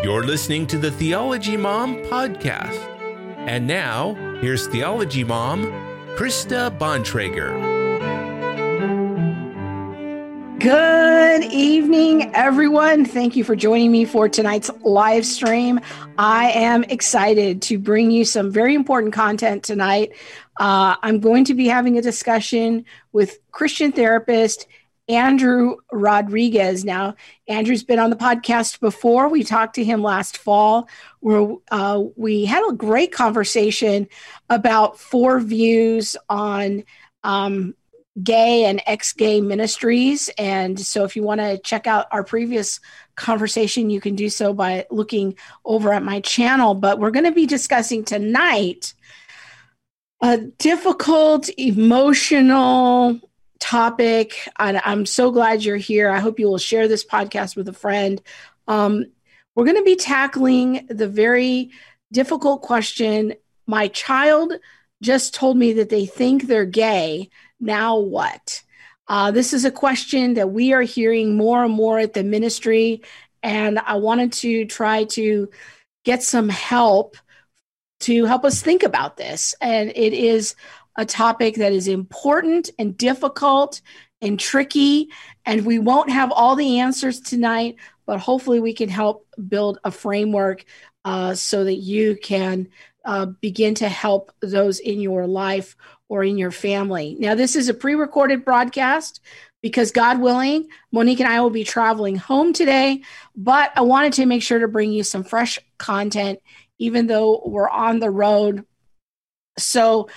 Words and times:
You're 0.00 0.22
listening 0.22 0.68
to 0.68 0.78
the 0.78 0.92
Theology 0.92 1.56
Mom 1.56 1.96
podcast. 2.04 2.78
And 3.48 3.66
now, 3.66 4.14
here's 4.40 4.68
Theology 4.68 5.24
Mom, 5.24 5.64
Krista 6.16 6.70
Bontrager. 6.78 7.50
Good 10.60 11.42
evening, 11.52 12.32
everyone. 12.32 13.06
Thank 13.06 13.34
you 13.34 13.42
for 13.42 13.56
joining 13.56 13.90
me 13.90 14.04
for 14.04 14.28
tonight's 14.28 14.70
live 14.82 15.26
stream. 15.26 15.80
I 16.16 16.52
am 16.52 16.84
excited 16.84 17.60
to 17.62 17.76
bring 17.76 18.12
you 18.12 18.24
some 18.24 18.52
very 18.52 18.76
important 18.76 19.12
content 19.12 19.64
tonight. 19.64 20.12
Uh, 20.58 20.94
I'm 21.02 21.18
going 21.18 21.44
to 21.46 21.54
be 21.54 21.66
having 21.66 21.98
a 21.98 22.02
discussion 22.02 22.84
with 23.12 23.38
Christian 23.50 23.90
therapist 23.90 24.68
Andrew 25.08 25.76
Rodriguez. 25.90 26.84
Now, 26.84 27.14
Andrew's 27.46 27.82
been 27.82 27.98
on 27.98 28.10
the 28.10 28.16
podcast 28.16 28.80
before. 28.80 29.28
We 29.28 29.42
talked 29.42 29.74
to 29.76 29.84
him 29.84 30.02
last 30.02 30.36
fall, 30.36 30.88
where 31.20 31.56
uh, 31.70 32.02
we 32.16 32.44
had 32.44 32.68
a 32.68 32.74
great 32.74 33.10
conversation 33.12 34.08
about 34.50 34.98
four 34.98 35.40
views 35.40 36.16
on 36.28 36.84
um, 37.24 37.74
gay 38.22 38.64
and 38.64 38.82
ex 38.86 39.12
gay 39.12 39.40
ministries. 39.40 40.28
And 40.36 40.78
so, 40.78 41.04
if 41.04 41.16
you 41.16 41.22
want 41.22 41.40
to 41.40 41.58
check 41.58 41.86
out 41.86 42.06
our 42.10 42.22
previous 42.22 42.78
conversation, 43.16 43.88
you 43.90 44.00
can 44.00 44.14
do 44.14 44.28
so 44.28 44.52
by 44.52 44.86
looking 44.90 45.36
over 45.64 45.92
at 45.92 46.02
my 46.02 46.20
channel. 46.20 46.74
But 46.74 46.98
we're 46.98 47.10
going 47.10 47.24
to 47.24 47.32
be 47.32 47.46
discussing 47.46 48.04
tonight 48.04 48.92
a 50.20 50.38
difficult, 50.38 51.48
emotional, 51.56 53.20
topic. 53.58 54.48
And 54.58 54.80
I'm 54.84 55.06
so 55.06 55.30
glad 55.30 55.64
you're 55.64 55.76
here. 55.76 56.10
I 56.10 56.20
hope 56.20 56.38
you 56.38 56.48
will 56.48 56.58
share 56.58 56.88
this 56.88 57.04
podcast 57.04 57.56
with 57.56 57.68
a 57.68 57.72
friend. 57.72 58.20
Um, 58.66 59.06
we're 59.54 59.64
going 59.64 59.76
to 59.76 59.82
be 59.82 59.96
tackling 59.96 60.86
the 60.88 61.08
very 61.08 61.70
difficult 62.12 62.62
question 62.62 63.34
My 63.66 63.88
child 63.88 64.52
just 65.02 65.34
told 65.34 65.56
me 65.56 65.74
that 65.74 65.90
they 65.90 66.06
think 66.06 66.44
they're 66.44 66.64
gay. 66.64 67.30
Now 67.60 67.98
what? 67.98 68.62
Uh, 69.06 69.30
this 69.30 69.52
is 69.52 69.64
a 69.64 69.70
question 69.70 70.34
that 70.34 70.50
we 70.50 70.72
are 70.72 70.82
hearing 70.82 71.36
more 71.36 71.64
and 71.64 71.72
more 71.72 71.98
at 71.98 72.12
the 72.12 72.22
ministry. 72.22 73.02
And 73.42 73.78
I 73.78 73.96
wanted 73.96 74.32
to 74.34 74.66
try 74.66 75.04
to 75.04 75.50
get 76.04 76.22
some 76.22 76.48
help 76.48 77.16
to 78.00 78.24
help 78.26 78.44
us 78.44 78.62
think 78.62 78.82
about 78.82 79.16
this. 79.16 79.54
And 79.60 79.90
it 79.90 80.12
is 80.12 80.54
a 80.98 81.06
topic 81.06 81.54
that 81.54 81.72
is 81.72 81.88
important 81.88 82.70
and 82.78 82.98
difficult 82.98 83.80
and 84.20 84.38
tricky. 84.38 85.08
And 85.46 85.64
we 85.64 85.78
won't 85.78 86.10
have 86.10 86.32
all 86.32 86.56
the 86.56 86.80
answers 86.80 87.20
tonight, 87.20 87.76
but 88.04 88.18
hopefully 88.18 88.60
we 88.60 88.74
can 88.74 88.88
help 88.88 89.26
build 89.48 89.78
a 89.84 89.92
framework 89.92 90.64
uh, 91.04 91.34
so 91.34 91.64
that 91.64 91.76
you 91.76 92.18
can 92.20 92.68
uh, 93.04 93.26
begin 93.26 93.74
to 93.76 93.88
help 93.88 94.32
those 94.42 94.80
in 94.80 95.00
your 95.00 95.26
life 95.26 95.76
or 96.08 96.24
in 96.24 96.36
your 96.36 96.50
family. 96.50 97.16
Now, 97.18 97.34
this 97.36 97.54
is 97.54 97.68
a 97.68 97.74
pre 97.74 97.94
recorded 97.94 98.44
broadcast 98.44 99.20
because 99.62 99.92
God 99.92 100.20
willing, 100.20 100.68
Monique 100.92 101.20
and 101.20 101.28
I 101.28 101.40
will 101.40 101.50
be 101.50 101.64
traveling 101.64 102.16
home 102.16 102.52
today, 102.52 103.02
but 103.36 103.72
I 103.76 103.82
wanted 103.82 104.14
to 104.14 104.26
make 104.26 104.42
sure 104.42 104.58
to 104.58 104.68
bring 104.68 104.92
you 104.92 105.04
some 105.04 105.24
fresh 105.24 105.58
content, 105.78 106.40
even 106.78 107.06
though 107.06 107.42
we're 107.46 107.68
on 107.68 108.00
the 108.00 108.10
road. 108.10 108.64
So, 109.58 110.08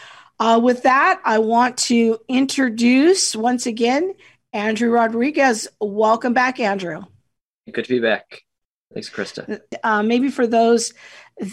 uh, 0.42 0.60
with 0.60 0.82
that, 0.82 1.22
I 1.24 1.38
want 1.38 1.78
to 1.78 2.18
introduce 2.28 3.36
once 3.36 3.68
again 3.68 4.16
Andrew 4.54 4.90
Rodriguez. 4.90 5.68
Welcome 5.80 6.34
back, 6.34 6.60
Andrew. 6.60 7.04
Good 7.72 7.86
to 7.86 7.90
be 7.90 8.00
back. 8.00 8.42
Thanks, 8.92 9.08
Krista. 9.08 9.62
Uh, 9.84 10.02
maybe 10.02 10.30
for 10.30 10.48
those 10.48 10.96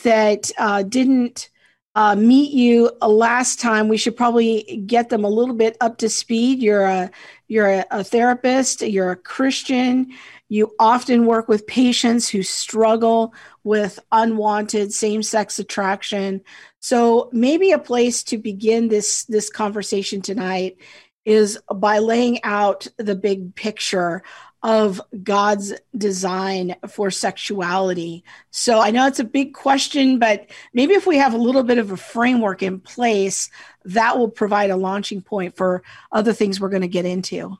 that 0.05 0.51
uh, 0.57 0.85
didn't 0.85 1.51
uh, 1.95 2.15
meet 2.15 2.53
you 2.53 2.91
last 3.01 3.61
time, 3.61 3.89
we 3.89 3.97
should 3.97 4.17
probably 4.17 4.83
get 4.87 5.09
them 5.09 5.25
a 5.25 5.29
little 5.29 5.55
bit 5.55 5.77
up 5.81 5.99
to 5.99 6.09
speed. 6.09 6.61
You're 6.61 6.85
a 6.85 7.11
you're 7.49 7.69
a, 7.69 7.85
a 7.91 8.05
therapist. 8.05 8.83
You're 8.83 9.11
a 9.11 9.17
Christian. 9.17 10.13
You 10.49 10.75
often 10.79 11.27
work 11.27 11.49
with 11.49 11.67
patients 11.67 12.29
who 12.29 12.43
struggle 12.43 13.35
with 13.65 13.99
unwanted 14.13 14.93
same 14.93 15.23
sex 15.23 15.59
attraction. 15.59 16.43
So 16.81 17.29
maybe 17.33 17.73
a 17.73 17.79
place 17.79 18.23
to 18.25 18.39
begin 18.39 18.89
this, 18.89 19.25
this 19.25 19.51
conversation 19.51 20.23
tonight 20.23 20.79
is 21.25 21.59
by 21.75 21.99
laying 21.99 22.43
out 22.45 22.87
the 22.97 23.15
big 23.15 23.55
picture 23.55 24.23
of 24.63 25.01
God's 25.23 25.73
design 25.97 26.75
for 26.89 27.11
sexuality. 27.11 28.25
So 28.51 28.81
I 28.81 28.91
know 28.91 29.07
it's 29.07 29.21
a 29.21 29.25
big 29.25 29.55
question, 29.55 30.19
but 30.19 30.51
maybe 30.75 30.95
if 30.95 31.07
we 31.07 31.17
have 31.19 31.35
a 31.35 31.39
little 31.39 31.63
bit 31.63 31.79
of 31.79 31.93
a 31.93 31.97
framework 31.97 32.63
in 32.63 32.81
place, 32.81 33.51
that 33.85 34.19
will 34.19 34.29
provide 34.29 34.71
a 34.71 34.77
launching 34.77 35.23
point 35.23 35.57
for 35.57 35.83
other 36.11 36.33
things 36.33 36.61
we're 36.61 36.69
going 36.69 36.83
to 36.83 36.89
get 36.89 37.07
into. 37.07 37.57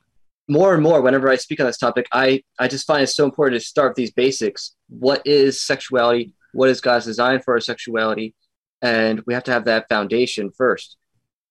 More 0.49 0.73
and 0.73 0.83
more 0.83 1.03
whenever 1.03 1.29
i 1.29 1.37
speak 1.37 1.61
on 1.61 1.67
this 1.67 1.77
topic 1.77 2.07
i 2.11 2.43
i 2.59 2.69
just 2.69 2.87
find 2.87 3.03
it 3.03 3.09
so 3.09 3.27
important 3.27 3.61
to 3.61 3.67
start 3.67 3.91
with 3.91 3.97
these 3.97 4.13
basics. 4.13 4.75
What 4.89 5.21
is 5.27 5.61
sexuality? 5.61 6.35
What 6.53 6.71
is 6.71 6.81
god's 6.81 7.05
design 7.05 7.41
for 7.41 7.55
our 7.55 7.61
sexuality? 7.61 8.35
And 8.81 9.23
we 9.27 9.35
have 9.35 9.45
to 9.45 9.53
have 9.53 9.67
that 9.67 9.89
foundation 9.91 10.51
first 10.51 10.97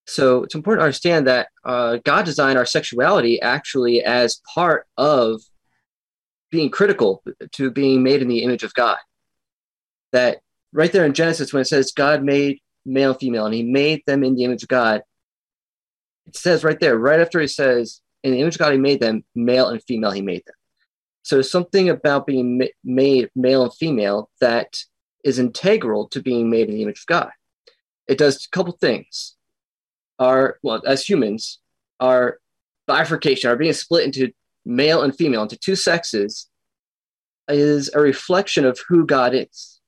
so 0.07 0.43
it's 0.43 0.55
important 0.55 0.81
to 0.81 0.85
understand 0.85 1.27
that 1.27 1.49
uh, 1.65 1.97
god 2.03 2.25
designed 2.25 2.57
our 2.57 2.65
sexuality 2.65 3.41
actually 3.41 4.03
as 4.03 4.41
part 4.53 4.85
of 4.97 5.41
being 6.49 6.69
critical 6.69 7.23
to 7.51 7.69
being 7.69 8.03
made 8.03 8.21
in 8.21 8.27
the 8.27 8.43
image 8.43 8.63
of 8.63 8.73
god 8.73 8.97
that 10.11 10.39
right 10.73 10.91
there 10.91 11.05
in 11.05 11.13
genesis 11.13 11.53
when 11.53 11.61
it 11.61 11.67
says 11.67 11.91
god 11.95 12.23
made 12.23 12.59
male 12.85 13.11
and 13.11 13.19
female 13.19 13.45
and 13.45 13.55
he 13.55 13.63
made 13.63 14.01
them 14.07 14.23
in 14.23 14.35
the 14.35 14.43
image 14.43 14.63
of 14.63 14.69
god 14.69 15.01
it 16.25 16.35
says 16.35 16.63
right 16.63 16.79
there 16.79 16.97
right 16.97 17.19
after 17.19 17.39
he 17.39 17.47
says 17.47 18.01
in 18.27 18.33
the 18.33 18.41
image 18.41 18.55
of 18.55 18.59
God, 18.59 18.73
He 18.73 18.77
made 18.77 18.99
them, 18.99 19.23
male 19.35 19.69
and 19.69 19.81
female, 19.83 20.11
He 20.11 20.21
made 20.21 20.43
them. 20.45 20.55
So 21.23 21.41
something 21.41 21.89
about 21.89 22.27
being 22.27 22.57
ma- 22.57 22.65
made 22.83 23.29
male 23.35 23.63
and 23.63 23.73
female 23.73 24.29
that 24.41 24.77
is 25.23 25.39
integral 25.39 26.07
to 26.09 26.21
being 26.21 26.49
made 26.49 26.69
in 26.69 26.75
the 26.75 26.83
image 26.83 26.99
of 26.99 27.05
God. 27.07 27.31
It 28.07 28.17
does 28.17 28.45
a 28.45 28.49
couple 28.55 28.73
things. 28.73 29.35
Our, 30.19 30.57
well, 30.63 30.81
as 30.85 31.07
humans, 31.07 31.59
are 31.99 32.39
bifurcation, 32.87 33.49
are 33.49 33.55
being 33.55 33.73
split 33.73 34.05
into 34.05 34.31
male 34.65 35.01
and 35.01 35.15
female, 35.15 35.43
into 35.43 35.57
two 35.57 35.75
sexes, 35.75 36.47
is 37.47 37.89
a 37.93 37.99
reflection 37.99 38.65
of 38.65 38.79
who 38.87 39.05
God 39.05 39.33
is 39.33 39.79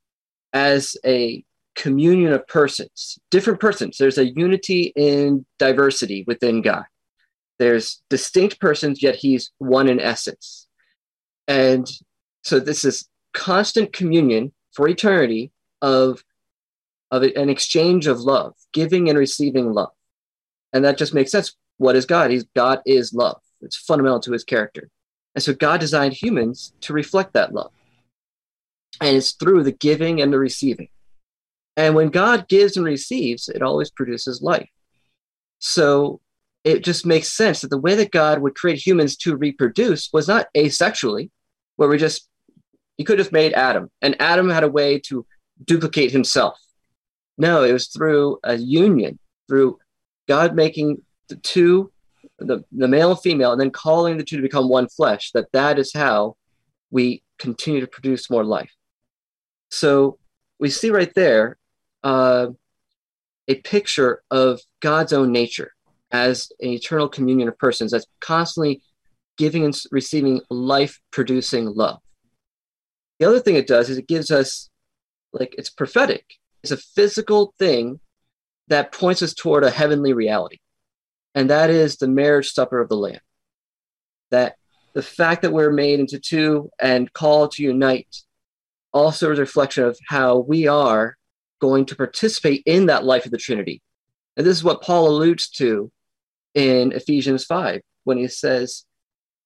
as 0.53 0.95
a 1.05 1.43
communion 1.75 2.33
of 2.33 2.45
persons, 2.47 3.19
different 3.31 3.59
persons. 3.59 3.97
There's 3.97 4.17
a 4.17 4.29
unity 4.29 4.91
in 4.95 5.45
diversity 5.57 6.23
within 6.27 6.61
God. 6.61 6.83
There's 7.57 8.01
distinct 8.09 8.59
persons, 8.59 9.03
yet 9.03 9.15
he's 9.15 9.51
one 9.57 9.89
in 9.89 9.99
essence. 9.99 10.67
And 11.47 11.89
so 12.43 12.59
this 12.59 12.85
is 12.85 13.07
constant 13.33 13.93
communion 13.93 14.53
for 14.73 14.87
eternity 14.87 15.51
of, 15.81 16.23
of 17.11 17.23
an 17.23 17.49
exchange 17.49 18.07
of 18.07 18.19
love, 18.19 18.53
giving 18.73 19.09
and 19.09 19.17
receiving 19.17 19.73
love. 19.73 19.91
And 20.73 20.85
that 20.85 20.97
just 20.97 21.13
makes 21.13 21.31
sense. 21.31 21.55
What 21.77 21.95
is 21.95 22.05
God? 22.05 22.31
He's 22.31 22.45
God 22.55 22.81
is 22.85 23.13
love. 23.13 23.41
It's 23.61 23.75
fundamental 23.75 24.19
to 24.21 24.31
his 24.31 24.43
character. 24.43 24.89
And 25.35 25.43
so 25.43 25.53
God 25.53 25.79
designed 25.79 26.13
humans 26.13 26.73
to 26.81 26.93
reflect 26.93 27.33
that 27.33 27.53
love. 27.53 27.71
And 29.01 29.15
it's 29.15 29.31
through 29.31 29.63
the 29.63 29.71
giving 29.71 30.21
and 30.21 30.33
the 30.33 30.39
receiving. 30.39 30.89
And 31.77 31.95
when 31.95 32.09
God 32.09 32.47
gives 32.47 32.75
and 32.75 32.85
receives, 32.85 33.47
it 33.47 33.61
always 33.61 33.89
produces 33.89 34.41
life. 34.41 34.69
So 35.59 36.19
it 36.63 36.83
just 36.83 37.05
makes 37.05 37.31
sense 37.31 37.61
that 37.61 37.69
the 37.69 37.77
way 37.77 37.95
that 37.95 38.11
God 38.11 38.39
would 38.39 38.55
create 38.55 38.85
humans 38.85 39.15
to 39.17 39.37
reproduce 39.37 40.09
was 40.11 40.27
not 40.27 40.47
asexually, 40.55 41.29
where 41.77 41.87
we 41.87 41.97
just, 41.97 42.27
he 42.97 43.05
could 43.05 43.19
have 43.19 43.31
made 43.31 43.53
Adam, 43.53 43.89
and 44.01 44.21
Adam 44.21 44.49
had 44.49 44.63
a 44.63 44.69
way 44.69 44.99
to 44.99 45.25
duplicate 45.63 46.11
himself. 46.11 46.59
No, 47.37 47.63
it 47.63 47.71
was 47.71 47.87
through 47.87 48.39
a 48.43 48.55
union, 48.57 49.17
through 49.47 49.79
God 50.29 50.55
making 50.55 51.01
the 51.27 51.35
two, 51.35 51.91
the, 52.37 52.63
the 52.71 52.87
male 52.87 53.11
and 53.11 53.19
female, 53.19 53.51
and 53.51 53.59
then 53.59 53.71
calling 53.71 54.15
the 54.15 54.23
two 54.23 54.37
to 54.37 54.41
become 54.41 54.69
one 54.69 54.87
flesh, 54.87 55.31
that 55.33 55.51
that 55.51 55.79
is 55.79 55.91
how 55.91 56.37
we 56.91 57.23
continue 57.39 57.81
to 57.81 57.87
produce 57.87 58.29
more 58.29 58.45
life. 58.45 58.73
So 59.71 60.19
we 60.59 60.69
see 60.69 60.91
right 60.91 61.13
there 61.15 61.57
uh, 62.03 62.47
a 63.47 63.55
picture 63.55 64.21
of 64.29 64.61
God's 64.79 65.13
own 65.13 65.31
nature 65.31 65.71
as 66.11 66.51
an 66.61 66.69
eternal 66.69 67.09
communion 67.09 67.49
of 67.49 67.57
persons 67.57 67.91
that's 67.91 68.07
constantly 68.19 68.81
giving 69.37 69.65
and 69.65 69.75
receiving 69.91 70.41
life 70.49 70.99
producing 71.11 71.65
love. 71.73 71.99
The 73.19 73.27
other 73.27 73.39
thing 73.39 73.55
it 73.55 73.67
does 73.67 73.89
is 73.89 73.97
it 73.97 74.07
gives 74.07 74.31
us, 74.31 74.69
like, 75.33 75.55
it's 75.57 75.69
prophetic. 75.69 76.25
It's 76.63 76.71
a 76.71 76.77
physical 76.77 77.53
thing 77.57 77.99
that 78.69 78.91
points 78.91 79.21
us 79.21 79.33
toward 79.33 79.63
a 79.63 79.71
heavenly 79.71 80.13
reality. 80.13 80.59
And 81.35 81.49
that 81.49 81.69
is 81.69 81.97
the 81.97 82.07
marriage 82.07 82.51
supper 82.51 82.79
of 82.79 82.89
the 82.89 82.95
Lamb. 82.95 83.19
That 84.31 84.55
the 84.93 85.01
fact 85.03 85.41
that 85.41 85.51
we're 85.51 85.71
made 85.71 85.99
into 85.99 86.19
two 86.19 86.69
and 86.79 87.11
called 87.13 87.51
to 87.53 87.63
unite 87.63 88.23
also 88.93 89.31
is 89.31 89.37
a 89.37 89.41
reflection 89.41 89.83
of 89.83 89.99
how 90.07 90.39
we 90.39 90.67
are 90.67 91.17
going 91.59 91.85
to 91.85 91.95
participate 91.95 92.63
in 92.65 92.87
that 92.87 93.03
life 93.03 93.25
of 93.25 93.31
the 93.31 93.37
Trinity. 93.37 93.81
And 94.37 94.45
this 94.45 94.57
is 94.57 94.63
what 94.63 94.81
Paul 94.81 95.09
alludes 95.09 95.49
to 95.51 95.91
in 96.55 96.91
Ephesians 96.91 97.45
5 97.45 97.81
when 98.05 98.17
he 98.17 98.27
says, 98.27 98.85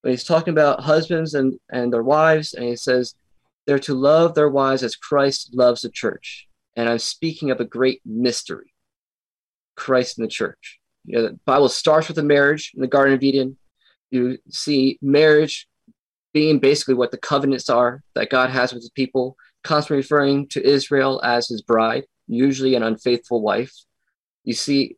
when 0.02 0.12
he's 0.12 0.24
talking 0.24 0.52
about 0.52 0.82
husbands 0.82 1.34
and, 1.34 1.58
and 1.72 1.92
their 1.92 2.04
wives, 2.04 2.54
and 2.54 2.66
he 2.66 2.76
says, 2.76 3.16
they're 3.66 3.80
to 3.80 3.94
love 3.94 4.36
their 4.36 4.50
wives 4.50 4.84
as 4.84 4.96
Christ 4.96 5.56
loves 5.56 5.82
the 5.82 5.90
church. 5.90 6.48
And 6.76 6.90
I'm 6.90 7.00
speaking 7.00 7.52
of 7.52 7.60
a 7.60 7.66
great 7.66 8.02
mystery 8.06 8.73
Christ 9.76 10.18
in 10.18 10.24
the 10.24 10.30
church. 10.30 10.80
You 11.06 11.18
know, 11.18 11.28
the 11.28 11.40
Bible 11.46 11.70
starts 11.70 12.08
with 12.08 12.16
the 12.16 12.24
marriage 12.24 12.72
in 12.76 12.82
the 12.82 12.88
Garden 12.88 13.14
of 13.14 13.24
Eden. 13.24 13.58
You 14.12 14.38
see 14.50 15.00
marriage 15.02 15.68
being 16.34 16.60
basically 16.60 16.96
what 16.96 17.12
the 17.12 17.18
covenants 17.18 17.70
are 17.70 18.04
that 18.16 18.30
God 18.30 18.50
has 18.50 18.74
with 18.74 18.84
his 18.84 18.90
people, 18.90 19.36
constantly 19.64 19.98
referring 19.98 20.48
to 20.50 20.66
Israel 20.66 21.22
as 21.24 21.48
his 21.48 21.62
bride, 21.62 22.06
usually 22.28 22.76
an 22.76 22.84
unfaithful 22.84 23.42
wife. 23.42 23.74
You 24.44 24.54
see 24.54 24.98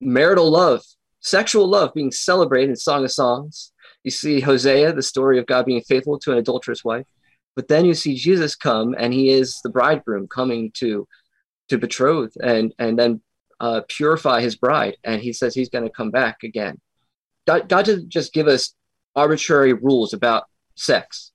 marital 0.00 0.50
love, 0.50 0.82
sexual 1.20 1.68
love 1.68 1.92
being 1.94 2.10
celebrated 2.10 2.70
in 2.70 2.76
Song 2.76 3.04
of 3.04 3.12
Songs. 3.12 3.72
You 4.04 4.10
see 4.10 4.40
Hosea, 4.40 4.92
the 4.92 5.02
story 5.02 5.38
of 5.38 5.46
God 5.46 5.66
being 5.66 5.82
faithful 5.82 6.18
to 6.20 6.32
an 6.32 6.38
adulterous 6.38 6.82
wife. 6.82 7.06
But 7.56 7.68
then 7.68 7.84
you 7.84 7.94
see 7.94 8.14
Jesus 8.14 8.56
come, 8.56 8.94
and 8.98 9.12
he 9.12 9.28
is 9.28 9.60
the 9.62 9.70
bridegroom 9.70 10.28
coming 10.28 10.70
to 10.76 11.06
to 11.68 11.78
betroth 11.78 12.32
and 12.42 12.74
and 12.78 12.98
then 12.98 13.20
uh, 13.60 13.82
purify 13.88 14.40
his 14.40 14.56
bride. 14.56 14.96
And 15.04 15.20
he 15.20 15.32
says 15.32 15.54
he's 15.54 15.68
going 15.68 15.84
to 15.84 15.90
come 15.90 16.10
back 16.10 16.42
again. 16.42 16.80
God, 17.46 17.68
God 17.68 17.84
doesn't 17.84 18.08
just 18.08 18.32
give 18.32 18.48
us 18.48 18.74
arbitrary 19.14 19.72
rules 19.72 20.12
about 20.12 20.44
sex. 20.74 21.32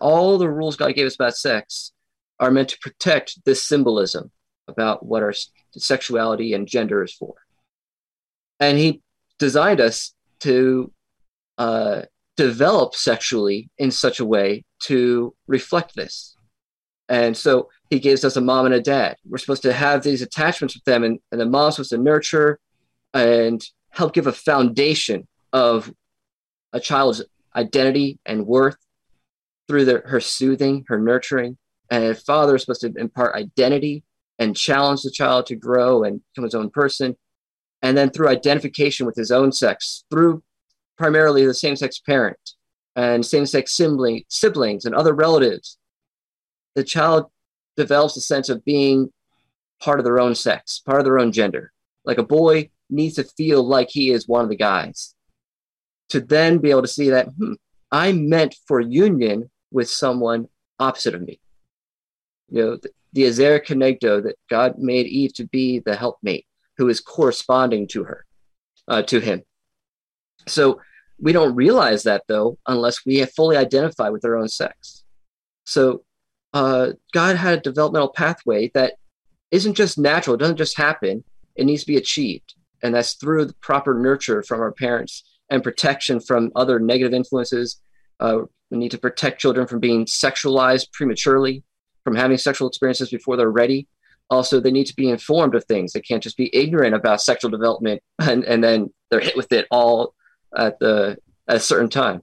All 0.00 0.38
the 0.38 0.48
rules 0.48 0.76
God 0.76 0.94
gave 0.94 1.06
us 1.06 1.16
about 1.16 1.36
sex 1.36 1.92
are 2.38 2.50
meant 2.50 2.68
to 2.70 2.78
protect 2.78 3.44
this 3.44 3.62
symbolism 3.62 4.30
about 4.68 5.04
what 5.04 5.22
our 5.22 5.34
sexuality 5.72 6.54
and 6.54 6.66
gender 6.66 7.02
is 7.02 7.12
for. 7.12 7.34
And 8.60 8.78
He 8.78 9.02
designed 9.38 9.80
us 9.80 10.14
to 10.40 10.92
uh, 11.58 12.02
develop 12.36 12.94
sexually 12.94 13.70
in 13.78 13.90
such 13.90 14.20
a 14.20 14.24
way 14.24 14.64
to 14.84 15.34
reflect 15.46 15.94
this. 15.96 16.36
And 17.10 17.36
so 17.36 17.68
he 17.90 17.98
gives 17.98 18.24
us 18.24 18.36
a 18.36 18.40
mom 18.40 18.66
and 18.66 18.74
a 18.74 18.80
dad. 18.80 19.16
We're 19.28 19.38
supposed 19.38 19.64
to 19.64 19.72
have 19.72 20.02
these 20.02 20.22
attachments 20.22 20.76
with 20.76 20.84
them, 20.84 21.02
and, 21.02 21.18
and 21.32 21.40
the 21.40 21.44
mom's 21.44 21.74
supposed 21.74 21.90
to 21.90 21.98
nurture 21.98 22.60
and 23.12 23.60
help 23.90 24.14
give 24.14 24.28
a 24.28 24.32
foundation 24.32 25.26
of 25.52 25.92
a 26.72 26.78
child's 26.78 27.22
identity 27.56 28.20
and 28.24 28.46
worth 28.46 28.76
through 29.66 30.02
her 30.06 30.20
soothing, 30.20 30.84
her 30.86 31.00
nurturing. 31.00 31.58
And 31.90 32.04
a 32.04 32.14
father 32.14 32.54
is 32.54 32.62
supposed 32.62 32.82
to 32.82 32.92
impart 32.96 33.34
identity 33.34 34.04
and 34.38 34.56
challenge 34.56 35.02
the 35.02 35.10
child 35.10 35.46
to 35.46 35.56
grow 35.56 36.04
and 36.04 36.20
become 36.32 36.44
his 36.44 36.54
own 36.54 36.70
person. 36.70 37.16
And 37.82 37.96
then 37.96 38.10
through 38.10 38.28
identification 38.28 39.04
with 39.04 39.16
his 39.16 39.32
own 39.32 39.50
sex, 39.50 40.04
through 40.10 40.44
primarily 40.96 41.44
the 41.44 41.54
same 41.54 41.74
sex 41.74 41.98
parent 41.98 42.38
and 42.94 43.26
same 43.26 43.46
sex 43.46 43.72
sibling, 43.72 44.22
siblings 44.28 44.84
and 44.84 44.94
other 44.94 45.14
relatives, 45.14 45.76
the 46.74 46.84
child 46.84 47.26
develops 47.76 48.16
a 48.16 48.20
sense 48.20 48.48
of 48.48 48.64
being 48.64 49.10
part 49.80 49.98
of 49.98 50.04
their 50.04 50.20
own 50.20 50.34
sex, 50.34 50.80
part 50.84 50.98
of 50.98 51.04
their 51.04 51.18
own 51.18 51.32
gender. 51.32 51.72
Like 52.04 52.18
a 52.18 52.22
boy 52.22 52.70
needs 52.88 53.16
to 53.16 53.24
feel 53.24 53.62
like 53.62 53.88
he 53.90 54.10
is 54.10 54.28
one 54.28 54.42
of 54.42 54.50
the 54.50 54.56
guys 54.56 55.14
to 56.10 56.20
then 56.20 56.58
be 56.58 56.70
able 56.70 56.82
to 56.82 56.88
see 56.88 57.10
that 57.10 57.28
hmm, 57.28 57.54
I'm 57.90 58.28
meant 58.28 58.54
for 58.66 58.80
union 58.80 59.50
with 59.70 59.88
someone 59.88 60.48
opposite 60.78 61.14
of 61.14 61.22
me. 61.22 61.40
You 62.50 62.62
know, 62.62 62.76
the, 62.76 62.90
the 63.12 63.26
Ezer 63.26 63.60
Kenegdo 63.60 64.22
that 64.22 64.36
God 64.48 64.78
made 64.78 65.06
Eve 65.06 65.34
to 65.34 65.46
be 65.46 65.78
the 65.80 65.96
helpmate 65.96 66.46
who 66.76 66.88
is 66.88 67.00
corresponding 67.00 67.86
to 67.88 68.04
her, 68.04 68.24
uh, 68.88 69.02
to 69.02 69.20
him. 69.20 69.42
So 70.46 70.80
we 71.20 71.32
don't 71.32 71.54
realize 71.54 72.04
that 72.04 72.22
though 72.28 72.58
unless 72.66 73.04
we 73.04 73.18
have 73.18 73.32
fully 73.32 73.56
identify 73.56 74.08
with 74.08 74.24
our 74.24 74.36
own 74.36 74.48
sex. 74.48 75.04
So 75.64 76.02
uh, 76.52 76.92
God 77.12 77.36
had 77.36 77.58
a 77.58 77.62
developmental 77.62 78.08
pathway 78.08 78.70
that 78.74 78.94
isn't 79.50 79.74
just 79.74 79.98
natural, 79.98 80.34
it 80.34 80.38
doesn't 80.38 80.56
just 80.56 80.76
happen, 80.76 81.24
it 81.56 81.64
needs 81.64 81.82
to 81.82 81.86
be 81.86 81.96
achieved. 81.96 82.54
And 82.82 82.94
that's 82.94 83.14
through 83.14 83.44
the 83.44 83.54
proper 83.54 83.94
nurture 83.94 84.42
from 84.42 84.60
our 84.60 84.72
parents 84.72 85.24
and 85.50 85.62
protection 85.62 86.20
from 86.20 86.52
other 86.54 86.78
negative 86.78 87.12
influences. 87.12 87.80
Uh, 88.20 88.42
we 88.70 88.78
need 88.78 88.92
to 88.92 88.98
protect 88.98 89.40
children 89.40 89.66
from 89.66 89.80
being 89.80 90.06
sexualized 90.06 90.92
prematurely, 90.92 91.62
from 92.04 92.14
having 92.14 92.38
sexual 92.38 92.68
experiences 92.68 93.10
before 93.10 93.36
they're 93.36 93.50
ready. 93.50 93.88
Also, 94.30 94.60
they 94.60 94.70
need 94.70 94.86
to 94.86 94.94
be 94.94 95.10
informed 95.10 95.56
of 95.56 95.64
things. 95.64 95.92
They 95.92 96.00
can't 96.00 96.22
just 96.22 96.36
be 96.36 96.54
ignorant 96.56 96.94
about 96.94 97.20
sexual 97.20 97.50
development 97.50 98.00
and, 98.20 98.44
and 98.44 98.62
then 98.62 98.92
they're 99.10 99.20
hit 99.20 99.36
with 99.36 99.52
it 99.52 99.66
all 99.70 100.14
at 100.56 100.78
the 100.78 101.18
at 101.48 101.56
a 101.56 101.60
certain 101.60 101.90
time. 101.90 102.22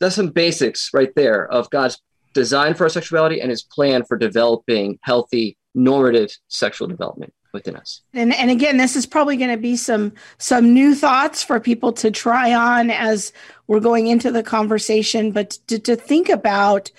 That's 0.00 0.16
some 0.16 0.28
basics 0.28 0.90
right 0.92 1.14
there 1.14 1.46
of 1.46 1.70
God's 1.70 2.02
design 2.34 2.74
for 2.74 2.84
our 2.84 2.90
sexuality 2.90 3.40
and 3.40 3.50
his 3.50 3.62
plan 3.62 4.04
for 4.04 4.18
developing 4.18 4.98
healthy, 5.02 5.56
normative 5.74 6.36
sexual 6.48 6.88
development 6.88 7.32
within 7.52 7.76
us. 7.76 8.02
And 8.12 8.34
and 8.34 8.50
again, 8.50 8.76
this 8.76 8.96
is 8.96 9.06
probably 9.06 9.36
going 9.36 9.50
to 9.50 9.56
be 9.56 9.76
some 9.76 10.12
some 10.38 10.74
new 10.74 10.94
thoughts 10.94 11.42
for 11.42 11.58
people 11.60 11.92
to 11.94 12.10
try 12.10 12.52
on 12.52 12.90
as 12.90 13.32
we're 13.66 13.80
going 13.80 14.08
into 14.08 14.30
the 14.30 14.42
conversation, 14.42 15.32
but 15.32 15.50
to, 15.68 15.78
to 15.78 15.96
think 15.96 16.28
about 16.28 16.90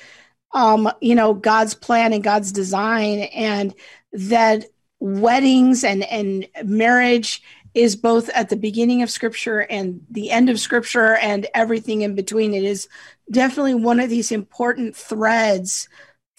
um, 0.53 0.89
you 1.01 1.13
know, 1.13 1.33
God's 1.33 1.75
plan 1.75 2.13
and 2.13 2.23
God's 2.23 2.51
design 2.51 3.19
and 3.19 3.75
that 4.13 4.65
weddings 4.99 5.83
and 5.83 6.03
and 6.05 6.47
marriage 6.63 7.43
is 7.75 7.95
both 7.95 8.29
at 8.29 8.49
the 8.49 8.55
beginning 8.55 9.03
of 9.03 9.11
scripture 9.11 9.59
and 9.59 10.01
the 10.09 10.31
end 10.31 10.49
of 10.49 10.59
scripture 10.59 11.15
and 11.17 11.45
everything 11.53 12.01
in 12.01 12.15
between 12.15 12.53
it 12.53 12.63
is 12.63 12.87
definitely 13.29 13.75
one 13.75 13.99
of 13.99 14.09
these 14.09 14.31
important 14.31 14.95
threads 14.95 15.89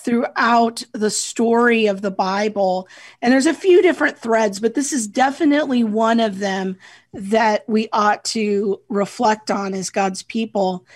throughout 0.00 0.82
the 0.92 1.10
story 1.10 1.86
of 1.86 2.00
the 2.00 2.10
Bible. 2.10 2.88
And 3.20 3.32
there's 3.32 3.46
a 3.46 3.52
few 3.52 3.82
different 3.82 4.18
threads, 4.18 4.60
but 4.60 4.74
this 4.74 4.92
is 4.92 5.06
definitely 5.06 5.84
one 5.84 6.20
of 6.20 6.38
them 6.38 6.78
that 7.12 7.68
we 7.68 7.88
ought 7.92 8.24
to 8.26 8.80
reflect 8.88 9.50
on 9.50 9.74
as 9.74 9.90
God's 9.90 10.22
people. 10.22 10.86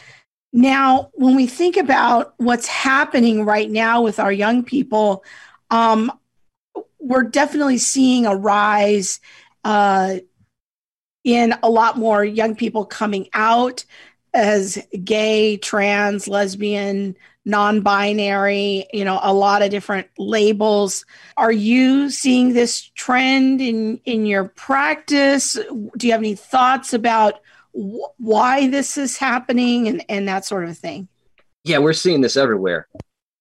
Now, 0.53 1.11
when 1.15 1.37
we 1.37 1.47
think 1.47 1.77
about 1.77 2.35
what's 2.39 2.67
happening 2.67 3.45
right 3.45 3.71
now 3.71 4.01
with 4.01 4.19
our 4.19 4.33
young 4.33 4.65
people, 4.65 5.25
um, 5.71 6.13
we're 6.99 7.25
definitely 7.25 7.79
seeing 7.79 8.27
a 8.27 8.37
rise 8.37 9.21
uh, 9.65 10.17
in 11.25 11.55
a 11.63 11.71
lot 11.71 11.99
more 11.99 12.25
young 12.25 12.55
people 12.55 12.85
coming 12.85 13.29
out 13.35 13.85
as 14.33 14.79
gay, 15.05 15.57
trans, 15.57 16.29
lesbian, 16.29 17.17
non-binary, 17.45 18.87
you 18.93 19.05
know, 19.05 19.19
a 19.23 19.33
lot 19.33 19.63
of 19.63 19.71
different 19.71 20.07
labels. 20.19 21.05
Are 21.37 21.53
you 21.53 22.11
seeing 22.11 22.53
this 22.53 22.83
trend 22.95 23.61
in 23.61 24.01
in 24.05 24.27
your 24.27 24.45
practice? 24.45 25.59
Do 25.97 26.07
you 26.07 26.13
have 26.13 26.21
any 26.21 26.35
thoughts 26.35 26.93
about 26.93 27.41
wh- 27.73 28.09
why 28.19 28.69
this 28.69 28.97
is 28.97 29.17
happening 29.17 29.89
and 29.89 30.05
and 30.09 30.29
that 30.29 30.45
sort 30.45 30.69
of 30.69 30.79
thing? 30.79 31.09
Yeah, 31.65 31.79
we're 31.79 31.93
seeing 31.93 32.21
this 32.21 32.37
everywhere. 32.37 32.89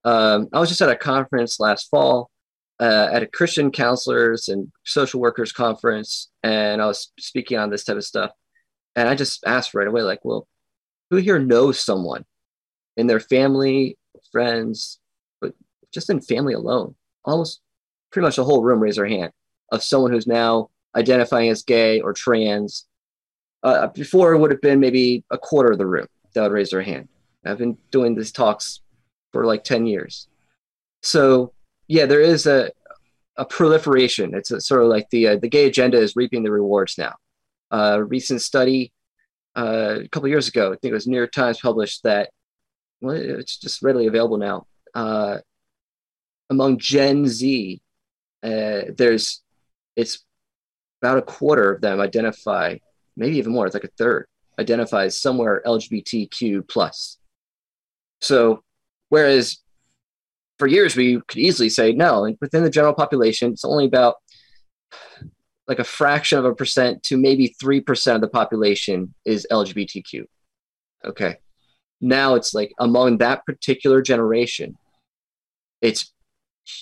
Um, 0.04 0.48
I 0.54 0.60
was 0.60 0.70
just 0.70 0.82
at 0.82 0.90
a 0.90 0.96
conference 0.96 1.60
last 1.60 1.90
fall 1.90 2.30
uh, 2.80 3.10
at 3.12 3.24
a 3.24 3.28
Christian 3.28 3.72
counselors 3.72 4.48
and 4.48 4.72
social 4.86 5.20
workers 5.20 5.52
conference, 5.52 6.30
and 6.44 6.82
I 6.82 6.86
was 6.86 7.12
speaking 7.20 7.58
on 7.58 7.70
this 7.70 7.84
type 7.84 7.98
of 7.98 8.06
stuff. 8.06 8.32
And 8.96 9.08
I 9.08 9.16
just 9.16 9.46
asked 9.46 9.74
right 9.74 9.88
away, 9.88 10.02
like, 10.02 10.24
well, 10.24 10.48
who 11.10 11.18
here 11.18 11.40
knows 11.40 11.80
someone 11.80 12.26
in 12.98 13.08
their 13.08 13.20
family, 13.20 13.98
friends, 14.32 15.00
but 15.42 15.54
just 15.94 16.10
in 16.10 16.22
family 16.22 16.54
alone? 16.54 16.96
Almost 17.26 17.62
pretty 18.12 18.26
much 18.26 18.38
the 18.38 18.44
whole 18.44 18.64
room 18.64 18.80
raised 18.80 18.98
their 18.98 19.08
hand 19.08 19.32
of 19.72 19.84
someone 19.84 20.12
who's 20.12 20.28
now 20.28 20.70
identifying 20.96 21.50
as 21.50 21.64
gay 21.64 22.02
or 22.02 22.14
trans. 22.14 22.86
Uh, 23.62 23.88
before 23.88 24.34
it 24.34 24.40
would 24.40 24.52
have 24.52 24.62
been 24.62 24.80
maybe 24.80 25.24
a 25.32 25.38
quarter 25.38 25.72
of 25.72 25.78
the 25.78 25.86
room 25.86 26.08
that 26.34 26.42
would 26.42 26.52
raise 26.52 26.70
their 26.70 26.82
hand. 26.82 27.10
I've 27.46 27.58
been 27.58 27.78
doing 27.92 28.16
these 28.16 28.32
talks 28.32 28.80
for 29.32 29.46
like 29.46 29.64
10 29.64 29.86
years. 29.86 30.28
So 31.04 31.54
yeah, 31.90 32.06
there 32.06 32.22
is 32.22 32.48
a 32.48 32.72
a 33.36 33.46
proliferation. 33.46 34.34
It's 34.34 34.52
a, 34.52 34.62
sort 34.62 34.84
of 34.84 34.88
like 34.90 35.10
the 35.10 35.28
uh, 35.28 35.36
the 35.38 35.50
gay 35.50 35.66
agenda 35.66 35.98
is 35.98 36.16
reaping 36.16 36.44
the 36.44 36.52
rewards 36.52 36.98
now. 36.98 37.16
Uh, 37.72 37.98
a 37.98 38.04
recent 38.04 38.42
study 38.42 38.94
uh, 39.58 40.00
a 40.04 40.08
couple 40.10 40.30
years 40.30 40.48
ago, 40.48 40.68
I 40.68 40.78
think 40.78 40.92
it 40.92 40.94
was 40.94 41.08
New 41.08 41.18
York 41.18 41.32
Times 41.32 41.60
published 41.60 42.04
that 42.04 42.30
well, 43.02 43.16
it's 43.16 43.58
just 43.58 43.82
readily 43.82 44.08
available 44.08 44.38
now. 44.38 44.68
Uh, 44.94 45.40
among 46.50 46.78
Gen 46.78 47.26
Z, 47.28 47.82
uh, 48.44 48.82
there's 48.96 49.42
it's 49.96 50.24
about 51.02 51.18
a 51.18 51.24
quarter 51.24 51.74
of 51.74 51.82
them 51.82 52.00
identify, 52.00 52.78
maybe 53.18 53.38
even 53.38 53.52
more. 53.52 53.66
It's 53.66 53.74
like 53.74 53.84
a 53.84 53.90
third 53.98 54.28
identifies 54.60 55.20
somewhere 55.20 55.64
LGBTQ 55.66 56.68
plus. 56.68 57.18
So, 58.22 58.64
whereas 59.08 59.60
for 60.60 60.68
years 60.68 60.96
we 60.96 61.22
could 61.28 61.40
easily 61.40 61.70
say 61.70 61.94
no. 61.94 62.26
And 62.26 62.38
within 62.42 62.64
the 62.64 62.70
general 62.70 62.94
population, 62.94 63.52
it's 63.52 63.66
only 63.66 63.86
about 63.86 64.16
like 65.68 65.80
a 65.80 65.84
fraction 65.84 66.38
of 66.38 66.46
a 66.46 66.54
percent 66.54 67.02
to 67.04 67.18
maybe 67.18 67.56
3% 67.62 68.16
of 68.16 68.22
the 68.22 68.28
population 68.28 69.14
is 69.26 69.48
LGBTQ. 69.50 70.26
Okay. 71.06 71.38
Now 72.02 72.36
it's 72.36 72.54
like 72.54 72.74
among 72.80 73.20
that 73.20 73.46
particular 73.46 74.02
generation, 74.02 74.78
it's 75.82 76.14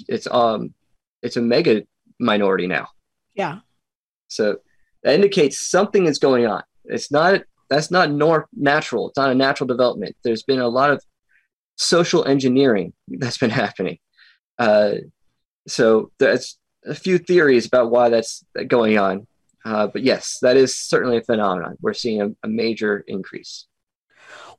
it's 0.07 0.27
um 0.27 0.73
it's 1.21 1.37
a 1.37 1.41
mega 1.41 1.83
minority 2.19 2.67
now. 2.67 2.89
Yeah. 3.35 3.59
So 4.27 4.57
that 5.03 5.15
indicates 5.15 5.69
something 5.69 6.05
is 6.05 6.19
going 6.19 6.45
on. 6.45 6.63
It's 6.85 7.11
not 7.11 7.41
that's 7.69 7.91
not 7.91 8.11
nor 8.11 8.47
natural. 8.53 9.09
It's 9.09 9.17
not 9.17 9.31
a 9.31 9.35
natural 9.35 9.67
development. 9.67 10.15
There's 10.23 10.43
been 10.43 10.59
a 10.59 10.67
lot 10.67 10.91
of 10.91 11.03
social 11.77 12.25
engineering 12.25 12.93
that's 13.07 13.37
been 13.37 13.49
happening. 13.63 13.99
Uh, 14.59 14.93
so 15.67 16.11
there's 16.19 16.57
a 16.85 16.95
few 16.95 17.17
theories 17.17 17.65
about 17.65 17.91
why 17.91 18.09
that's 18.09 18.43
going 18.67 18.97
on. 18.97 19.27
Uh, 19.65 19.87
but 19.87 20.01
yes, 20.01 20.39
that 20.41 20.55
is 20.55 20.77
certainly 20.77 21.17
a 21.17 21.21
phenomenon. 21.21 21.77
We're 21.81 21.93
seeing 21.93 22.21
a, 22.21 22.29
a 22.43 22.47
major 22.47 23.03
increase. 23.07 23.65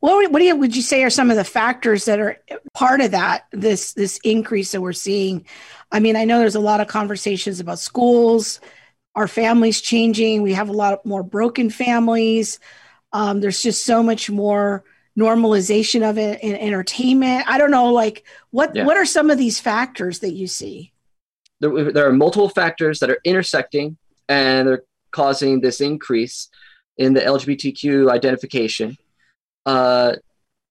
What, 0.01 0.31
what 0.31 0.43
you, 0.43 0.55
would 0.55 0.77
you 0.77 0.83
say 0.83 1.03
are 1.03 1.11
some 1.11 1.31
of 1.31 1.37
the 1.37 1.45
factors 1.45 2.05
that 2.05 2.21
are 2.21 2.39
part 2.75 3.01
of 3.01 3.11
that 3.11 3.47
this 3.51 3.95
this 3.95 4.21
increase 4.23 4.73
that 4.73 4.81
we're 4.81 4.93
seeing? 4.93 5.47
I 5.91 5.99
mean, 5.99 6.15
I 6.15 6.25
know 6.25 6.39
there's 6.39 6.55
a 6.55 6.61
lot 6.61 6.81
of 6.81 6.87
conversations 6.87 7.59
about 7.59 7.79
schools, 7.79 8.61
our 9.15 9.27
families 9.27 9.81
changing. 9.81 10.43
We 10.43 10.53
have 10.53 10.69
a 10.69 10.73
lot 10.73 11.05
more 11.05 11.23
broken 11.23 11.71
families. 11.71 12.61
Um, 13.13 13.41
there's 13.41 13.63
just 13.63 13.85
so 13.85 14.03
much 14.03 14.31
more 14.31 14.85
normalization 15.19 16.09
of 16.09 16.17
it 16.17 16.41
in 16.43 16.55
entertainment. 16.57 17.45
I 17.49 17.59
don't 17.59 17.71
know, 17.71 17.93
like 17.93 18.25
what 18.51 18.75
yeah. 18.75 18.85
what 18.85 18.97
are 18.97 19.05
some 19.05 19.31
of 19.31 19.39
these 19.39 19.59
factors 19.59 20.21
that 20.21 20.33
you 20.33 20.47
see? 20.47 20.93
There, 21.61 21.93
there 21.93 22.09
are 22.09 22.13
multiple 22.13 22.49
factors 22.49 23.01
that 23.01 23.11
are 23.11 23.19
intersecting 23.25 23.97
and 24.29 24.69
they're 24.69 24.85
causing 25.11 25.61
this 25.61 25.81
increase 25.81 26.49
in 26.97 27.15
the 27.15 27.21
LGBTQ 27.21 28.11
identification. 28.11 28.97
Uh, 29.67 30.15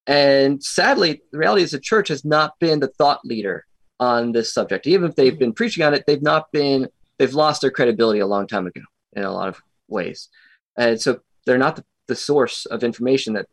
and 0.06 0.64
sadly, 0.64 1.22
the 1.32 1.38
reality 1.38 1.64
is 1.64 1.72
the 1.72 1.80
church 1.80 2.08
has 2.08 2.24
not 2.24 2.58
been 2.60 2.80
the 2.80 2.88
thought 2.88 3.20
leader 3.26 3.66
on 4.00 4.32
this 4.32 4.54
subject. 4.54 4.88
Even 4.88 5.10
if 5.10 5.16
they've 5.16 5.38
been 5.38 5.54
preaching 5.54 5.84
on 5.84 5.94
it, 5.94 6.06
they've 6.08 6.22
not 6.22 6.52
been, 6.54 6.88
they've 7.18 7.34
lost 7.34 7.62
their 7.62 7.72
credibility 7.72 8.20
a 8.20 8.28
long 8.28 8.48
time 8.48 8.68
ago 8.68 8.82
in 9.14 9.24
a 9.24 9.32
lot 9.32 9.50
of 9.50 9.62
ways. 9.90 10.30
And 10.78 11.02
so 11.02 11.20
they're 11.46 11.58
not 11.58 11.76
the, 11.76 11.84
the 12.08 12.16
source 12.16 12.66
of 12.66 12.84
information 12.84 13.34
that 13.34 13.48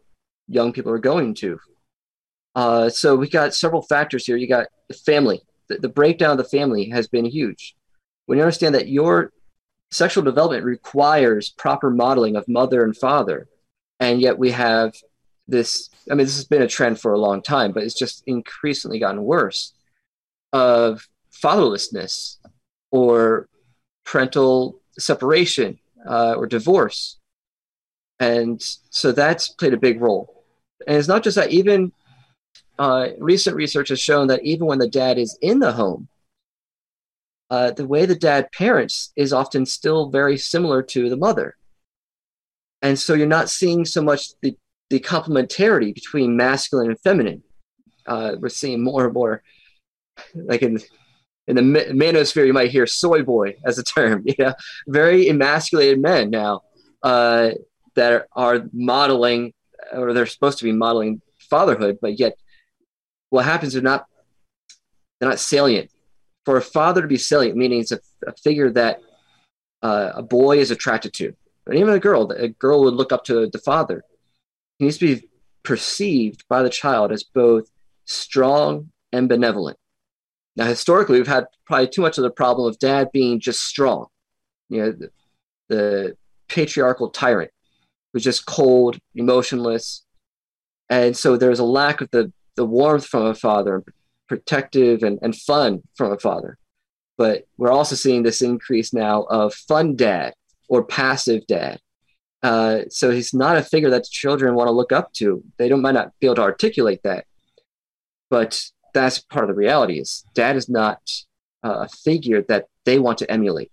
young 0.48 0.72
people 0.72 0.92
are 0.92 0.98
going 0.98 1.34
to. 1.34 1.58
Uh, 2.54 2.88
so 2.88 3.16
we 3.16 3.28
got 3.28 3.54
several 3.54 3.82
factors 3.82 4.26
here. 4.26 4.36
You 4.36 4.48
got 4.48 4.68
family. 5.04 5.42
The, 5.68 5.78
the 5.78 5.88
breakdown 5.88 6.32
of 6.32 6.38
the 6.38 6.44
family 6.44 6.88
has 6.90 7.08
been 7.08 7.24
huge. 7.24 7.74
When 8.26 8.38
you 8.38 8.44
understand 8.44 8.74
that 8.74 8.88
your 8.88 9.32
sexual 9.90 10.24
development 10.24 10.64
requires 10.64 11.50
proper 11.50 11.90
modeling 11.90 12.36
of 12.36 12.48
mother 12.48 12.84
and 12.84 12.96
father, 12.96 13.48
and 14.00 14.20
yet 14.20 14.38
we 14.38 14.50
have 14.50 14.94
this 15.46 15.90
i 16.10 16.14
mean 16.14 16.26
this 16.26 16.36
has 16.36 16.46
been 16.46 16.62
a 16.62 16.68
trend 16.68 16.98
for 16.98 17.12
a 17.12 17.18
long 17.18 17.42
time 17.42 17.72
but 17.72 17.82
it's 17.82 17.98
just 17.98 18.22
increasingly 18.26 18.98
gotten 18.98 19.22
worse 19.22 19.74
of 20.52 21.06
fatherlessness 21.32 22.36
or 22.90 23.48
parental 24.04 24.80
separation 24.98 25.78
uh, 26.08 26.34
or 26.34 26.46
divorce 26.46 27.18
and 28.20 28.60
so 28.90 29.12
that's 29.12 29.48
played 29.48 29.74
a 29.74 29.78
big 29.78 30.00
role 30.00 30.33
and 30.86 30.96
it's 30.96 31.08
not 31.08 31.22
just 31.22 31.36
that 31.36 31.50
even 31.50 31.92
uh, 32.78 33.08
recent 33.18 33.56
research 33.56 33.88
has 33.88 34.00
shown 34.00 34.26
that 34.26 34.42
even 34.42 34.66
when 34.66 34.78
the 34.78 34.88
dad 34.88 35.18
is 35.18 35.38
in 35.40 35.60
the 35.60 35.72
home 35.72 36.08
uh, 37.50 37.70
the 37.70 37.86
way 37.86 38.06
the 38.06 38.14
dad 38.14 38.50
parents 38.52 39.12
is 39.16 39.32
often 39.32 39.64
still 39.64 40.10
very 40.10 40.36
similar 40.36 40.82
to 40.82 41.08
the 41.08 41.16
mother 41.16 41.56
and 42.82 42.98
so 42.98 43.14
you're 43.14 43.26
not 43.26 43.48
seeing 43.48 43.86
so 43.86 44.02
much 44.02 44.38
the 44.42 44.56
the 44.90 45.00
complementarity 45.00 45.94
between 45.94 46.36
masculine 46.36 46.90
and 46.90 47.00
feminine. 47.00 47.42
Uh, 48.06 48.36
we're 48.38 48.50
seeing 48.50 48.82
more 48.82 49.06
and 49.06 49.14
more, 49.14 49.42
like 50.34 50.60
in 50.60 50.78
in 51.46 51.56
the 51.56 51.62
manosphere, 51.62 52.46
you 52.46 52.52
might 52.52 52.70
hear 52.70 52.86
"soy 52.86 53.22
boy" 53.22 53.56
as 53.64 53.78
a 53.78 53.82
term. 53.82 54.24
You 54.26 54.34
know, 54.38 54.54
very 54.86 55.28
emasculated 55.28 55.98
men 55.98 56.28
now 56.28 56.62
uh, 57.02 57.52
that 57.96 58.26
are 58.36 58.66
modeling, 58.74 59.53
or 59.92 60.12
they're 60.12 60.26
supposed 60.26 60.58
to 60.58 60.64
be 60.64 60.72
modeling 60.72 61.20
fatherhood, 61.38 61.98
but 62.00 62.18
yet 62.18 62.36
what 63.30 63.44
happens? 63.44 63.72
They're 63.72 63.82
not 63.82 64.06
they're 65.20 65.28
not 65.28 65.40
salient. 65.40 65.90
For 66.44 66.56
a 66.56 66.62
father 66.62 67.00
to 67.00 67.08
be 67.08 67.16
salient, 67.16 67.56
meaning 67.56 67.80
it's 67.80 67.92
a, 67.92 68.00
a 68.26 68.32
figure 68.32 68.70
that 68.72 69.00
uh, 69.82 70.12
a 70.14 70.22
boy 70.22 70.58
is 70.58 70.70
attracted 70.70 71.14
to, 71.14 71.34
but 71.64 71.76
even 71.76 71.94
a 71.94 71.98
girl, 71.98 72.30
a 72.32 72.48
girl 72.48 72.84
would 72.84 72.94
look 72.94 73.12
up 73.12 73.24
to 73.24 73.48
the 73.48 73.58
father 73.58 74.04
he 74.78 74.84
needs 74.84 74.98
to 74.98 75.16
be 75.16 75.28
perceived 75.62 76.44
by 76.48 76.62
the 76.62 76.70
child 76.70 77.12
as 77.12 77.24
both 77.24 77.70
strong 78.04 78.90
and 79.12 79.28
benevolent. 79.28 79.78
Now, 80.56 80.66
historically, 80.66 81.18
we've 81.18 81.26
had 81.26 81.46
probably 81.64 81.88
too 81.88 82.02
much 82.02 82.18
of 82.18 82.22
the 82.22 82.30
problem 82.30 82.68
of 82.68 82.78
dad 82.78 83.10
being 83.12 83.40
just 83.40 83.62
strong. 83.62 84.06
You 84.68 84.82
know, 84.82 84.92
the, 84.92 85.10
the 85.68 86.16
patriarchal 86.48 87.10
tyrant 87.10 87.50
who's 88.14 88.24
just 88.24 88.46
cold, 88.46 88.98
emotionless. 89.14 90.02
And 90.88 91.14
so 91.14 91.36
there's 91.36 91.58
a 91.58 91.64
lack 91.64 92.00
of 92.00 92.10
the, 92.12 92.32
the 92.56 92.64
warmth 92.64 93.04
from 93.04 93.26
a 93.26 93.34
father, 93.34 93.84
protective 94.28 95.02
and, 95.02 95.18
and 95.20 95.36
fun 95.36 95.82
from 95.96 96.12
a 96.12 96.18
father. 96.18 96.56
But 97.18 97.46
we're 97.58 97.70
also 97.70 97.94
seeing 97.94 98.22
this 98.22 98.40
increase 98.40 98.94
now 98.94 99.24
of 99.24 99.52
fun 99.52 99.96
dad 99.96 100.32
or 100.68 100.82
passive 100.82 101.46
dad 101.46 101.80
uh, 102.44 102.82
so 102.90 103.10
he's 103.10 103.32
not 103.32 103.56
a 103.56 103.62
figure 103.62 103.88
that 103.88 104.04
children 104.04 104.54
want 104.54 104.68
to 104.68 104.72
look 104.72 104.92
up 104.92 105.10
to. 105.14 105.42
They 105.56 105.66
don't 105.66 105.80
might 105.80 105.94
not 105.94 106.12
be 106.20 106.26
able 106.26 106.34
to 106.36 106.42
articulate 106.42 107.00
that, 107.02 107.24
but 108.28 108.62
that's 108.92 109.18
part 109.18 109.44
of 109.44 109.48
the 109.48 109.54
reality. 109.54 109.98
Is 109.98 110.24
dad 110.34 110.54
is 110.54 110.68
not 110.68 111.00
uh, 111.64 111.86
a 111.86 111.88
figure 111.88 112.42
that 112.48 112.66
they 112.84 112.98
want 112.98 113.16
to 113.18 113.30
emulate. 113.30 113.72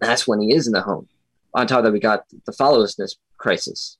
That's 0.00 0.26
when 0.26 0.40
he 0.40 0.52
is 0.52 0.66
in 0.66 0.72
the 0.72 0.82
home. 0.82 1.06
On 1.54 1.66
top 1.66 1.78
of 1.78 1.84
that, 1.84 1.92
we 1.92 2.00
got 2.00 2.24
the 2.46 2.52
fatherlessness 2.52 3.16
crisis. 3.38 3.96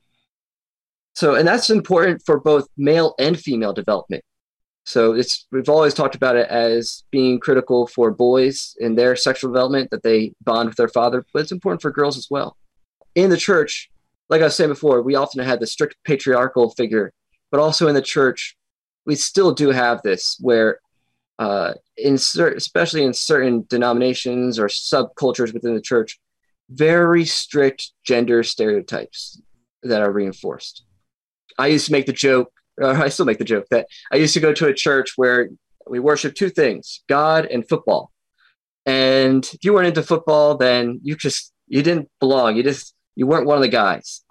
So, 1.15 1.35
and 1.37 1.47
that's 1.47 1.71
important 1.71 2.23
for 2.27 2.41
both 2.41 2.67
male 2.77 3.15
and 3.19 3.39
female 3.39 3.73
development. 3.73 4.25
So 4.87 5.15
it's 5.15 5.47
we've 5.51 5.69
always 5.69 5.95
talked 5.95 6.15
about 6.15 6.37
it 6.37 6.49
as 6.49 7.05
being 7.11 7.41
critical 7.41 7.87
for 7.87 8.11
boys 8.11 8.77
in 8.81 8.97
their 8.97 9.17
sexual 9.17 9.51
development 9.51 9.91
that 9.91 10.03
they 10.03 10.35
bond 10.43 10.69
with 10.69 10.77
their 10.77 10.89
father, 10.89 11.25
but 11.33 11.41
it's 11.41 11.53
important 11.53 11.81
for 11.81 11.91
girls 11.91 12.19
as 12.19 12.29
well 12.31 12.57
in 13.15 13.31
the 13.31 13.37
church, 13.37 13.91
like 14.29 14.41
I 14.41 14.45
was 14.45 14.57
saying 14.57 14.71
before, 14.71 15.03
we 15.03 15.15
often 15.15 15.45
had 15.45 15.61
the 15.61 15.67
strict 15.67 15.97
patriarchal 16.05 16.71
figure, 16.71 17.13
but 17.51 17.61
also 17.61 17.89
in 17.89 17.95
the 17.95 18.03
church, 18.03 18.57
we 19.07 19.15
still 19.15 19.53
do 19.53 19.71
have 19.71 20.03
this 20.03 20.37
where, 20.41 20.81
uh, 21.39 21.75
in 21.97 22.19
certain, 22.19 22.57
especially 22.57 23.05
in 23.05 23.13
certain 23.13 23.67
denominations 23.69 24.59
or 24.59 24.67
subcultures 24.67 25.53
within 25.53 25.75
the 25.75 25.81
church, 25.81 26.19
very 26.69 27.25
strict 27.25 27.91
gender 28.05 28.43
stereotypes 28.43 29.41
that 29.83 30.03
are 30.03 30.11
reinforced. 30.11 30.85
I 31.59 31.69
used 31.69 31.87
to 31.87 31.93
make 31.93 32.07
the 32.07 32.13
joke, 32.13 32.53
or 32.79 32.91
I 32.91 33.09
still 33.09 33.27
make 33.27 33.39
the 33.39 33.45
joke 33.45 33.67
that 33.71 33.87
I 34.13 34.17
used 34.17 34.35
to 34.35 34.41
go 34.41 34.53
to 34.53 34.67
a 34.67 34.75
church 34.75 35.13
where 35.17 35.51
we 35.87 36.01
worship 36.01 36.35
two 36.35 36.51
things: 36.51 37.03
God 37.09 37.47
and 37.47 37.69
football. 37.69 38.11
And 38.87 39.45
if 39.53 39.65
you 39.65 39.73
weren't 39.73 39.89
into 39.89 40.03
football, 40.03 40.57
then 40.57 41.01
you 41.03 41.17
just 41.17 41.53
you 41.69 41.83
didn't 41.83 42.11
belong. 42.21 42.57
You 42.57 42.63
just 42.63 42.95
you 43.15 43.27
weren't 43.27 43.47
one 43.47 43.57
of 43.57 43.63
the 43.63 43.69
guys. 43.69 44.23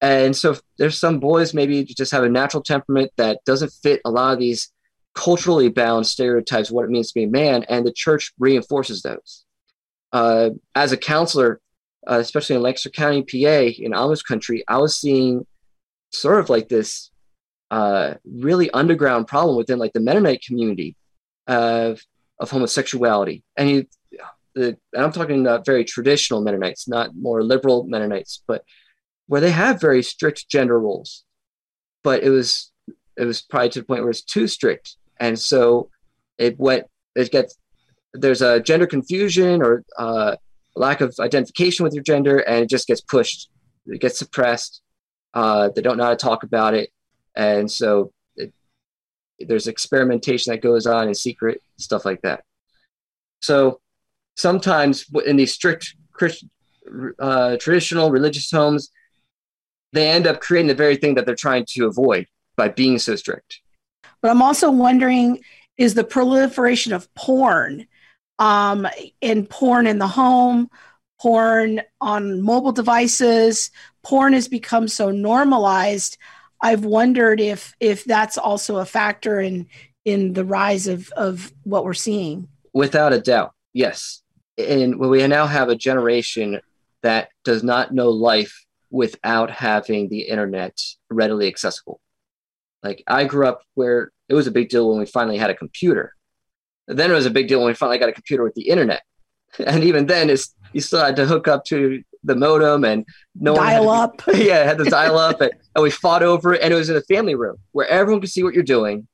And 0.00 0.34
so 0.34 0.56
there's 0.78 0.98
some 0.98 1.20
boys 1.20 1.52
maybe 1.52 1.84
just 1.84 2.12
have 2.12 2.24
a 2.24 2.28
natural 2.28 2.62
temperament 2.62 3.10
that 3.16 3.40
doesn't 3.44 3.72
fit 3.82 4.00
a 4.04 4.10
lot 4.10 4.32
of 4.32 4.38
these 4.38 4.72
culturally 5.14 5.68
bound 5.68 6.06
stereotypes 6.06 6.70
what 6.70 6.84
it 6.84 6.90
means 6.90 7.08
to 7.08 7.14
be 7.14 7.24
a 7.24 7.28
man, 7.28 7.64
and 7.68 7.86
the 7.86 7.92
church 7.92 8.32
reinforces 8.38 9.02
those. 9.02 9.44
Uh, 10.12 10.50
as 10.74 10.92
a 10.92 10.96
counselor, 10.96 11.60
uh, 12.08 12.18
especially 12.18 12.56
in 12.56 12.62
Lancaster 12.62 12.90
County, 12.90 13.22
PA, 13.22 13.82
in 13.82 13.92
Amish 13.92 14.24
country, 14.24 14.64
I 14.68 14.78
was 14.78 14.96
seeing 14.96 15.46
sort 16.12 16.40
of 16.40 16.48
like 16.48 16.68
this 16.68 17.10
uh, 17.70 18.14
really 18.24 18.70
underground 18.70 19.28
problem 19.28 19.56
within 19.56 19.78
like 19.78 19.92
the 19.92 20.00
Mennonite 20.00 20.42
community 20.42 20.96
of 21.46 22.00
of 22.38 22.50
homosexuality, 22.50 23.44
and 23.56 23.70
you 23.70 23.86
the 24.54 24.76
and 24.92 25.04
I'm 25.04 25.12
talking 25.12 25.40
about 25.40 25.66
very 25.66 25.84
traditional 25.84 26.40
Mennonites, 26.40 26.88
not 26.88 27.14
more 27.14 27.42
liberal 27.42 27.84
Mennonites, 27.84 28.42
but 28.46 28.64
where 29.26 29.40
they 29.40 29.50
have 29.50 29.80
very 29.80 30.02
strict 30.02 30.48
gender 30.48 30.78
roles. 30.78 31.24
But 32.02 32.22
it 32.22 32.30
was 32.30 32.72
it 33.16 33.24
was 33.24 33.42
probably 33.42 33.70
to 33.70 33.80
the 33.80 33.86
point 33.86 34.02
where 34.02 34.10
it's 34.10 34.22
too 34.22 34.48
strict, 34.48 34.96
and 35.18 35.38
so 35.38 35.90
it 36.38 36.58
went. 36.58 36.86
It 37.14 37.30
gets 37.30 37.56
there's 38.12 38.42
a 38.42 38.60
gender 38.60 38.86
confusion 38.86 39.62
or 39.62 39.84
uh, 39.96 40.36
lack 40.76 41.00
of 41.00 41.14
identification 41.20 41.84
with 41.84 41.94
your 41.94 42.02
gender, 42.02 42.38
and 42.38 42.62
it 42.64 42.70
just 42.70 42.86
gets 42.86 43.00
pushed. 43.00 43.48
It 43.86 44.00
gets 44.00 44.18
suppressed. 44.18 44.82
Uh, 45.34 45.70
they 45.74 45.82
don't 45.82 45.96
know 45.96 46.04
how 46.04 46.10
to 46.10 46.16
talk 46.16 46.42
about 46.42 46.74
it, 46.74 46.90
and 47.34 47.70
so 47.70 48.12
it, 48.36 48.52
there's 49.38 49.66
experimentation 49.66 50.52
that 50.52 50.62
goes 50.62 50.86
on 50.86 51.08
in 51.08 51.14
secret, 51.14 51.62
stuff 51.78 52.04
like 52.04 52.22
that. 52.22 52.44
So 53.42 53.80
sometimes 54.36 55.04
in 55.26 55.36
these 55.36 55.52
strict 55.54 55.94
Christian, 56.12 56.50
uh, 57.18 57.56
traditional 57.58 58.10
religious 58.10 58.50
homes, 58.50 58.90
they 59.92 60.10
end 60.10 60.26
up 60.26 60.40
creating 60.40 60.68
the 60.68 60.74
very 60.74 60.96
thing 60.96 61.14
that 61.14 61.26
they're 61.26 61.34
trying 61.34 61.64
to 61.70 61.86
avoid 61.86 62.26
by 62.56 62.68
being 62.68 62.98
so 62.98 63.16
strict. 63.16 63.60
But 64.20 64.30
I'm 64.30 64.42
also 64.42 64.70
wondering 64.70 65.40
is 65.78 65.94
the 65.94 66.04
proliferation 66.04 66.92
of 66.92 67.12
porn 67.14 67.86
um, 68.40 68.88
and 69.22 69.48
porn 69.48 69.86
in 69.86 69.98
the 69.98 70.08
home, 70.08 70.68
porn 71.20 71.82
on 72.00 72.40
mobile 72.40 72.72
devices, 72.72 73.70
porn 74.02 74.32
has 74.32 74.48
become 74.48 74.88
so 74.88 75.10
normalized. 75.10 76.16
I've 76.62 76.84
wondered 76.84 77.40
if 77.40 77.74
if 77.78 78.04
that's 78.04 78.38
also 78.38 78.78
a 78.78 78.86
factor 78.86 79.40
in 79.40 79.68
in 80.04 80.32
the 80.32 80.44
rise 80.44 80.88
of 80.88 81.10
of 81.12 81.52
what 81.62 81.84
we're 81.84 81.94
seeing. 81.94 82.48
Without 82.72 83.12
a 83.12 83.20
doubt, 83.20 83.52
yes. 83.72 84.22
And 84.58 84.98
we 84.98 85.26
now 85.26 85.46
have 85.46 85.68
a 85.68 85.76
generation 85.76 86.60
that 87.02 87.28
does 87.44 87.62
not 87.62 87.92
know 87.92 88.10
life 88.10 88.66
without 88.90 89.50
having 89.50 90.08
the 90.08 90.20
internet 90.22 90.80
readily 91.10 91.46
accessible. 91.46 92.00
Like 92.82 93.02
I 93.06 93.24
grew 93.24 93.46
up 93.46 93.62
where 93.74 94.12
it 94.28 94.34
was 94.34 94.46
a 94.46 94.50
big 94.50 94.70
deal 94.70 94.88
when 94.88 94.98
we 94.98 95.06
finally 95.06 95.36
had 95.36 95.50
a 95.50 95.54
computer. 95.54 96.14
Then 96.98 97.10
it 97.10 97.14
was 97.14 97.26
a 97.26 97.30
big 97.30 97.48
deal 97.48 97.60
when 97.60 97.68
we 97.68 97.74
finally 97.74 97.98
got 97.98 98.08
a 98.08 98.12
computer 98.12 98.42
with 98.42 98.54
the 98.54 98.68
internet. 98.68 99.02
And 99.66 99.82
even 99.82 100.06
then, 100.06 100.30
it's 100.30 100.54
you 100.72 100.80
still 100.80 101.04
had 101.04 101.16
to 101.16 101.26
hook 101.26 101.48
up 101.48 101.64
to 101.66 102.04
the 102.22 102.36
modem 102.36 102.84
and 102.84 103.04
no 103.34 103.56
dial 103.56 103.86
one 103.86 103.98
up. 103.98 104.24
Be, 104.26 104.44
yeah, 104.46 104.64
had 104.64 104.78
to 104.78 104.84
dial 104.84 105.18
up, 105.18 105.40
and, 105.40 105.50
and 105.74 105.82
we 105.82 105.90
fought 105.90 106.22
over 106.22 106.54
it. 106.54 106.62
And 106.62 106.72
it 106.72 106.76
was 106.76 106.88
in 106.88 106.96
a 106.96 107.02
family 107.02 107.34
room 107.34 107.56
where 107.72 107.88
everyone 107.88 108.20
could 108.20 108.30
see 108.30 108.44
what 108.44 108.54
you're 108.54 108.62
doing. 108.62 109.08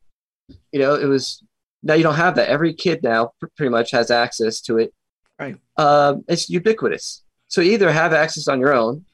You 0.73 0.81
know, 0.81 0.95
it 0.95 1.07
was 1.07 1.43
now 1.83 1.95
you 1.95 2.03
don't 2.03 2.17
have 2.17 2.35
that. 2.37 2.49
Every 2.49 2.75
kid 2.75 3.03
now 3.03 3.33
pretty 3.57 3.71
much 3.71 3.93
has 3.93 4.11
access 4.11 4.61
to 4.63 4.79
it. 4.79 4.93
Right. 5.39 5.57
Um, 5.77 6.25
it's 6.29 6.49
ubiquitous. 6.51 7.23
So 7.49 7.61
either 7.61 7.91
have 7.91 8.13
access 8.13 8.49
on 8.49 8.61
your 8.61 8.75
own, 8.75 9.05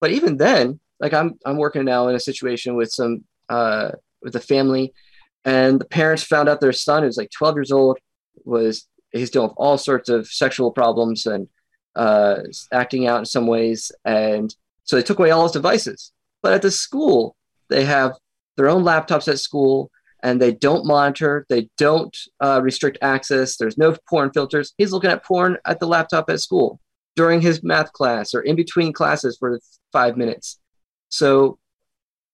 but 0.00 0.10
even 0.10 0.36
then, 0.36 0.78
like 1.00 1.14
I'm 1.14 1.38
I'm 1.44 1.56
working 1.56 1.84
now 1.84 2.08
in 2.08 2.14
a 2.14 2.20
situation 2.20 2.74
with 2.74 2.90
some 2.90 3.24
uh, 3.48 3.92
with 4.22 4.36
a 4.36 4.40
family, 4.40 4.92
and 5.44 5.80
the 5.80 5.84
parents 5.86 6.22
found 6.22 6.48
out 6.48 6.60
their 6.60 6.72
son, 6.72 7.02
who's 7.02 7.16
like 7.16 7.30
12 7.30 7.56
years 7.56 7.72
old, 7.72 7.98
was 8.44 8.86
he's 9.12 9.30
dealing 9.30 9.48
with 9.48 9.56
all 9.58 9.78
sorts 9.78 10.08
of 10.08 10.26
sexual 10.26 10.70
problems 10.70 11.26
and 11.26 11.48
uh, 11.96 12.40
acting 12.72 13.06
out 13.06 13.20
in 13.20 13.24
some 13.24 13.46
ways, 13.46 13.90
and 14.04 14.54
so 14.84 14.96
they 14.96 15.02
took 15.02 15.18
away 15.18 15.30
all 15.30 15.44
his 15.44 15.52
devices. 15.52 16.12
But 16.42 16.52
at 16.52 16.62
the 16.62 16.70
school, 16.70 17.36
they 17.68 17.84
have 17.84 18.12
their 18.56 18.68
own 18.68 18.82
laptops 18.82 19.28
at 19.28 19.38
school, 19.38 19.90
and 20.22 20.40
they 20.40 20.52
don't 20.52 20.86
monitor, 20.86 21.46
they 21.48 21.68
don't 21.78 22.16
uh, 22.40 22.60
restrict 22.62 22.98
access. 23.02 23.56
There's 23.56 23.78
no 23.78 23.96
porn 24.08 24.30
filters. 24.32 24.74
He's 24.78 24.92
looking 24.92 25.10
at 25.10 25.24
porn 25.24 25.58
at 25.64 25.80
the 25.80 25.86
laptop 25.86 26.28
at 26.30 26.40
school 26.40 26.80
during 27.16 27.40
his 27.40 27.62
math 27.62 27.92
class 27.92 28.34
or 28.34 28.40
in 28.42 28.56
between 28.56 28.92
classes 28.92 29.36
for 29.38 29.58
five 29.92 30.16
minutes. 30.16 30.58
So 31.08 31.58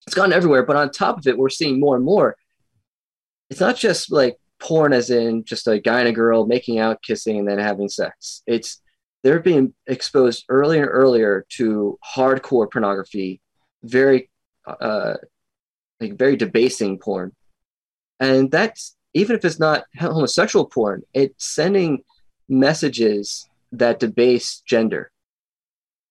it's 0.06 0.14
gone 0.14 0.32
everywhere. 0.32 0.64
But 0.64 0.76
on 0.76 0.90
top 0.90 1.18
of 1.18 1.26
it, 1.26 1.38
we're 1.38 1.48
seeing 1.48 1.80
more 1.80 1.96
and 1.96 2.04
more. 2.04 2.36
It's 3.50 3.60
not 3.60 3.76
just 3.76 4.10
like 4.10 4.36
porn, 4.64 4.92
as 4.92 5.10
in 5.10 5.44
just 5.44 5.68
a 5.68 5.78
guy 5.78 6.00
and 6.00 6.08
a 6.08 6.12
girl 6.12 6.46
making 6.46 6.78
out, 6.78 7.02
kissing, 7.02 7.38
and 7.38 7.48
then 7.48 7.58
having 7.58 7.88
sex. 7.88 8.42
It's 8.46 8.80
they're 9.22 9.40
being 9.40 9.74
exposed 9.86 10.44
earlier 10.48 10.82
and 10.82 10.90
earlier 10.90 11.46
to 11.56 11.98
hardcore 12.16 12.70
pornography, 12.70 13.40
very, 13.82 14.30
uh, 14.66 15.14
like 16.00 16.18
very 16.18 16.36
debasing 16.36 16.98
porn, 16.98 17.32
and 18.20 18.50
that's 18.50 18.96
even 19.14 19.36
if 19.36 19.44
it's 19.44 19.60
not 19.60 19.84
homosexual 19.98 20.66
porn, 20.66 21.02
it's 21.12 21.46
sending 21.54 22.02
messages 22.48 23.48
that 23.72 24.00
debase 24.00 24.62
gender. 24.66 25.10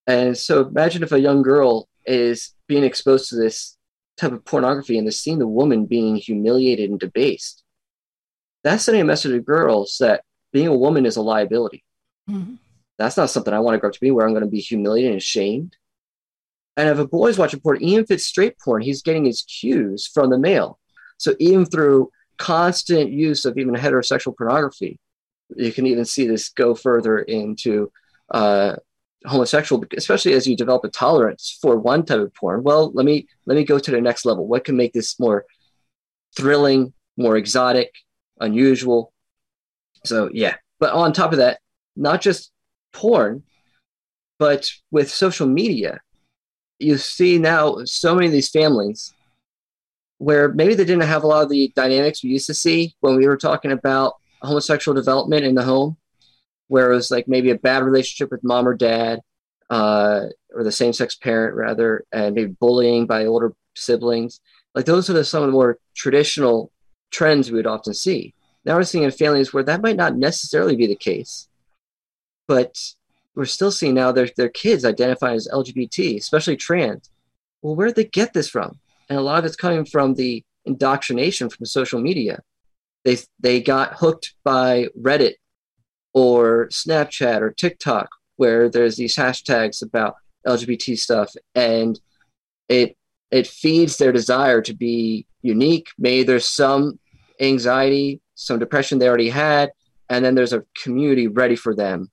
And 0.08 0.38
so 0.38 0.68
imagine 0.68 1.04
if 1.04 1.12
a 1.12 1.20
young 1.20 1.42
girl 1.42 1.88
is 2.06 2.54
being 2.68 2.84
exposed 2.84 3.30
to 3.30 3.36
this 3.36 3.78
type 4.18 4.32
of 4.32 4.46
pornography 4.46 4.98
and 4.98 5.08
they're 5.08 5.12
seeing 5.12 5.40
the 5.40 5.48
woman 5.48 5.86
being 5.86 6.16
humiliated 6.16 6.90
and 6.90 7.00
debased. 7.00 7.63
That's 8.64 8.84
sending 8.84 9.02
a 9.02 9.06
message 9.06 9.32
to 9.32 9.40
girls 9.40 9.98
that 10.00 10.24
being 10.52 10.68
a 10.68 10.78
woman 10.78 11.06
is 11.06 11.18
a 11.18 11.22
liability. 11.22 11.84
Mm-hmm. 12.30 12.56
That's 12.98 13.18
not 13.18 13.30
something 13.30 13.54
I 13.54 13.60
want 13.60 13.76
to 13.76 13.80
grow 13.80 13.90
up 13.90 13.94
to 13.94 14.00
be 14.00 14.12
where 14.12 14.26
I'm 14.26 14.34
going 14.34 14.46
to 14.46 14.50
be 14.50 14.60
humiliated 14.60 15.14
and 15.14 15.22
shamed. 15.22 15.76
And 16.78 16.90
if 16.90 16.98
a 16.98 17.08
boy's 17.08 17.38
watching 17.38 17.60
porn, 17.60 17.82
even 17.82 18.04
if 18.04 18.12
it's 18.12 18.26
straight 18.26 18.58
porn, 18.60 18.82
he's 18.82 19.02
getting 19.02 19.26
his 19.26 19.42
cues 19.44 20.08
from 20.08 20.30
the 20.30 20.38
male. 20.38 20.80
So 21.18 21.36
even 21.40 21.66
through 21.66 22.12
constant 22.38 23.12
use 23.12 23.46
of 23.46 23.58
even 23.58 23.76
heterosexual 23.76 24.36
pornography, 24.36 25.00
you 25.56 25.72
can 25.72 25.86
even 25.86 26.06
see 26.06 26.28
this 26.28 26.50
go 26.50 26.74
further 26.74 27.20
into 27.20 27.92
uh, 28.32 28.76
homosexual, 29.26 29.84
especially 29.96 30.34
as 30.34 30.48
you 30.48 30.56
develop 30.56 30.84
a 30.84 30.90
tolerance 30.90 31.58
for 31.62 31.78
one 31.78 32.06
type 32.06 32.20
of 32.20 32.34
porn. 32.34 32.64
Well, 32.64 32.92
let 32.94 33.06
me 33.06 33.28
let 33.46 33.56
me 33.56 33.64
go 33.64 33.80
to 33.80 33.92
the 33.92 34.02
next 34.02 34.26
level. 34.26 34.48
What 34.48 34.64
can 34.64 34.76
make 34.76 34.94
this 34.94 35.20
more 35.20 35.46
thrilling, 36.36 36.94
more 37.18 37.38
exotic, 37.38 37.92
unusual? 38.44 39.12
So 40.06 40.30
yeah, 40.34 40.56
but 40.80 40.94
on 40.94 41.14
top 41.14 41.32
of 41.32 41.38
that, 41.38 41.60
not 41.96 42.22
just 42.22 42.52
porn, 42.92 43.44
but 44.38 44.70
with 44.92 45.10
social 45.10 45.48
media, 45.48 46.02
you 46.80 46.98
see 46.98 47.38
now 47.40 47.78
so 47.86 48.14
many 48.14 48.28
of 48.28 48.34
these 48.34 48.50
families 48.50 49.14
where 50.18 50.52
maybe 50.54 50.76
they 50.76 50.86
didn't 50.86 51.04
have 51.04 51.24
a 51.24 51.28
lot 51.28 51.44
of 51.44 51.50
the 51.50 51.72
dynamics 51.76 52.24
we 52.24 52.30
used 52.30 52.48
to 52.48 52.54
see 52.54 52.96
when 53.00 53.16
we 53.16 53.28
were 53.28 53.38
talking 53.38 53.72
about 53.72 54.16
homosexual 54.42 54.96
development 54.96 55.46
in 55.46 55.56
the 55.56 55.64
home, 55.64 55.98
where 56.68 56.92
it 56.92 56.96
was 56.96 57.12
like 57.12 57.28
maybe 57.28 57.50
a 57.50 57.56
bad 57.56 57.84
relationship 57.84 58.32
with 58.32 58.44
mom 58.44 58.68
or 58.68 58.76
dad, 58.76 59.20
uh, 59.70 60.26
or 60.54 60.64
the 60.64 60.72
same 60.72 60.94
sex 60.94 61.16
parent 61.16 61.56
rather, 61.56 62.06
and 62.12 62.36
maybe 62.36 62.56
bullying 62.60 63.06
by 63.06 63.26
older 63.26 63.54
siblings. 63.76 64.42
Like 64.76 64.86
those 64.86 65.10
are 65.10 65.14
the, 65.14 65.24
some 65.24 65.44
of 65.44 65.48
the 65.48 65.54
more 65.54 65.78
traditional 65.96 66.72
trends 67.14 67.50
we 67.50 67.58
would 67.58 67.68
often 67.68 67.94
see. 67.94 68.34
Now 68.66 68.76
we're 68.76 68.84
seeing 68.84 69.04
in 69.04 69.12
families 69.12 69.54
where 69.54 69.64
that 69.64 69.82
might 69.82 69.96
not 69.96 70.18
necessarily 70.18 70.76
be 70.76 70.88
the 70.88 70.96
case, 70.96 71.48
but 72.48 72.78
we're 73.36 73.46
still 73.46 73.72
seeing 73.72 73.94
now 73.94 74.12
their, 74.12 74.30
their 74.36 74.50
kids 74.50 74.86
identifying 74.86 75.36
as 75.36 75.48
LGBT, 75.52 76.18
especially 76.18 76.58
trans. 76.58 77.10
Well, 77.62 77.76
where 77.76 77.88
did 77.88 77.96
they 77.96 78.06
get 78.06 78.34
this 78.34 78.50
from? 78.50 78.80
And 79.10 79.18
a 79.18 79.22
lot 79.22 79.40
of 79.40 79.46
it's 79.46 79.56
coming 79.56 79.86
from 79.86 80.16
the 80.16 80.44
indoctrination 80.66 81.50
from 81.50 81.66
social 81.66 82.02
media 82.02 82.42
they 83.04 83.18
they 83.40 83.62
got 83.62 83.96
hooked 83.96 84.34
by 84.44 84.88
Reddit 85.00 85.36
or 86.14 86.68
Snapchat 86.70 87.42
or 87.42 87.52
TikTok 87.52 88.10
where 88.38 88.70
there's 88.70 88.96
these 88.96 89.16
hashtags 89.16 89.84
about 89.84 90.16
LGBT 90.48 90.98
stuff 90.98 91.34
and 91.56 92.00
it 92.70 92.96
it 93.32 93.48
feeds 93.48 93.98
their 93.98 94.12
desire 94.12 94.62
to 94.62 94.74
be 94.74 95.26
unique. 95.42 95.88
Maybe 95.98 96.24
there's 96.24 96.46
some 96.46 97.00
anxiety, 97.40 98.22
some 98.36 98.60
depression 98.60 99.00
they 99.00 99.08
already 99.08 99.30
had, 99.30 99.72
and 100.10 100.24
then 100.24 100.36
there's 100.36 100.54
a 100.54 100.64
community 100.82 101.28
ready 101.28 101.56
for 101.56 101.76
them 101.76 102.12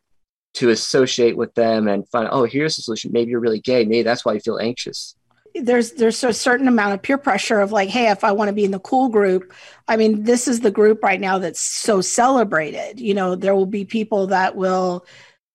to 0.55 0.71
associate 0.71 1.37
with 1.37 1.55
them 1.55 1.87
and 1.87 2.09
find, 2.09 2.29
oh, 2.31 2.45
here's 2.45 2.77
the 2.77 2.83
solution. 2.83 3.13
Maybe 3.13 3.31
you're 3.31 3.41
really 3.41 3.61
gay. 3.61 3.85
Maybe 3.85 4.03
that's 4.03 4.25
why 4.25 4.33
you 4.33 4.41
feel 4.41 4.59
anxious 4.59 5.15
there's 5.55 5.93
there's 5.93 6.23
a 6.23 6.33
certain 6.33 6.69
amount 6.69 6.95
of 6.95 7.03
peer 7.03 7.19
pressure 7.19 7.61
of 7.61 7.73
like 7.73 7.89
hey 7.89 8.11
if 8.11 8.25
i 8.25 8.33
want 8.33 8.49
to 8.49 8.53
be 8.53 8.65
in 8.65 8.71
the 8.71 8.79
cool 8.81 9.09
group 9.09 9.53
i 9.89 9.97
mean 9.97 10.23
this 10.23 10.47
is 10.47 10.61
the 10.61 10.71
group 10.71 11.03
right 11.03 11.21
now 11.21 11.39
that's 11.39 11.61
so 11.61 12.01
celebrated 12.01 13.01
you 13.01 13.15
know 13.15 13.35
there 13.35 13.55
will 13.55 13.67
be 13.67 13.85
people 13.85 14.29
that 14.29 14.57
will 14.57 15.05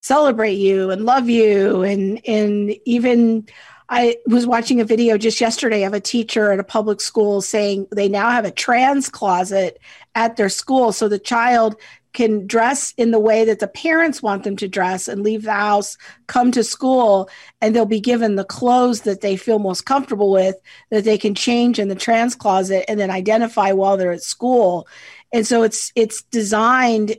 celebrate 0.02 0.56
you 0.56 0.92
and 0.92 1.06
love 1.06 1.30
you 1.30 1.84
and 1.84 2.22
and 2.28 2.76
even 2.86 3.46
i 3.90 4.16
was 4.28 4.46
watching 4.48 4.80
a 4.80 4.86
video 4.86 5.18
just 5.18 5.42
yesterday 5.42 5.84
of 5.84 5.94
a 5.94 6.00
teacher 6.00 6.52
at 6.52 6.60
a 6.60 6.64
public 6.64 7.02
school 7.02 7.42
saying 7.42 7.88
they 7.92 8.08
now 8.08 8.30
have 8.30 8.46
a 8.46 8.52
trans 8.52 9.10
closet 9.10 9.80
at 10.16 10.38
their 10.38 10.50
school 10.50 10.92
so 10.92 11.08
the 11.08 11.20
child 11.20 11.76
can 12.16 12.48
dress 12.48 12.94
in 12.98 13.12
the 13.12 13.20
way 13.20 13.46
that 13.46 13.60
the 13.60 13.68
parents 13.68 14.24
want 14.24 14.44
them 14.44 14.56
to 14.56 14.68
dress 14.68 15.08
and 15.08 15.22
leave 15.22 15.44
the 15.44 15.52
house, 15.52 15.98
come 16.28 16.50
to 16.50 16.64
school, 16.64 17.30
and 17.62 17.76
they'll 17.76 17.86
be 17.86 18.00
given 18.00 18.36
the 18.36 18.46
clothes 18.46 19.02
that 19.02 19.22
they 19.22 19.36
feel 19.36 19.60
most 19.60 19.86
comfortable 19.86 20.32
with 20.32 20.56
that 20.90 21.04
they 21.04 21.18
can 21.18 21.36
change 21.36 21.78
in 21.78 21.90
the 21.90 21.96
trans 21.96 22.34
closet 22.34 22.86
and 22.88 23.00
then 23.00 23.12
identify 23.12 23.72
while 23.74 23.98
they're 23.98 24.14
at 24.14 24.24
school. 24.24 24.88
And 25.32 25.46
so 25.46 25.62
it's 25.64 25.92
it's 25.96 26.24
designed 26.24 27.18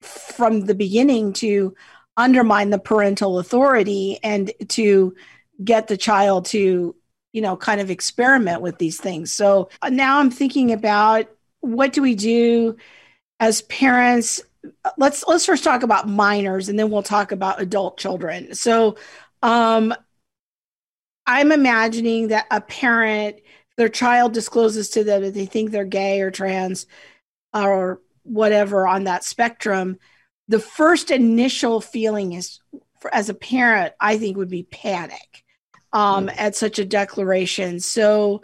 from 0.00 0.62
the 0.62 0.74
beginning 0.74 1.34
to 1.34 1.74
undermine 2.16 2.70
the 2.70 2.78
parental 2.78 3.38
authority 3.38 4.18
and 4.22 4.52
to 4.68 5.14
get 5.62 5.88
the 5.88 5.96
child 5.96 6.46
to 6.46 6.94
you 7.32 7.40
know 7.40 7.56
kind 7.56 7.80
of 7.80 7.90
experiment 7.90 8.62
with 8.62 8.78
these 8.78 9.00
things. 9.00 9.32
So 9.32 9.70
uh, 9.82 9.90
now 9.90 10.18
I'm 10.18 10.30
thinking 10.30 10.72
about 10.72 11.26
what 11.60 11.92
do 11.92 12.02
we 12.02 12.14
do 12.14 12.76
as 13.38 13.62
parents? 13.62 14.40
Let's 14.96 15.24
let's 15.26 15.46
first 15.46 15.64
talk 15.64 15.82
about 15.82 16.08
minors 16.08 16.68
and 16.68 16.78
then 16.78 16.90
we'll 16.90 17.02
talk 17.02 17.32
about 17.32 17.60
adult 17.60 17.98
children. 17.98 18.54
So 18.54 18.96
um 19.42 19.94
i'm 21.26 21.50
imagining 21.52 22.28
that 22.28 22.46
a 22.50 22.60
parent 22.60 23.36
their 23.80 23.88
child 23.88 24.34
discloses 24.34 24.90
to 24.90 25.04
them 25.04 25.22
that 25.22 25.32
they 25.32 25.46
think 25.46 25.70
they're 25.70 25.86
gay 25.86 26.20
or 26.20 26.30
trans 26.30 26.84
or 27.54 28.02
whatever 28.24 28.86
on 28.86 29.04
that 29.04 29.24
spectrum, 29.24 29.98
the 30.48 30.58
first 30.60 31.10
initial 31.10 31.80
feeling 31.80 32.32
is, 32.32 32.60
for, 33.00 33.12
as 33.14 33.30
a 33.30 33.34
parent, 33.34 33.94
I 33.98 34.18
think 34.18 34.36
would 34.36 34.50
be 34.50 34.64
panic 34.64 35.44
um, 35.92 36.28
mm. 36.28 36.34
at 36.36 36.56
such 36.56 36.78
a 36.78 36.84
declaration. 36.84 37.80
So 37.80 38.42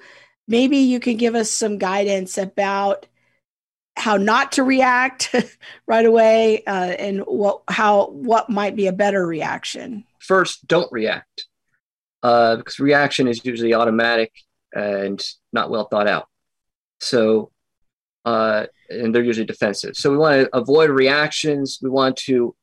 maybe 0.49 0.79
you 0.79 1.01
can 1.01 1.17
give 1.17 1.35
us 1.35 1.51
some 1.51 1.79
guidance 1.79 2.39
about 2.39 3.07
how 3.97 4.17
not 4.17 4.53
to 4.53 4.63
react 4.63 5.35
right 5.87 6.05
away 6.05 6.63
uh, 6.65 6.95
and 6.99 7.21
what 7.21 7.63
how 7.69 8.09
what 8.09 8.51
might 8.51 8.77
be 8.77 8.87
a 8.87 8.93
better 8.93 9.27
reaction. 9.27 10.05
First 10.21 10.67
don't 10.67 10.91
react 10.93 11.47
uh, 12.23 12.57
because 12.57 12.79
reaction 12.79 13.27
is 13.27 13.45
usually 13.45 13.75
automatic 13.75 14.33
and 14.75 15.23
not 15.53 15.71
well 15.71 15.87
thought 15.87 16.09
out. 16.09 16.29
So 17.01 17.51
uh, 18.25 18.67
and 18.91 19.15
they're 19.15 19.23
usually 19.23 19.47
defensive. 19.47 19.97
So 19.97 20.11
we 20.11 20.17
want 20.17 20.43
to 20.43 20.57
avoid 20.57 20.91
reactions. 20.91 21.79
We 21.81 21.91
want 21.91 22.17
to 22.19 22.55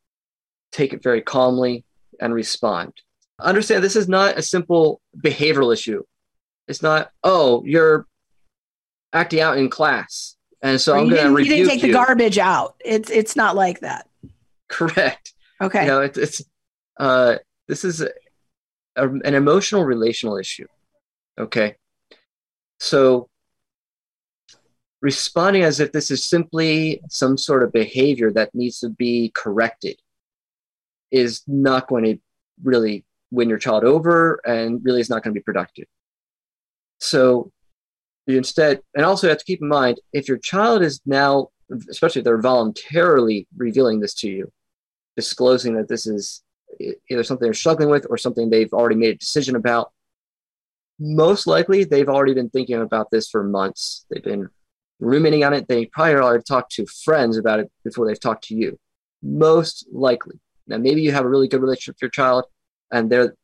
take 0.71 0.93
it 0.93 1.01
very 1.01 1.21
calmly 1.21 1.85
and 2.19 2.33
respond 2.33 2.93
understand 3.39 3.83
this 3.83 3.95
is 3.95 4.07
not 4.07 4.37
a 4.37 4.41
simple 4.41 5.01
behavioral 5.17 5.73
issue 5.73 6.03
it's 6.67 6.81
not 6.81 7.11
oh 7.23 7.63
you're 7.65 8.05
acting 9.13 9.41
out 9.41 9.57
in 9.57 9.69
class 9.69 10.35
and 10.63 10.79
so 10.79 10.93
or 10.93 10.99
I'm 10.99 11.09
going 11.09 11.23
to 11.23 11.29
rebuke 11.31 11.49
you. 11.49 11.55
didn't 11.65 11.69
take 11.71 11.81
the 11.81 11.91
garbage 11.91 12.37
out. 12.37 12.75
It's 12.83 13.11
it's 13.11 13.35
not 13.35 13.55
like 13.55 13.81
that. 13.81 14.07
Correct. 14.69 15.33
Okay. 15.61 15.81
You 15.81 15.87
know, 15.87 16.01
it, 16.01 16.17
it's 16.17 16.41
uh, 16.97 17.35
this 17.67 17.83
is 17.83 18.01
a, 18.01 18.09
a, 18.95 19.09
an 19.09 19.35
emotional 19.35 19.83
relational 19.83 20.37
issue. 20.37 20.67
Okay. 21.37 21.75
So 22.79 23.29
responding 25.01 25.63
as 25.63 25.81
if 25.81 25.91
this 25.91 26.09
is 26.09 26.25
simply 26.25 27.01
some 27.09 27.37
sort 27.37 27.63
of 27.63 27.73
behavior 27.73 28.31
that 28.31 28.55
needs 28.55 28.79
to 28.79 28.89
be 28.89 29.31
corrected 29.35 29.99
is 31.11 31.43
not 31.45 31.87
going 31.87 32.05
to 32.05 32.17
really 32.63 33.03
win 33.33 33.49
your 33.49 33.57
child 33.57 33.83
over 33.83 34.39
and 34.45 34.79
really 34.83 35.01
is 35.01 35.09
not 35.09 35.23
going 35.23 35.33
to 35.33 35.39
be 35.39 35.43
productive. 35.43 35.85
So 36.99 37.51
you 38.27 38.37
instead, 38.37 38.81
and 38.95 39.05
also 39.05 39.27
you 39.27 39.29
have 39.29 39.39
to 39.39 39.45
keep 39.45 39.61
in 39.61 39.67
mind 39.67 39.99
if 40.13 40.27
your 40.27 40.37
child 40.37 40.83
is 40.83 41.01
now, 41.05 41.49
especially 41.89 42.19
if 42.19 42.25
they're 42.25 42.41
voluntarily 42.41 43.47
revealing 43.57 43.99
this 43.99 44.13
to 44.15 44.29
you, 44.29 44.51
disclosing 45.17 45.75
that 45.75 45.89
this 45.89 46.05
is 46.05 46.43
either 47.09 47.23
something 47.23 47.45
they're 47.45 47.53
struggling 47.53 47.89
with 47.89 48.05
or 48.09 48.17
something 48.17 48.49
they've 48.49 48.73
already 48.73 48.95
made 48.95 49.15
a 49.15 49.17
decision 49.17 49.55
about, 49.55 49.91
most 50.99 51.47
likely 51.47 51.83
they've 51.83 52.09
already 52.09 52.33
been 52.33 52.49
thinking 52.49 52.79
about 52.79 53.09
this 53.11 53.27
for 53.27 53.43
months. 53.43 54.05
They've 54.09 54.23
been 54.23 54.47
ruminating 54.99 55.43
on 55.43 55.53
it. 55.53 55.67
They 55.67 55.87
probably 55.87 56.15
already 56.15 56.43
talked 56.43 56.71
to 56.73 56.85
friends 56.85 57.35
about 57.37 57.59
it 57.59 57.71
before 57.83 58.07
they've 58.07 58.19
talked 58.19 58.45
to 58.45 58.55
you. 58.55 58.79
Most 59.23 59.87
likely. 59.91 60.39
Now, 60.67 60.77
maybe 60.77 61.01
you 61.01 61.11
have 61.11 61.25
a 61.25 61.29
really 61.29 61.47
good 61.47 61.61
relationship 61.61 61.95
with 61.95 62.03
your 62.03 62.11
child 62.11 62.45
and 62.93 63.09
they're, 63.09 63.35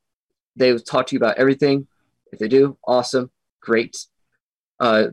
they've 0.55 0.83
talked 0.83 1.09
to 1.09 1.15
you 1.15 1.19
about 1.19 1.37
everything. 1.37 1.87
If 2.31 2.39
they 2.39 2.47
do, 2.47 2.77
awesome, 2.87 3.29
great 3.61 3.97
uh, 4.79 5.07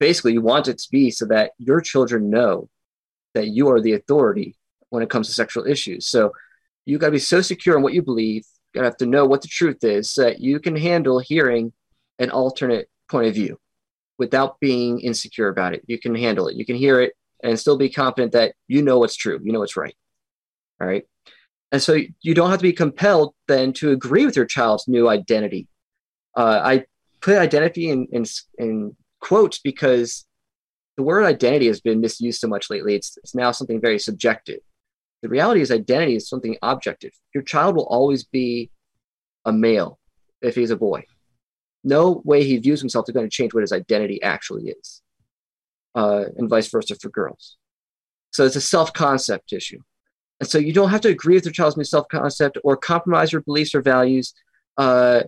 basically 0.00 0.32
you 0.32 0.42
want 0.42 0.68
it 0.68 0.78
to 0.78 0.88
be 0.90 1.10
so 1.10 1.26
that 1.26 1.52
your 1.58 1.80
children 1.80 2.30
know 2.30 2.68
that 3.34 3.48
you 3.48 3.68
are 3.70 3.80
the 3.80 3.92
authority 3.92 4.56
when 4.90 5.02
it 5.02 5.10
comes 5.10 5.28
to 5.28 5.34
sexual 5.34 5.66
issues. 5.66 6.06
So 6.06 6.32
you 6.86 6.98
got 6.98 7.08
to 7.08 7.12
be 7.12 7.18
so 7.18 7.40
secure 7.40 7.76
in 7.76 7.82
what 7.82 7.92
you 7.92 8.02
believe. 8.02 8.44
You 8.74 8.82
have 8.82 8.96
to 8.98 9.06
know 9.06 9.26
what 9.26 9.42
the 9.42 9.48
truth 9.48 9.82
is 9.82 10.10
so 10.10 10.22
that 10.22 10.40
you 10.40 10.60
can 10.60 10.76
handle 10.76 11.18
hearing 11.18 11.72
an 12.18 12.30
alternate 12.30 12.88
point 13.10 13.26
of 13.26 13.34
view 13.34 13.58
without 14.18 14.60
being 14.60 15.00
insecure 15.00 15.48
about 15.48 15.74
it. 15.74 15.84
You 15.86 15.98
can 15.98 16.14
handle 16.14 16.48
it. 16.48 16.56
You 16.56 16.66
can 16.66 16.76
hear 16.76 17.00
it 17.00 17.12
and 17.42 17.58
still 17.58 17.76
be 17.76 17.88
confident 17.88 18.32
that 18.32 18.54
you 18.66 18.82
know 18.82 18.98
what's 18.98 19.16
true. 19.16 19.40
You 19.42 19.52
know 19.52 19.60
what's 19.60 19.76
right. 19.76 19.94
All 20.80 20.86
right. 20.86 21.04
And 21.70 21.82
so 21.82 21.98
you 22.22 22.34
don't 22.34 22.50
have 22.50 22.60
to 22.60 22.62
be 22.62 22.72
compelled 22.72 23.34
then 23.46 23.72
to 23.74 23.90
agree 23.90 24.24
with 24.24 24.36
your 24.36 24.46
child's 24.46 24.88
new 24.88 25.08
identity. 25.08 25.68
Uh, 26.36 26.60
I 26.64 26.84
put 27.20 27.36
identity 27.36 27.90
in, 27.90 28.06
in, 28.12 28.24
in 28.58 28.96
quotes 29.20 29.58
because 29.58 30.24
the 30.96 31.02
word 31.02 31.24
identity 31.24 31.66
has 31.66 31.80
been 31.80 32.00
misused 32.00 32.40
so 32.40 32.48
much 32.48 32.70
lately. 32.70 32.94
It's, 32.94 33.16
it's 33.18 33.34
now 33.34 33.52
something 33.52 33.80
very 33.80 33.98
subjective. 33.98 34.60
The 35.22 35.28
reality 35.28 35.60
is, 35.60 35.70
identity 35.70 36.16
is 36.16 36.28
something 36.28 36.56
objective. 36.62 37.12
Your 37.34 37.42
child 37.42 37.76
will 37.76 37.86
always 37.86 38.24
be 38.24 38.70
a 39.44 39.52
male 39.52 39.98
if 40.40 40.54
he's 40.54 40.70
a 40.70 40.76
boy. 40.76 41.04
No 41.84 42.22
way 42.24 42.44
he 42.44 42.56
views 42.58 42.80
himself 42.80 43.08
is 43.08 43.12
going 43.12 43.26
to 43.28 43.34
change 43.34 43.52
what 43.54 43.62
his 43.62 43.72
identity 43.72 44.22
actually 44.22 44.70
is, 44.70 45.02
uh, 45.94 46.24
and 46.36 46.48
vice 46.48 46.68
versa 46.68 46.96
for 47.00 47.08
girls. 47.08 47.56
So 48.30 48.44
it's 48.44 48.56
a 48.56 48.60
self 48.60 48.92
concept 48.92 49.52
issue. 49.52 49.80
And 50.40 50.48
so 50.48 50.58
you 50.58 50.72
don't 50.72 50.90
have 50.90 51.00
to 51.02 51.08
agree 51.08 51.34
with 51.34 51.44
your 51.44 51.52
child's 51.52 51.76
new 51.76 51.84
self 51.84 52.08
concept 52.08 52.58
or 52.62 52.76
compromise 52.76 53.32
your 53.32 53.42
beliefs 53.42 53.74
or 53.74 53.82
values 53.82 54.34
uh, 54.76 55.22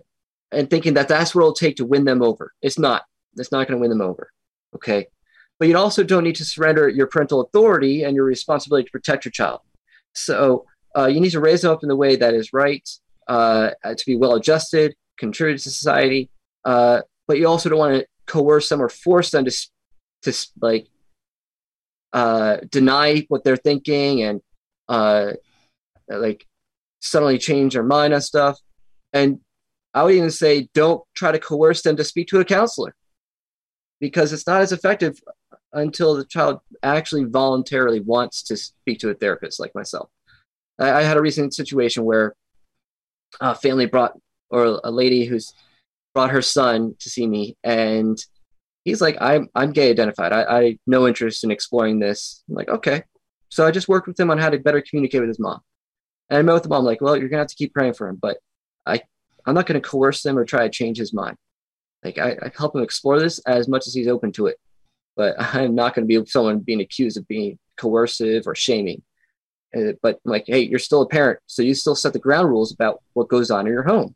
and 0.51 0.69
thinking 0.69 0.93
that 0.93 1.07
that's 1.07 1.35
what 1.35 1.41
it'll 1.41 1.53
take 1.53 1.77
to 1.77 1.85
win 1.85 2.05
them 2.05 2.21
over. 2.21 2.53
It's 2.61 2.79
not. 2.79 3.03
It's 3.37 3.51
not 3.51 3.67
going 3.67 3.77
to 3.77 3.81
win 3.81 3.89
them 3.89 4.01
over. 4.01 4.31
Okay. 4.75 5.07
But 5.59 5.67
you 5.67 5.77
also 5.77 6.03
don't 6.03 6.23
need 6.23 6.35
to 6.35 6.45
surrender 6.45 6.89
your 6.89 7.07
parental 7.07 7.41
authority 7.41 8.03
and 8.03 8.15
your 8.15 8.25
responsibility 8.25 8.85
to 8.85 8.91
protect 8.91 9.25
your 9.25 9.31
child. 9.31 9.59
So 10.13 10.65
uh, 10.97 11.05
you 11.07 11.19
need 11.19 11.31
to 11.31 11.39
raise 11.39 11.61
them 11.61 11.71
up 11.71 11.83
in 11.83 11.89
the 11.89 11.95
way 11.95 12.15
that 12.15 12.33
is 12.33 12.51
right, 12.51 12.87
uh, 13.27 13.71
to 13.83 14.05
be 14.05 14.15
well 14.15 14.33
adjusted, 14.35 14.95
contribute 15.17 15.59
to 15.59 15.69
society. 15.69 16.29
Uh, 16.65 17.01
but 17.27 17.37
you 17.37 17.47
also 17.47 17.69
don't 17.69 17.79
want 17.79 17.99
to 17.99 18.07
coerce 18.25 18.69
them 18.69 18.81
or 18.81 18.89
force 18.89 19.31
them 19.31 19.45
to, 19.45 19.51
to 20.23 20.33
like 20.61 20.87
uh, 22.13 22.57
deny 22.69 23.25
what 23.29 23.43
they're 23.43 23.55
thinking 23.55 24.23
and 24.23 24.41
uh, 24.91 25.31
like 26.09 26.45
suddenly 26.99 27.37
change 27.37 27.73
their 27.73 27.83
mind 27.83 28.13
on 28.13 28.21
stuff. 28.21 28.59
And 29.13 29.39
I 29.93 30.03
would 30.03 30.13
even 30.13 30.31
say 30.31 30.69
don't 30.73 31.01
try 31.15 31.31
to 31.31 31.39
coerce 31.39 31.81
them 31.81 31.95
to 31.95 32.03
speak 32.03 32.27
to 32.27 32.39
a 32.39 32.45
counselor 32.45 32.93
because 34.01 34.33
it's 34.33 34.45
not 34.45 34.61
as 34.61 34.73
effective 34.73 35.17
until 35.71 36.15
the 36.15 36.25
child 36.25 36.59
actually 36.83 37.23
voluntarily 37.23 38.01
wants 38.01 38.43
to 38.43 38.57
speak 38.57 38.99
to 38.99 39.09
a 39.09 39.13
therapist 39.13 39.59
like 39.59 39.73
myself. 39.73 40.09
I, 40.77 40.91
I 40.91 41.01
had 41.03 41.15
a 41.15 41.21
recent 41.21 41.53
situation 41.53 42.03
where 42.03 42.35
a 43.39 43.55
family 43.55 43.85
brought, 43.85 44.19
or 44.49 44.81
a 44.83 44.91
lady 44.91 45.23
who's 45.23 45.53
brought 46.13 46.31
her 46.31 46.41
son 46.41 46.95
to 46.99 47.09
see 47.09 47.25
me, 47.25 47.55
and 47.63 48.17
he's 48.83 48.99
like, 48.99 49.15
I'm, 49.21 49.47
I'm 49.55 49.71
gay 49.71 49.89
identified. 49.89 50.33
I, 50.33 50.43
I 50.43 50.77
no 50.85 51.07
interest 51.07 51.45
in 51.45 51.51
exploring 51.51 51.99
this. 51.99 52.43
I'm 52.49 52.55
like, 52.55 52.67
okay. 52.67 53.03
So 53.51 53.67
I 53.67 53.71
just 53.71 53.89
worked 53.89 54.07
with 54.07 54.19
him 54.19 54.31
on 54.31 54.37
how 54.37 54.49
to 54.49 54.57
better 54.57 54.81
communicate 54.81 55.21
with 55.21 55.27
his 55.27 55.39
mom. 55.39 55.59
And 56.29 56.39
I 56.39 56.41
met 56.41 56.53
with 56.53 56.63
the 56.63 56.69
mom, 56.69 56.85
like, 56.85 57.01
well, 57.01 57.17
you're 57.17 57.29
to 57.29 57.37
have 57.37 57.47
to 57.47 57.55
keep 57.55 57.73
praying 57.73 57.93
for 57.93 58.07
him, 58.07 58.17
but 58.19 58.37
I 58.85 59.01
I'm 59.45 59.53
not 59.53 59.67
to 59.81 59.87
coerce 59.87 60.25
him 60.25 60.37
or 60.37 60.45
try 60.45 60.63
to 60.63 60.69
change 60.69 60.97
his 60.97 61.13
mind. 61.13 61.35
Like 62.03 62.17
I, 62.17 62.37
I 62.41 62.51
help 62.57 62.75
him 62.75 62.83
explore 62.83 63.19
this 63.19 63.39
as 63.39 63.67
much 63.67 63.87
as 63.87 63.93
he's 63.93 64.07
open 64.07 64.31
to 64.33 64.47
it, 64.47 64.57
but 65.15 65.35
I'm 65.39 65.75
not 65.75 65.93
to 65.95 66.23
be 66.23 66.25
someone 66.29 66.59
being 66.59 66.81
accused 66.81 67.17
of 67.17 67.27
being 67.27 67.59
coercive 67.77 68.47
or 68.47 68.55
shaming. 68.55 69.03
Uh, 69.75 69.93
but 70.01 70.19
I'm 70.25 70.31
like, 70.31 70.45
hey, 70.47 70.61
you're 70.61 70.79
still 70.79 71.01
a 71.01 71.07
parent, 71.07 71.39
so 71.47 71.61
you 71.61 71.73
still 71.73 71.95
set 71.95 72.13
the 72.13 72.19
ground 72.19 72.49
rules 72.49 72.73
about 72.73 73.01
what 73.13 73.29
goes 73.29 73.51
on 73.51 73.67
in 73.67 73.73
your 73.73 73.83
home. 73.83 74.15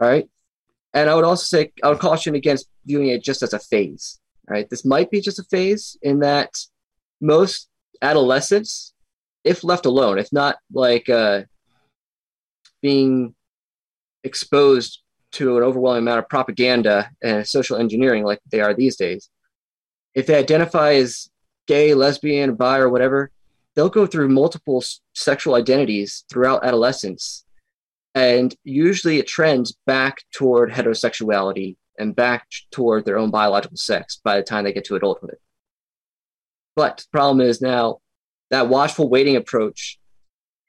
All 0.00 0.08
right. 0.08 0.28
And 0.92 1.08
I 1.08 1.14
would 1.14 1.24
also 1.24 1.44
say 1.44 1.72
I 1.82 1.88
would 1.88 1.98
caution 2.00 2.34
against 2.34 2.68
viewing 2.84 3.08
it 3.08 3.22
just 3.22 3.42
as 3.42 3.52
a 3.52 3.58
phase. 3.58 4.18
Right. 4.48 4.68
This 4.68 4.84
might 4.84 5.10
be 5.10 5.20
just 5.20 5.38
a 5.38 5.44
phase 5.44 5.96
in 6.02 6.20
that 6.20 6.50
most 7.20 7.69
adolescents, 8.02 8.92
if 9.44 9.64
left 9.64 9.86
alone, 9.86 10.18
if 10.18 10.32
not 10.32 10.56
like 10.72 11.08
uh, 11.08 11.42
being 12.82 13.34
exposed 14.24 15.02
to 15.32 15.56
an 15.56 15.62
overwhelming 15.62 16.02
amount 16.02 16.18
of 16.18 16.28
propaganda 16.28 17.10
and 17.22 17.46
social 17.46 17.76
engineering 17.76 18.24
like 18.24 18.40
they 18.50 18.60
are 18.60 18.74
these 18.74 18.96
days, 18.96 19.30
if 20.14 20.26
they 20.26 20.34
identify 20.34 20.94
as 20.94 21.30
gay, 21.66 21.94
lesbian, 21.94 22.54
bi, 22.54 22.78
or 22.78 22.88
whatever, 22.88 23.30
they'll 23.74 23.88
go 23.88 24.06
through 24.06 24.28
multiple 24.28 24.82
sexual 25.14 25.54
identities 25.54 26.24
throughout 26.28 26.64
adolescence. 26.64 27.44
And 28.14 28.54
usually 28.64 29.18
it 29.18 29.28
trends 29.28 29.76
back 29.86 30.24
toward 30.32 30.72
heterosexuality 30.72 31.76
and 31.98 32.16
back 32.16 32.46
toward 32.72 33.04
their 33.04 33.18
own 33.18 33.30
biological 33.30 33.76
sex 33.76 34.20
by 34.24 34.36
the 34.36 34.42
time 34.42 34.64
they 34.64 34.72
get 34.72 34.84
to 34.86 34.96
adulthood. 34.96 35.36
But 36.80 36.96
the 36.96 37.04
problem 37.12 37.46
is 37.46 37.60
now 37.60 37.98
that 38.48 38.70
watchful 38.70 39.10
waiting 39.10 39.36
approach 39.36 39.98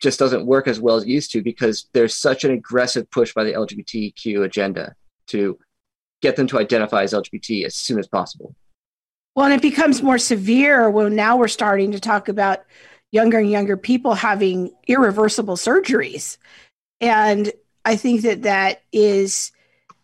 just 0.02 0.20
doesn't 0.20 0.46
work 0.46 0.68
as 0.68 0.78
well 0.78 0.98
as 0.98 1.04
it 1.04 1.08
used 1.08 1.32
to 1.32 1.42
because 1.42 1.88
there's 1.94 2.14
such 2.14 2.44
an 2.44 2.52
aggressive 2.52 3.10
push 3.10 3.34
by 3.34 3.46
the 3.46 3.54
LGBTQ 3.54 4.44
agenda 4.44 4.94
to 5.28 5.58
get 6.22 6.36
them 6.36 6.48
to 6.48 6.60
identify 6.60 7.04
as 7.04 7.14
LGBT 7.14 7.64
as 7.64 7.76
soon 7.76 7.98
as 7.98 8.10
possible. 8.10 8.54
Well, 9.38 9.46
and 9.46 9.56
it 9.56 9.62
becomes 9.62 10.04
more 10.04 10.18
severe 10.18 10.90
when 10.90 11.16
now 11.16 11.38
we're 11.38 11.48
starting 11.48 11.94
to 11.94 12.00
talk 12.02 12.28
about 12.28 12.66
younger 13.14 13.40
and 13.40 13.50
younger 13.50 13.78
people 13.78 14.14
having 14.14 14.74
irreversible 14.90 15.56
surgeries. 15.56 16.36
And 17.00 17.54
I 17.86 17.96
think 17.96 18.24
that 18.24 18.42
that 18.42 18.82
is 18.92 19.54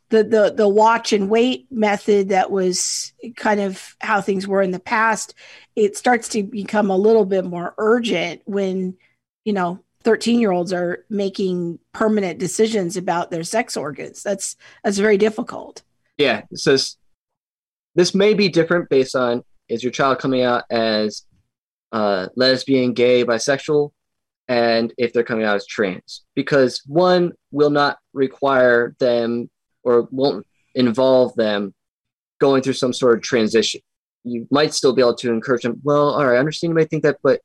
the 0.09 0.23
the 0.23 0.53
the 0.55 0.67
watch 0.67 1.13
and 1.13 1.29
wait 1.29 1.67
method 1.71 2.29
that 2.29 2.49
was 2.49 3.13
kind 3.35 3.59
of 3.59 3.95
how 3.99 4.21
things 4.21 4.47
were 4.47 4.61
in 4.61 4.71
the 4.71 4.79
past 4.79 5.33
it 5.75 5.97
starts 5.97 6.29
to 6.29 6.43
become 6.43 6.89
a 6.89 6.97
little 6.97 7.25
bit 7.25 7.45
more 7.45 7.73
urgent 7.77 8.41
when 8.45 8.95
you 9.43 9.53
know 9.53 9.79
13 10.07 10.39
year 10.39 10.51
olds 10.51 10.71
are 10.71 11.03
making 11.09 11.79
permanent 11.91 12.39
decisions 12.39 12.95
about 12.95 13.29
their 13.29 13.43
sex 13.43 13.75
organs. 13.75 14.23
That's 14.23 14.55
that's 14.81 14.97
very 14.97 15.17
difficult. 15.17 15.83
Yeah. 16.17 16.43
So 16.53 16.71
this, 16.71 16.95
this 17.95 18.15
may 18.15 18.33
be 18.33 18.47
different 18.47 18.87
based 18.87 19.17
on 19.17 19.43
is 19.67 19.83
your 19.83 19.91
child 19.91 20.19
coming 20.19 20.43
out 20.43 20.63
as 20.69 21.23
uh, 21.91 22.27
lesbian 22.37 22.93
gay 22.93 23.25
bisexual? 23.25 23.91
And 24.47 24.93
if 24.97 25.11
they're 25.11 25.23
coming 25.23 25.43
out 25.43 25.57
as 25.57 25.67
trans? 25.67 26.23
Because 26.35 26.81
one 26.85 27.33
will 27.51 27.69
not 27.69 27.97
require 28.13 28.95
them 28.99 29.49
or 29.87 30.07
won't 30.11 30.45
involve 30.75 31.33
them 31.35 31.73
going 32.39 32.61
through 32.61 32.73
some 32.73 32.93
sort 32.93 33.17
of 33.17 33.23
transition. 33.23 33.81
You 34.23 34.47
might 34.51 34.73
still 34.73 34.93
be 34.93 35.01
able 35.01 35.15
to 35.15 35.31
encourage 35.31 35.63
them, 35.63 35.79
well, 35.83 36.09
all 36.09 36.25
right, 36.25 36.35
I 36.35 36.39
understand 36.39 36.71
you 36.71 36.75
may 36.75 36.85
think 36.85 37.03
that, 37.03 37.17
but 37.23 37.39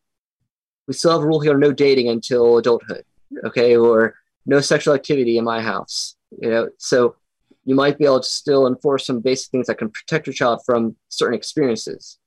we 0.89 0.95
still 0.95 1.13
have 1.13 1.23
a 1.23 1.27
rule 1.27 1.41
here 1.41 1.57
no 1.57 1.73
dating 1.73 2.09
until 2.09 2.59
adulthood, 2.59 3.05
okay, 3.45 3.77
or 3.77 4.17
no 4.45 4.61
sexual 4.61 4.95
activity 4.95 5.39
in 5.39 5.45
my 5.45 5.63
house, 5.63 6.17
you 6.41 6.51
know. 6.51 6.69
So 6.79 7.15
you 7.65 7.77
might 7.77 7.97
be 7.97 8.05
able 8.05 8.21
to 8.21 8.29
still 8.29 8.67
enforce 8.67 9.07
some 9.07 9.21
basic 9.21 9.53
things 9.53 9.69
that 9.69 9.79
can 9.79 9.91
protect 9.91 10.27
your 10.27 10.35
child 10.35 10.63
from 10.67 10.97
certain 11.09 11.39
experiences. 11.39 12.19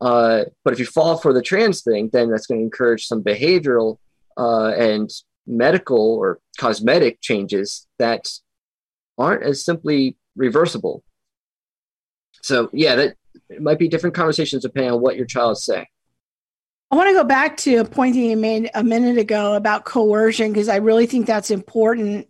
Uh, 0.00 0.44
but 0.64 0.72
if 0.72 0.78
you 0.78 0.86
fall 0.86 1.18
for 1.18 1.32
the 1.34 1.42
trans 1.42 1.82
thing, 1.82 2.08
then 2.12 2.30
that's 2.30 2.46
going 2.46 2.60
to 2.60 2.64
encourage 2.64 3.06
some 3.06 3.22
behavioral 3.22 3.98
uh, 4.38 4.68
and 4.68 5.10
medical 5.46 6.14
or 6.16 6.40
cosmetic 6.58 7.20
changes 7.20 7.86
that 7.98 8.28
aren't 9.18 9.42
as 9.42 9.64
simply 9.64 10.16
reversible. 10.36 11.02
So 12.42 12.70
yeah, 12.72 12.94
that 12.96 13.16
it 13.48 13.62
might 13.62 13.78
be 13.78 13.88
different 13.88 14.14
conversations 14.14 14.62
depending 14.62 14.92
on 14.92 15.00
what 15.00 15.16
your 15.16 15.26
child 15.26 15.58
saying. 15.58 15.86
I 16.90 16.96
want 16.96 17.08
to 17.08 17.14
go 17.14 17.24
back 17.24 17.56
to 17.58 17.76
a 17.76 17.84
point 17.84 18.14
that 18.14 18.20
you 18.20 18.36
made 18.36 18.70
a 18.74 18.84
minute 18.84 19.18
ago 19.18 19.54
about 19.54 19.84
coercion 19.84 20.52
because 20.52 20.68
I 20.68 20.76
really 20.76 21.06
think 21.06 21.26
that's 21.26 21.50
important. 21.50 22.28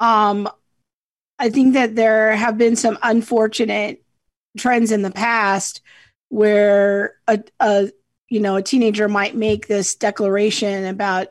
Um, 0.00 0.48
I 1.38 1.50
think 1.50 1.74
that 1.74 1.94
there 1.94 2.34
have 2.34 2.56
been 2.56 2.76
some 2.76 2.98
unfortunate 3.02 4.02
trends 4.56 4.92
in 4.92 5.02
the 5.02 5.10
past 5.10 5.82
where 6.28 7.16
a, 7.28 7.42
a 7.60 7.90
you 8.28 8.40
know 8.40 8.56
a 8.56 8.62
teenager 8.62 9.08
might 9.08 9.36
make 9.36 9.66
this 9.66 9.94
declaration 9.94 10.86
about 10.86 11.28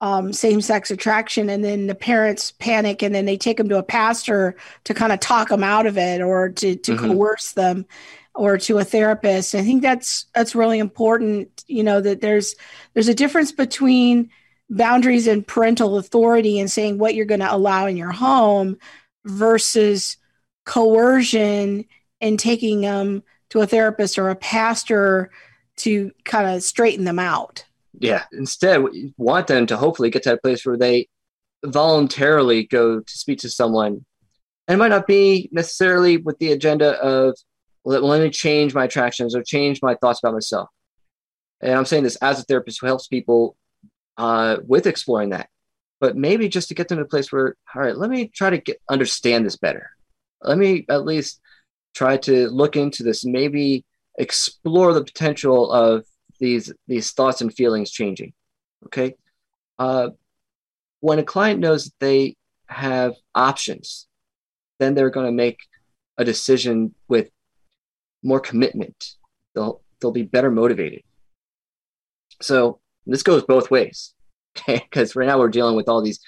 um, 0.00 0.32
same 0.32 0.60
sex 0.60 0.90
attraction, 0.90 1.50
and 1.50 1.64
then 1.64 1.86
the 1.86 1.94
parents 1.94 2.52
panic, 2.52 3.02
and 3.02 3.14
then 3.14 3.24
they 3.24 3.36
take 3.36 3.56
them 3.56 3.68
to 3.68 3.78
a 3.78 3.82
pastor 3.82 4.56
to 4.84 4.94
kind 4.94 5.12
of 5.12 5.20
talk 5.20 5.48
them 5.48 5.64
out 5.64 5.86
of 5.86 5.98
it, 5.98 6.20
or 6.20 6.50
to 6.50 6.76
to 6.76 6.92
mm-hmm. 6.92 7.12
coerce 7.12 7.52
them, 7.52 7.84
or 8.34 8.58
to 8.58 8.78
a 8.78 8.84
therapist. 8.84 9.54
I 9.54 9.62
think 9.62 9.82
that's 9.82 10.26
that's 10.34 10.54
really 10.54 10.78
important. 10.78 11.64
You 11.66 11.82
know 11.82 12.00
that 12.00 12.20
there's 12.20 12.54
there's 12.94 13.08
a 13.08 13.14
difference 13.14 13.50
between 13.50 14.30
boundaries 14.70 15.26
and 15.26 15.46
parental 15.46 15.98
authority 15.98 16.60
and 16.60 16.70
saying 16.70 16.98
what 16.98 17.14
you're 17.14 17.24
going 17.24 17.40
to 17.40 17.52
allow 17.52 17.86
in 17.86 17.96
your 17.96 18.12
home 18.12 18.76
versus 19.24 20.16
coercion 20.64 21.86
and 22.20 22.38
taking 22.38 22.82
them 22.82 23.22
to 23.50 23.60
a 23.60 23.66
therapist 23.66 24.18
or 24.18 24.28
a 24.28 24.36
pastor 24.36 25.30
to 25.76 26.12
kind 26.24 26.46
of 26.46 26.62
straighten 26.62 27.04
them 27.04 27.18
out 27.18 27.64
yeah. 28.00 28.24
Instead 28.32 28.82
we 28.82 29.12
want 29.16 29.46
them 29.46 29.66
to 29.66 29.76
hopefully 29.76 30.10
get 30.10 30.22
to 30.24 30.34
a 30.34 30.38
place 30.38 30.64
where 30.64 30.76
they 30.76 31.08
voluntarily 31.64 32.64
go 32.64 33.00
to 33.00 33.18
speak 33.18 33.40
to 33.40 33.50
someone. 33.50 34.04
And 34.66 34.74
it 34.74 34.78
might 34.78 34.88
not 34.88 35.06
be 35.06 35.48
necessarily 35.52 36.16
with 36.16 36.38
the 36.38 36.52
agenda 36.52 36.92
of 37.00 37.36
well, 37.84 38.00
let 38.02 38.20
me 38.20 38.30
change 38.30 38.74
my 38.74 38.84
attractions 38.84 39.34
or 39.34 39.42
change 39.42 39.80
my 39.82 39.94
thoughts 39.94 40.20
about 40.22 40.34
myself. 40.34 40.68
And 41.60 41.74
i'm 41.74 41.86
saying 41.86 42.04
this 42.04 42.16
as 42.16 42.40
a 42.40 42.44
therapist 42.44 42.80
who 42.80 42.86
helps 42.86 43.08
people 43.08 43.56
uh, 44.16 44.58
with 44.66 44.86
exploring 44.86 45.30
that. 45.30 45.48
But 46.00 46.16
maybe 46.16 46.48
just 46.48 46.68
to 46.68 46.74
get 46.74 46.88
them 46.88 46.98
to 46.98 47.04
a 47.04 47.08
place 47.08 47.32
where 47.32 47.56
all 47.74 47.82
right 47.82 47.96
let 47.96 48.10
me 48.10 48.28
try 48.28 48.50
to 48.50 48.58
get 48.58 48.80
understand 48.88 49.44
this 49.44 49.56
better. 49.56 49.90
Let 50.42 50.58
me 50.58 50.86
at 50.88 51.04
least 51.04 51.40
try 51.94 52.18
to 52.18 52.48
look 52.48 52.76
into 52.76 53.02
this. 53.02 53.24
Maybe 53.24 53.84
explore 54.18 54.92
the 54.92 55.04
potential 55.04 55.72
of 55.72 56.04
these 56.38 56.72
these 56.86 57.12
thoughts 57.12 57.40
and 57.40 57.52
feelings 57.54 57.90
changing 57.90 58.32
okay? 58.86 59.14
Uh, 59.78 60.10
when 61.00 61.18
a 61.18 61.24
client 61.24 61.60
knows 61.60 61.84
that 61.84 61.98
they 62.00 62.36
have 62.66 63.14
options 63.34 64.08
then 64.78 64.94
they're 64.94 65.10
going 65.10 65.26
to 65.26 65.32
make 65.32 65.58
a 66.16 66.24
decision 66.24 66.94
with 67.08 67.30
more 68.22 68.40
commitment. 68.40 69.14
They'll 69.54 69.82
they'll 70.00 70.12
be 70.12 70.22
better 70.22 70.50
motivated. 70.50 71.02
So 72.40 72.80
this 73.06 73.22
goes 73.22 73.42
both 73.44 73.70
ways 73.70 74.14
okay? 74.58 74.80
Because 74.84 75.16
right 75.16 75.26
now 75.26 75.38
we're 75.38 75.48
dealing 75.48 75.76
with 75.76 75.88
all 75.88 76.02
these 76.02 76.20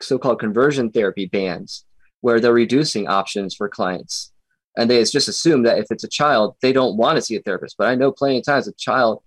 so-called 0.00 0.40
conversion 0.40 0.90
therapy 0.90 1.26
bans 1.26 1.84
where 2.20 2.40
they're 2.40 2.52
reducing 2.52 3.08
options 3.08 3.54
for 3.54 3.68
clients. 3.68 4.32
And 4.76 4.88
they 4.90 5.02
just 5.02 5.28
assume 5.28 5.62
that 5.64 5.78
if 5.78 5.86
it's 5.90 6.04
a 6.04 6.08
child 6.08 6.56
they 6.60 6.72
don't 6.72 6.96
want 6.96 7.16
to 7.16 7.22
see 7.22 7.36
a 7.36 7.42
therapist. 7.42 7.76
But 7.78 7.88
i 7.88 7.94
know 7.94 8.12
plenty 8.12 8.38
of 8.38 8.44
times 8.44 8.68
a 8.68 8.72
child 8.74 9.22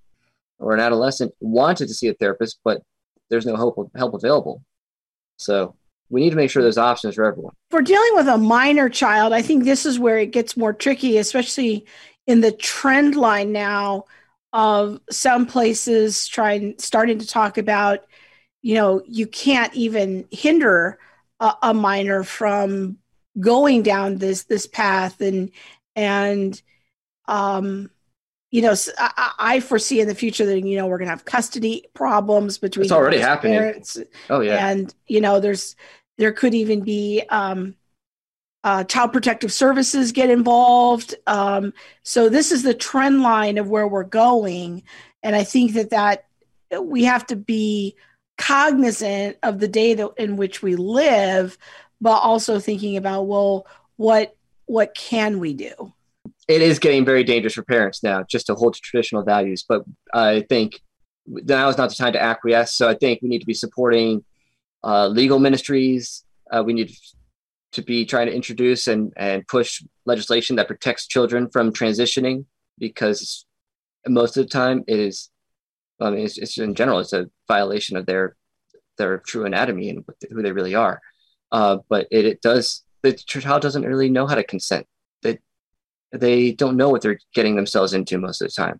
or 0.61 0.73
an 0.73 0.79
adolescent 0.79 1.33
wanted 1.39 1.87
to 1.87 1.93
see 1.93 2.07
a 2.07 2.13
therapist, 2.13 2.59
but 2.63 2.81
there's 3.29 3.45
no 3.45 3.55
help, 3.55 3.91
help 3.95 4.13
available. 4.13 4.63
So 5.37 5.75
we 6.09 6.21
need 6.21 6.29
to 6.29 6.35
make 6.35 6.51
sure 6.51 6.61
there's 6.61 6.77
options 6.77 7.15
for 7.15 7.25
everyone. 7.25 7.53
For 7.71 7.81
dealing 7.81 8.11
with 8.13 8.27
a 8.27 8.37
minor 8.37 8.89
child, 8.89 9.33
I 9.33 9.41
think 9.41 9.63
this 9.63 9.85
is 9.85 9.97
where 9.97 10.19
it 10.19 10.31
gets 10.31 10.55
more 10.55 10.73
tricky, 10.73 11.17
especially 11.17 11.85
in 12.27 12.41
the 12.41 12.51
trend 12.51 13.15
line 13.15 13.51
now 13.51 14.05
of 14.53 14.99
some 15.09 15.45
places 15.45 16.27
trying 16.27 16.75
starting 16.77 17.19
to 17.19 17.27
talk 17.27 17.57
about, 17.57 18.05
you 18.61 18.75
know, 18.75 19.01
you 19.07 19.25
can't 19.25 19.73
even 19.73 20.27
hinder 20.29 20.99
a, 21.39 21.53
a 21.63 21.73
minor 21.73 22.23
from 22.23 22.97
going 23.39 23.81
down 23.81 24.17
this 24.17 24.43
this 24.43 24.67
path 24.67 25.21
and 25.21 25.51
and 25.95 26.61
um 27.29 27.89
you 28.51 28.61
know, 28.61 28.75
I, 28.97 29.31
I, 29.39 29.59
foresee 29.61 30.01
in 30.01 30.09
the 30.09 30.15
future 30.15 30.45
that 30.45 30.59
you 30.59 30.75
know 30.75 30.85
we're 30.85 30.97
going 30.97 31.07
to 31.07 31.11
have 31.11 31.23
custody 31.23 31.87
problems 31.93 32.57
between. 32.57 32.83
It's 32.83 32.91
already 32.91 33.17
happening. 33.17 33.57
Parents. 33.57 33.97
Oh 34.29 34.41
yeah, 34.41 34.67
and 34.67 34.93
you 35.07 35.21
know, 35.21 35.39
there's 35.39 35.77
there 36.17 36.33
could 36.33 36.53
even 36.53 36.81
be 36.81 37.23
um, 37.29 37.75
uh, 38.65 38.83
child 38.83 39.13
protective 39.13 39.53
services 39.53 40.11
get 40.11 40.29
involved. 40.29 41.15
Um, 41.27 41.73
so 42.03 42.27
this 42.27 42.51
is 42.51 42.63
the 42.63 42.73
trend 42.73 43.21
line 43.21 43.57
of 43.57 43.69
where 43.69 43.87
we're 43.87 44.03
going, 44.03 44.83
and 45.23 45.33
I 45.33 45.45
think 45.45 45.73
that 45.73 45.89
that 45.91 46.25
we 46.85 47.05
have 47.05 47.25
to 47.27 47.37
be 47.37 47.95
cognizant 48.37 49.37
of 49.43 49.59
the 49.59 49.67
day 49.69 49.93
that, 49.93 50.09
in 50.17 50.35
which 50.35 50.61
we 50.61 50.75
live, 50.75 51.57
but 52.01 52.17
also 52.17 52.59
thinking 52.59 52.97
about 52.97 53.27
well, 53.27 53.65
what 53.95 54.35
what 54.65 54.93
can 54.93 55.39
we 55.39 55.53
do? 55.53 55.93
It 56.51 56.61
is 56.61 56.79
getting 56.79 57.05
very 57.05 57.23
dangerous 57.23 57.53
for 57.53 57.63
parents 57.63 58.03
now 58.03 58.23
just 58.29 58.47
to 58.47 58.55
hold 58.55 58.73
to 58.73 58.81
traditional 58.81 59.23
values. 59.23 59.63
But 59.67 59.83
I 60.13 60.41
think 60.49 60.81
now 61.25 61.69
is 61.69 61.77
not 61.77 61.89
the 61.89 61.95
time 61.95 62.13
to 62.13 62.21
acquiesce. 62.21 62.75
So 62.75 62.89
I 62.89 62.95
think 62.95 63.21
we 63.21 63.29
need 63.29 63.39
to 63.39 63.45
be 63.45 63.53
supporting 63.53 64.23
uh, 64.83 65.07
legal 65.07 65.39
ministries. 65.39 66.23
Uh, 66.51 66.63
we 66.65 66.73
need 66.73 66.91
to 67.71 67.81
be 67.81 68.05
trying 68.05 68.27
to 68.27 68.33
introduce 68.33 68.87
and, 68.87 69.13
and 69.15 69.47
push 69.47 69.81
legislation 70.05 70.57
that 70.57 70.67
protects 70.67 71.07
children 71.07 71.49
from 71.49 71.71
transitioning 71.71 72.45
because 72.77 73.45
most 74.07 74.35
of 74.35 74.43
the 74.43 74.49
time 74.49 74.83
it 74.87 74.99
is, 74.99 75.29
I 76.01 76.09
mean, 76.09 76.25
it's, 76.25 76.37
it's 76.37 76.57
in 76.57 76.75
general, 76.75 76.99
it's 76.99 77.13
a 77.13 77.29
violation 77.47 77.95
of 77.95 78.05
their 78.05 78.35
their 78.97 79.19
true 79.19 79.45
anatomy 79.45 79.89
and 79.89 80.03
who 80.29 80.41
they 80.41 80.51
really 80.51 80.75
are. 80.75 81.01
Uh, 81.51 81.77
but 81.89 82.07
it, 82.11 82.25
it 82.25 82.41
does, 82.41 82.83
the 83.03 83.13
child 83.13 83.61
doesn't 83.61 83.83
really 83.85 84.09
know 84.09 84.27
how 84.27 84.35
to 84.35 84.43
consent 84.43 84.85
they 85.21 85.39
don't 86.17 86.77
know 86.77 86.89
what 86.89 87.01
they're 87.01 87.19
getting 87.33 87.55
themselves 87.55 87.93
into 87.93 88.17
most 88.17 88.41
of 88.41 88.47
the 88.47 88.53
time. 88.53 88.79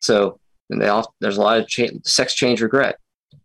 So 0.00 0.38
they 0.68 0.88
all, 0.88 1.14
there's 1.20 1.38
a 1.38 1.42
lot 1.42 1.58
of 1.58 1.68
cha- 1.68 1.86
sex 2.04 2.34
change 2.34 2.60
regret. 2.60 2.98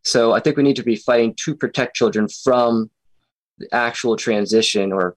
So 0.04 0.34
I 0.34 0.40
think 0.40 0.58
we 0.58 0.64
need 0.64 0.76
to 0.78 0.84
be 0.84 0.96
fighting 0.96 1.36
to 1.46 1.56
protect 1.56 1.96
children 1.96 2.28
from 2.28 2.90
the 3.58 3.74
actual 3.74 4.16
transition 4.16 4.92
or 4.92 5.16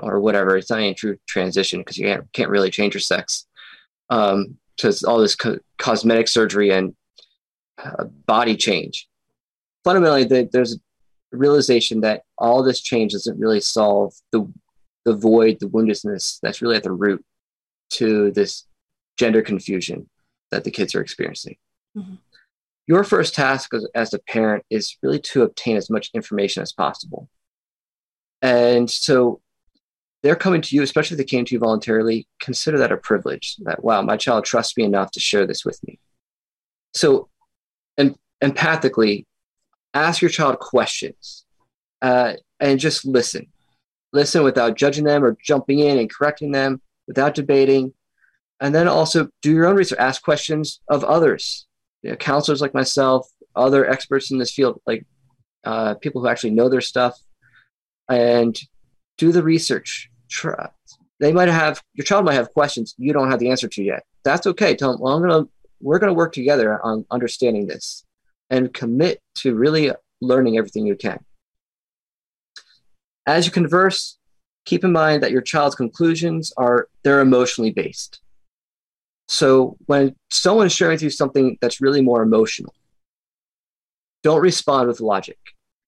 or 0.00 0.20
whatever. 0.20 0.56
It's 0.56 0.70
not 0.70 0.80
any 0.80 0.94
true 0.94 1.16
transition 1.28 1.80
because 1.80 1.96
you 1.96 2.06
can't, 2.06 2.32
can't 2.32 2.50
really 2.50 2.70
change 2.70 2.94
your 2.94 3.00
sex. 3.00 3.46
Um, 4.10 4.58
because 4.76 5.04
all 5.04 5.18
this 5.18 5.36
co- 5.36 5.60
cosmetic 5.78 6.26
surgery 6.26 6.70
and 6.70 6.96
uh, 7.78 8.04
body 8.26 8.56
change. 8.56 9.08
Fundamentally, 9.84 10.24
the, 10.24 10.48
there's 10.52 10.74
a 10.74 10.78
realization 11.30 12.00
that 12.00 12.22
all 12.38 12.64
this 12.64 12.80
change 12.80 13.12
doesn't 13.12 13.38
really 13.38 13.60
solve 13.60 14.14
the 14.32 14.52
the 15.04 15.14
void, 15.14 15.58
the 15.60 15.66
woundedness 15.66 16.38
that's 16.42 16.62
really 16.62 16.76
at 16.76 16.82
the 16.82 16.92
root 16.92 17.24
to 17.90 18.30
this 18.32 18.66
gender 19.18 19.42
confusion 19.42 20.08
that 20.50 20.64
the 20.64 20.70
kids 20.70 20.94
are 20.94 21.00
experiencing. 21.00 21.56
Mm-hmm. 21.96 22.14
Your 22.86 23.04
first 23.04 23.34
task 23.34 23.72
as, 23.72 23.86
as 23.94 24.12
a 24.12 24.18
parent 24.18 24.64
is 24.68 24.96
really 25.02 25.20
to 25.20 25.42
obtain 25.42 25.76
as 25.76 25.88
much 25.88 26.10
information 26.14 26.62
as 26.62 26.72
possible. 26.72 27.28
And 28.42 28.90
so 28.90 29.40
they're 30.22 30.36
coming 30.36 30.60
to 30.62 30.76
you, 30.76 30.82
especially 30.82 31.14
if 31.14 31.18
they 31.18 31.24
came 31.24 31.44
to 31.44 31.54
you 31.54 31.58
voluntarily, 31.58 32.26
consider 32.40 32.78
that 32.78 32.92
a 32.92 32.96
privilege 32.96 33.56
that, 33.62 33.84
wow, 33.84 34.02
my 34.02 34.16
child 34.16 34.44
trusts 34.44 34.76
me 34.76 34.84
enough 34.84 35.10
to 35.12 35.20
share 35.20 35.46
this 35.46 35.64
with 35.64 35.78
me. 35.86 35.98
So, 36.94 37.28
and 37.96 38.16
empathically, 38.42 39.24
ask 39.94 40.20
your 40.20 40.30
child 40.30 40.58
questions 40.58 41.44
uh, 42.02 42.34
and 42.60 42.80
just 42.80 43.04
listen. 43.04 43.46
Listen 44.14 44.44
without 44.44 44.76
judging 44.76 45.04
them 45.04 45.24
or 45.24 45.36
jumping 45.42 45.80
in 45.80 45.98
and 45.98 46.08
correcting 46.08 46.52
them, 46.52 46.80
without 47.06 47.34
debating. 47.34 47.92
And 48.60 48.74
then 48.74 48.88
also 48.88 49.28
do 49.42 49.52
your 49.52 49.66
own 49.66 49.76
research, 49.76 49.98
ask 49.98 50.22
questions 50.22 50.80
of 50.88 51.04
others, 51.04 51.66
you 52.02 52.10
know, 52.10 52.16
counselors 52.16 52.60
like 52.60 52.72
myself, 52.72 53.28
other 53.56 53.84
experts 53.84 54.30
in 54.30 54.38
this 54.38 54.52
field, 54.52 54.80
like 54.86 55.04
uh, 55.64 55.94
people 55.94 56.22
who 56.22 56.28
actually 56.28 56.50
know 56.50 56.68
their 56.68 56.80
stuff, 56.80 57.18
and 58.08 58.58
do 59.18 59.32
the 59.32 59.42
research. 59.42 60.08
They 61.20 61.32
might 61.32 61.48
have 61.48 61.82
your 61.94 62.04
child 62.04 62.24
might 62.24 62.34
have 62.34 62.52
questions 62.52 62.94
you 62.98 63.12
don't 63.12 63.30
have 63.30 63.40
the 63.40 63.50
answer 63.50 63.68
to 63.68 63.82
yet. 63.82 64.04
That's 64.24 64.46
okay. 64.46 64.74
Tell 64.74 64.92
them, 64.92 65.00
well, 65.00 65.14
I'm 65.14 65.22
gonna 65.22 65.46
we're 65.80 65.98
gonna 65.98 66.14
work 66.14 66.32
together 66.32 66.80
on 66.84 67.04
understanding 67.10 67.66
this, 67.66 68.04
and 68.50 68.72
commit 68.72 69.20
to 69.38 69.54
really 69.54 69.92
learning 70.20 70.56
everything 70.56 70.86
you 70.86 70.96
can. 70.96 71.18
As 73.26 73.46
you 73.46 73.52
converse, 73.52 74.18
keep 74.64 74.84
in 74.84 74.92
mind 74.92 75.22
that 75.22 75.30
your 75.30 75.40
child's 75.42 75.74
conclusions 75.74 76.52
are 76.56 76.88
they're 77.02 77.20
emotionally 77.20 77.70
based. 77.70 78.20
So 79.28 79.76
when 79.86 80.14
someone 80.30 80.66
is 80.66 80.74
sharing 80.74 80.94
with 80.94 81.02
you 81.02 81.10
something 81.10 81.56
that's 81.60 81.80
really 81.80 82.02
more 82.02 82.22
emotional, 82.22 82.74
don't 84.22 84.40
respond 84.40 84.88
with 84.88 85.00
logic. 85.00 85.38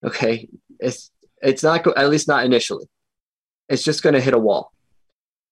Okay, 0.05 0.49
it's 0.81 1.11
it's 1.43 1.63
not 1.63 1.85
go- 1.85 1.95
at 1.97 2.11
least 2.11 2.29
not 2.29 2.45
initially. 2.45 2.87
It's 3.69 3.83
just 3.83 4.03
going 4.03 4.15
to 4.15 4.21
hit 4.21 4.35
a 4.35 4.39
wall. 4.39 4.73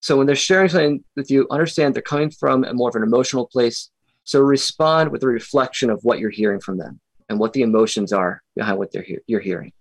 So 0.01 0.16
when 0.16 0.27
they're 0.27 0.37
sharing 0.37 0.68
something 0.68 1.05
with 1.16 1.31
you, 1.31 1.47
understand 1.51 1.94
they're 1.94 2.03
coming 2.03 2.31
from 2.31 2.64
a 2.64 2.75
more 2.75 2.88
of 2.88 2.94
an 2.94 3.03
emotional 3.03 3.47
place. 3.47 3.90
So 4.25 4.40
respond 4.40 5.11
with 5.11 5.23
a 5.23 5.27
reflection 5.27 5.90
of 5.90 6.01
what 6.03 6.18
you're 6.18 6.31
hearing 6.31 6.61
from 6.61 6.79
them 6.79 7.01
and 7.29 7.38
what 7.38 7.53
the 7.53 7.62
emotions 7.62 8.12
are 8.12 8.42
behind 8.55 8.79
what 8.79 8.92
they're 8.92 9.03
he- 9.03 9.18
you're 9.27 9.40
hearing. 9.40 9.73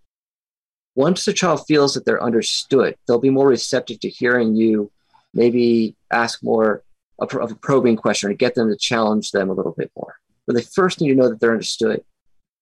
Once 0.96 1.26
the 1.26 1.34
child 1.34 1.66
feels 1.68 1.94
that 1.94 2.06
they're 2.06 2.24
understood, 2.24 2.96
they'll 3.08 3.20
be 3.20 3.30
more 3.30 3.48
receptive 3.48 4.00
to 4.00 4.10
hearing 4.10 4.56
you 4.56 4.92
maybe 5.34 5.96
ask 6.12 6.44
more 6.44 6.84
of 7.20 7.52
a 7.52 7.56
probing 7.56 7.96
question 7.96 8.30
or 8.30 8.34
get 8.34 8.56
them 8.56 8.70
to 8.70 8.78
challenge 8.78 9.32
them 9.32 9.50
a 9.50 9.54
little 9.54 9.72
bit 9.72 9.92
more. 9.96 10.16
But 10.46 10.56
they 10.56 10.62
first 10.62 11.00
need 11.00 11.10
to 11.10 11.16
know 11.16 11.30
that 11.30 11.40
they're 11.40 11.52
understood. 11.52 12.04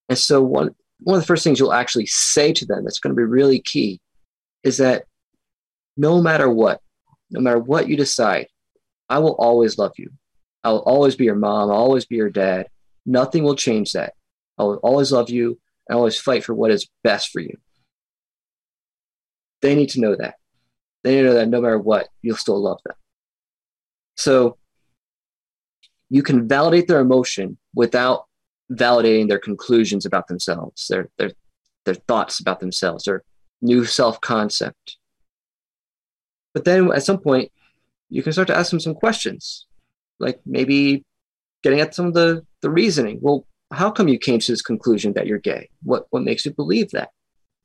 And 0.09 0.17
so 0.17 0.41
one 0.41 0.75
one 1.03 1.15
of 1.15 1.23
the 1.23 1.27
first 1.27 1.43
things 1.43 1.59
you'll 1.59 1.73
actually 1.73 2.05
say 2.05 2.53
to 2.53 2.65
them 2.65 2.83
that's 2.83 2.99
going 2.99 3.15
to 3.15 3.19
be 3.19 3.23
really 3.23 3.59
key 3.59 3.99
is 4.63 4.77
that 4.77 5.05
no 5.97 6.21
matter 6.21 6.47
what, 6.47 6.79
no 7.31 7.39
matter 7.39 7.57
what 7.57 7.87
you 7.87 7.97
decide, 7.97 8.47
I 9.09 9.17
will 9.17 9.35
always 9.39 9.79
love 9.79 9.93
you. 9.97 10.11
I'll 10.63 10.77
always 10.77 11.15
be 11.15 11.25
your 11.25 11.35
mom. 11.35 11.71
I'll 11.71 11.77
always 11.77 12.05
be 12.05 12.17
your 12.17 12.29
dad. 12.29 12.67
Nothing 13.05 13.43
will 13.43 13.55
change 13.55 13.93
that. 13.93 14.13
I 14.59 14.63
will 14.63 14.75
always 14.77 15.11
love 15.11 15.31
you 15.31 15.59
and 15.89 15.97
always 15.97 16.19
fight 16.19 16.43
for 16.43 16.53
what 16.53 16.69
is 16.69 16.87
best 17.03 17.29
for 17.29 17.39
you. 17.39 17.57
They 19.61 19.75
need 19.75 19.89
to 19.89 20.01
know 20.01 20.15
that. 20.15 20.35
They 21.03 21.15
need 21.15 21.21
to 21.21 21.27
know 21.27 21.33
that 21.35 21.49
no 21.49 21.61
matter 21.61 21.79
what, 21.79 22.09
you'll 22.21 22.37
still 22.37 22.61
love 22.61 22.79
them. 22.85 22.95
So 24.17 24.57
you 26.09 26.23
can 26.23 26.47
validate 26.47 26.87
their 26.87 26.99
emotion 26.99 27.57
without 27.73 28.25
validating 28.71 29.27
their 29.27 29.39
conclusions 29.39 30.05
about 30.05 30.27
themselves, 30.27 30.87
their 30.87 31.09
their 31.17 31.31
their 31.85 31.95
thoughts 31.95 32.39
about 32.39 32.59
themselves, 32.59 33.05
their 33.05 33.23
new 33.61 33.85
self-concept. 33.85 34.97
But 36.53 36.65
then 36.65 36.91
at 36.91 37.03
some 37.03 37.19
point, 37.19 37.51
you 38.09 38.21
can 38.21 38.33
start 38.33 38.47
to 38.49 38.55
ask 38.55 38.71
them 38.71 38.79
some 38.79 38.93
questions, 38.93 39.65
like 40.19 40.39
maybe 40.45 41.05
getting 41.63 41.79
at 41.79 41.95
some 41.95 42.07
of 42.07 42.13
the, 42.13 42.45
the 42.61 42.69
reasoning. 42.69 43.19
Well, 43.21 43.47
how 43.71 43.89
come 43.89 44.09
you 44.09 44.19
came 44.19 44.39
to 44.39 44.51
this 44.51 44.61
conclusion 44.61 45.13
that 45.13 45.27
you're 45.27 45.39
gay? 45.39 45.69
What 45.83 46.07
what 46.09 46.23
makes 46.23 46.45
you 46.45 46.51
believe 46.51 46.91
that? 46.91 47.09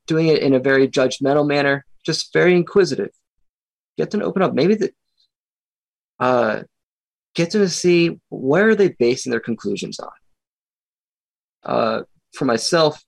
Doing 0.07 0.29
it 0.29 0.43
in 0.43 0.55
a 0.55 0.61
very 0.61 0.89
judgmental 0.89 1.47
manner, 1.47 1.85
just 2.05 2.33
very 2.33 2.55
inquisitive. 2.55 3.11
Get 3.97 4.11
them 4.11 4.21
to 4.21 4.27
open 4.27 4.43
up. 4.43 4.55
Maybe 4.55 4.75
the 4.75 4.93
uh, 6.19 6.63
get 7.35 7.51
them 7.51 7.63
to 7.63 7.69
see 7.69 8.19
where 8.31 8.71
are 8.71 8.75
they 8.75 8.89
basing 8.89 9.31
their 9.31 9.41
conclusions 9.41 9.99
on. 10.01 10.11
Uh, 11.63 12.03
for 12.33 12.45
myself, 12.45 13.03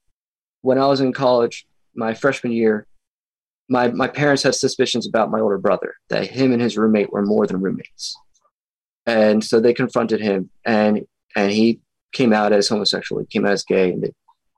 when 0.62 0.78
I 0.78 0.87
was 0.87 1.00
in 1.00 1.12
college, 1.12 1.66
my 1.94 2.14
freshman 2.14 2.52
year, 2.52 2.87
my, 3.68 3.88
my 3.88 4.08
parents 4.08 4.42
had 4.42 4.54
suspicions 4.54 5.06
about 5.06 5.30
my 5.30 5.40
older 5.40 5.58
brother 5.58 5.94
that 6.08 6.26
him 6.26 6.52
and 6.52 6.62
his 6.62 6.76
roommate 6.76 7.12
were 7.12 7.22
more 7.22 7.46
than 7.46 7.61
roommates. 7.61 8.16
And 9.06 9.42
so 9.42 9.61
they 9.61 9.74
confronted 9.74 10.20
him 10.20 10.50
and 10.64 11.06
and 11.37 11.52
he 11.52 11.80
came 12.12 12.32
out 12.32 12.52
as 12.52 12.68
homosexual, 12.68 13.20
he 13.20 13.26
came 13.26 13.44
out 13.44 13.52
as 13.52 13.64
gay, 13.64 13.92
and 13.92 14.02
they, 14.02 14.12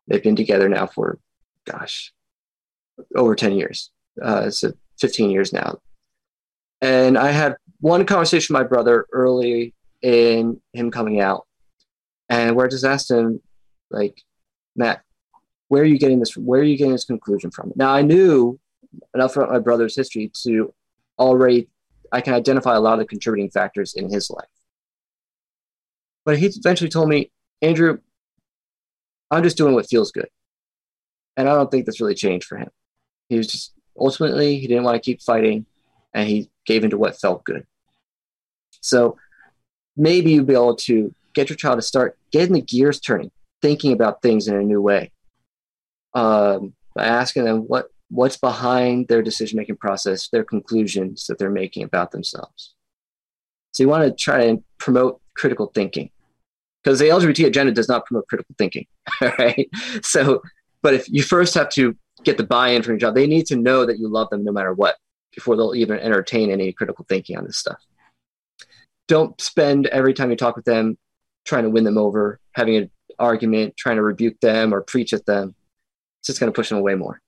they've 0.07 0.22
been 0.22 0.37
together 0.37 0.68
now 0.68 0.87
for 0.87 1.18
gosh, 1.64 2.12
over 3.15 3.35
10 3.35 3.53
years. 3.53 3.91
Uh, 4.21 4.51
so 4.51 4.73
15 4.99 5.31
years 5.31 5.53
now. 5.53 5.79
And 6.81 7.19
I 7.19 7.31
had 7.31 7.57
one 7.81 8.07
conversation 8.07 8.55
with 8.55 8.63
my 8.63 8.69
brother 8.69 9.07
early 9.13 9.75
in 10.03 10.61
him 10.73 10.91
coming 10.91 11.21
out, 11.21 11.47
and 12.29 12.57
where 12.57 12.67
I 12.67 12.71
just 12.71 12.85
asked 12.85 13.11
him, 13.11 13.41
like, 13.91 14.23
Matt, 14.77 15.03
where 15.69 15.83
are 15.83 15.87
you 15.87 15.99
getting 15.99 16.21
this? 16.21 16.37
Where 16.37 16.61
are 16.61 16.65
you 16.65 16.77
getting 16.77 16.93
this 16.93 17.05
conclusion 17.05 17.51
from? 17.51 17.73
Now 17.77 17.93
I 17.93 18.03
knew 18.03 18.59
enough 19.15 19.37
about 19.37 19.51
my 19.51 19.59
brother's 19.59 19.97
history 19.97 20.31
to 20.43 20.75
already 21.19 21.69
I 22.13 22.21
can 22.21 22.35
identify 22.35 22.75
a 22.75 22.81
lot 22.81 22.95
of 22.95 23.01
the 23.01 23.05
contributing 23.07 23.51
factors 23.51 23.95
in 23.95 24.11
his 24.11 24.31
life. 24.31 24.49
But 26.25 26.39
he 26.39 26.47
eventually 26.47 26.91
told 26.91 27.09
me, 27.09 27.31
Andrew, 27.63 27.99
I'm 29.31 29.43
just 29.43 29.57
doing 29.57 29.75
what 29.75 29.89
feels 29.89 30.11
good. 30.11 30.29
And 31.37 31.49
I 31.49 31.55
don't 31.55 31.71
think 31.71 31.87
that's 31.87 32.01
really 32.01 32.15
changed 32.15 32.47
for 32.47 32.59
him. 32.59 32.71
He 33.31 33.38
was 33.38 33.47
just 33.47 33.73
ultimately 33.99 34.59
he 34.59 34.66
didn't 34.66 34.85
want 34.85 34.97
to 34.97 35.01
keep 35.01 35.23
fighting 35.23 35.64
and 36.12 36.29
he 36.29 36.51
gave 36.66 36.85
into 36.85 36.99
what 36.99 37.19
felt 37.19 37.45
good. 37.45 37.64
So 38.83 39.16
maybe 39.97 40.33
you'll 40.33 40.45
be 40.45 40.55
able 40.55 40.77
to 40.77 41.14
get 41.35 41.49
your 41.49 41.57
child 41.57 41.79
to 41.79 41.83
start 41.83 42.19
getting 42.33 42.55
the 42.55 42.61
gears 42.61 43.01
turning, 43.01 43.31
thinking 43.62 43.93
about 43.93 44.21
things 44.21 44.49
in 44.49 44.57
a 44.57 44.62
new 44.62 44.83
way. 44.83 45.12
Um, 46.12 46.75
by 46.95 47.05
asking 47.05 47.45
them 47.45 47.61
what 47.61 47.88
what's 48.11 48.37
behind 48.37 49.07
their 49.07 49.23
decision 49.23 49.57
making 49.57 49.77
process, 49.77 50.29
their 50.29 50.43
conclusions 50.43 51.27
that 51.27 51.38
they're 51.38 51.51
making 51.51 51.85
about 51.85 52.11
themselves. 52.11 52.75
So 53.71 53.85
you 53.85 53.88
want 53.88 54.05
to 54.05 54.12
try 54.12 54.43
and 54.43 54.64
promote 54.79 55.21
critical 55.37 55.71
thinking 55.73 56.11
because 56.83 56.99
the 56.99 57.07
LGBT 57.07 57.47
agenda 57.47 57.73
does 57.73 57.88
not 57.88 58.07
promote 58.07 58.27
critical 58.27 58.55
thinking, 58.59 58.87
right? 59.38 59.69
So, 60.03 60.43
but 60.83 60.95
if 60.95 61.09
you 61.09 61.23
first 61.23 61.55
have 61.55 61.69
to 61.71 61.97
get 62.25 62.37
the 62.37 62.45
buy-in 62.45 62.83
from 62.83 62.93
your 62.93 62.99
job. 62.99 63.15
they 63.15 63.27
need 63.27 63.47
to 63.47 63.57
know 63.57 63.87
that 63.87 63.99
you 63.99 64.09
love 64.09 64.29
them 64.31 64.45
no 64.45 64.53
matter 64.53 64.73
what 64.73 64.97
before 65.35 65.57
they'll 65.57 65.75
even 65.75 65.99
entertain 65.99 66.51
any 66.51 66.73
critical 66.73 67.05
thinking 67.09 67.37
on 67.37 67.45
this 67.45 67.59
stuff. 67.59 67.81
Don't 69.09 69.41
spend 69.41 69.87
every 69.89 70.15
time 70.15 70.31
you 70.31 70.37
talk 70.37 70.57
with 70.57 70.65
them 70.65 70.99
trying 71.45 71.65
to 71.65 71.71
win 71.71 71.85
them 71.85 71.99
over, 71.99 72.39
having 72.53 72.77
an 72.77 72.91
argument, 73.19 73.77
trying 73.77 73.97
to 73.97 74.03
rebuke 74.03 74.39
them 74.41 74.75
or 74.75 74.81
preach 74.83 75.13
at 75.13 75.27
them. 75.27 75.55
It's 76.21 76.27
just 76.27 76.41
going 76.41 76.53
to 76.53 76.57
push 76.57 76.69
them 76.69 76.79
away 76.79 76.95
more. 76.95 77.21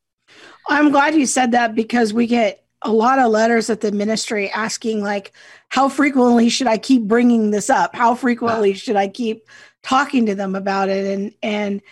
I'm 0.68 0.90
glad 0.90 1.14
you 1.14 1.26
said 1.26 1.52
that 1.52 1.74
because 1.74 2.12
we 2.12 2.26
get 2.26 2.64
a 2.82 2.92
lot 2.92 3.18
of 3.18 3.30
letters 3.30 3.70
at 3.70 3.80
the 3.80 3.92
ministry 3.92 4.50
asking 4.50 5.02
like 5.02 5.32
how 5.68 5.88
frequently 5.88 6.48
should 6.48 6.66
I 6.66 6.78
keep 6.78 7.02
bringing 7.04 7.50
this 7.50 7.70
up? 7.70 7.94
How 7.94 8.14
frequently 8.14 8.72
should 8.74 8.96
I 8.96 9.08
keep 9.08 9.48
talking 9.82 10.26
to 10.26 10.34
them 10.34 10.54
about 10.54 10.88
it 10.88 11.06
and 11.06 11.34
and 11.42 11.82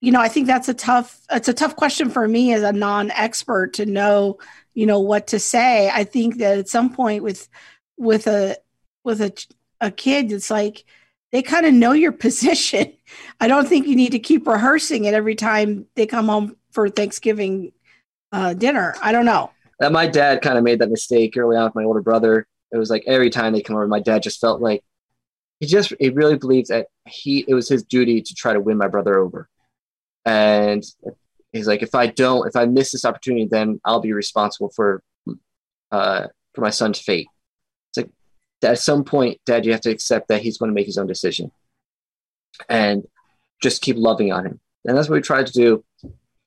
you 0.00 0.12
know, 0.12 0.20
I 0.20 0.28
think 0.28 0.46
that's 0.46 0.68
a 0.68 0.74
tough 0.74 1.20
it's 1.30 1.48
a 1.48 1.54
tough 1.54 1.76
question 1.76 2.10
for 2.10 2.26
me 2.26 2.52
as 2.52 2.62
a 2.62 2.72
non-expert 2.72 3.74
to 3.74 3.86
know, 3.86 4.38
you 4.74 4.86
know, 4.86 5.00
what 5.00 5.28
to 5.28 5.38
say. 5.38 5.90
I 5.90 6.04
think 6.04 6.38
that 6.38 6.58
at 6.58 6.68
some 6.68 6.92
point 6.92 7.22
with 7.22 7.48
with 7.96 8.26
a 8.26 8.56
with 9.04 9.20
a 9.20 9.32
a 9.80 9.90
kid 9.90 10.32
it's 10.32 10.50
like 10.50 10.84
they 11.32 11.42
kind 11.42 11.66
of 11.66 11.74
know 11.74 11.92
your 11.92 12.12
position. 12.26 12.92
I 13.40 13.48
don't 13.48 13.68
think 13.68 13.86
you 13.86 13.96
need 13.96 14.12
to 14.12 14.18
keep 14.18 14.46
rehearsing 14.46 15.04
it 15.04 15.14
every 15.14 15.34
time 15.34 15.86
they 15.94 16.06
come 16.06 16.28
home 16.28 16.56
for 16.70 16.88
Thanksgiving 16.88 17.72
uh, 18.32 18.54
dinner. 18.54 18.94
I 19.02 19.12
don't 19.12 19.24
know. 19.24 19.50
That 19.80 19.92
my 19.92 20.06
dad 20.06 20.42
kind 20.42 20.58
of 20.58 20.64
made 20.64 20.80
that 20.80 20.90
mistake 20.90 21.36
early 21.36 21.56
on 21.56 21.64
with 21.64 21.74
my 21.74 21.84
older 21.84 22.02
brother. 22.02 22.46
It 22.72 22.76
was 22.76 22.90
like 22.90 23.04
every 23.06 23.30
time 23.30 23.52
they 23.52 23.62
come 23.62 23.76
over, 23.76 23.86
my 23.86 24.00
dad 24.00 24.22
just 24.22 24.40
felt 24.40 24.60
like 24.60 24.84
he 25.60 25.66
just 25.66 25.92
he 25.98 26.10
really 26.10 26.36
believes 26.36 26.68
that 26.68 26.88
he 27.06 27.44
it 27.48 27.54
was 27.54 27.68
his 27.68 27.82
duty 27.82 28.20
to 28.22 28.34
try 28.34 28.52
to 28.52 28.60
win 28.60 28.76
my 28.76 28.88
brother 28.88 29.18
over. 29.18 29.48
And 30.28 30.84
he's 31.52 31.66
like, 31.66 31.82
if 31.82 31.94
I 31.94 32.08
don't, 32.08 32.46
if 32.46 32.54
I 32.54 32.66
miss 32.66 32.92
this 32.92 33.06
opportunity, 33.06 33.48
then 33.50 33.80
I'll 33.82 34.02
be 34.02 34.12
responsible 34.12 34.70
for 34.76 35.02
uh, 35.90 36.26
for 36.54 36.60
my 36.60 36.68
son's 36.68 36.98
fate. 36.98 37.28
It's 37.88 37.96
like 37.96 38.10
at 38.62 38.78
some 38.78 39.04
point, 39.04 39.40
Dad, 39.46 39.64
you 39.64 39.72
have 39.72 39.80
to 39.82 39.90
accept 39.90 40.28
that 40.28 40.42
he's 40.42 40.58
going 40.58 40.70
to 40.70 40.74
make 40.74 40.84
his 40.84 40.98
own 40.98 41.06
decision, 41.06 41.50
and 42.68 43.04
just 43.62 43.80
keep 43.80 43.96
loving 43.96 44.30
on 44.30 44.44
him. 44.44 44.60
And 44.84 44.94
that's 44.94 45.08
what 45.08 45.16
we 45.16 45.22
try 45.22 45.42
to 45.42 45.52
do. 45.52 45.82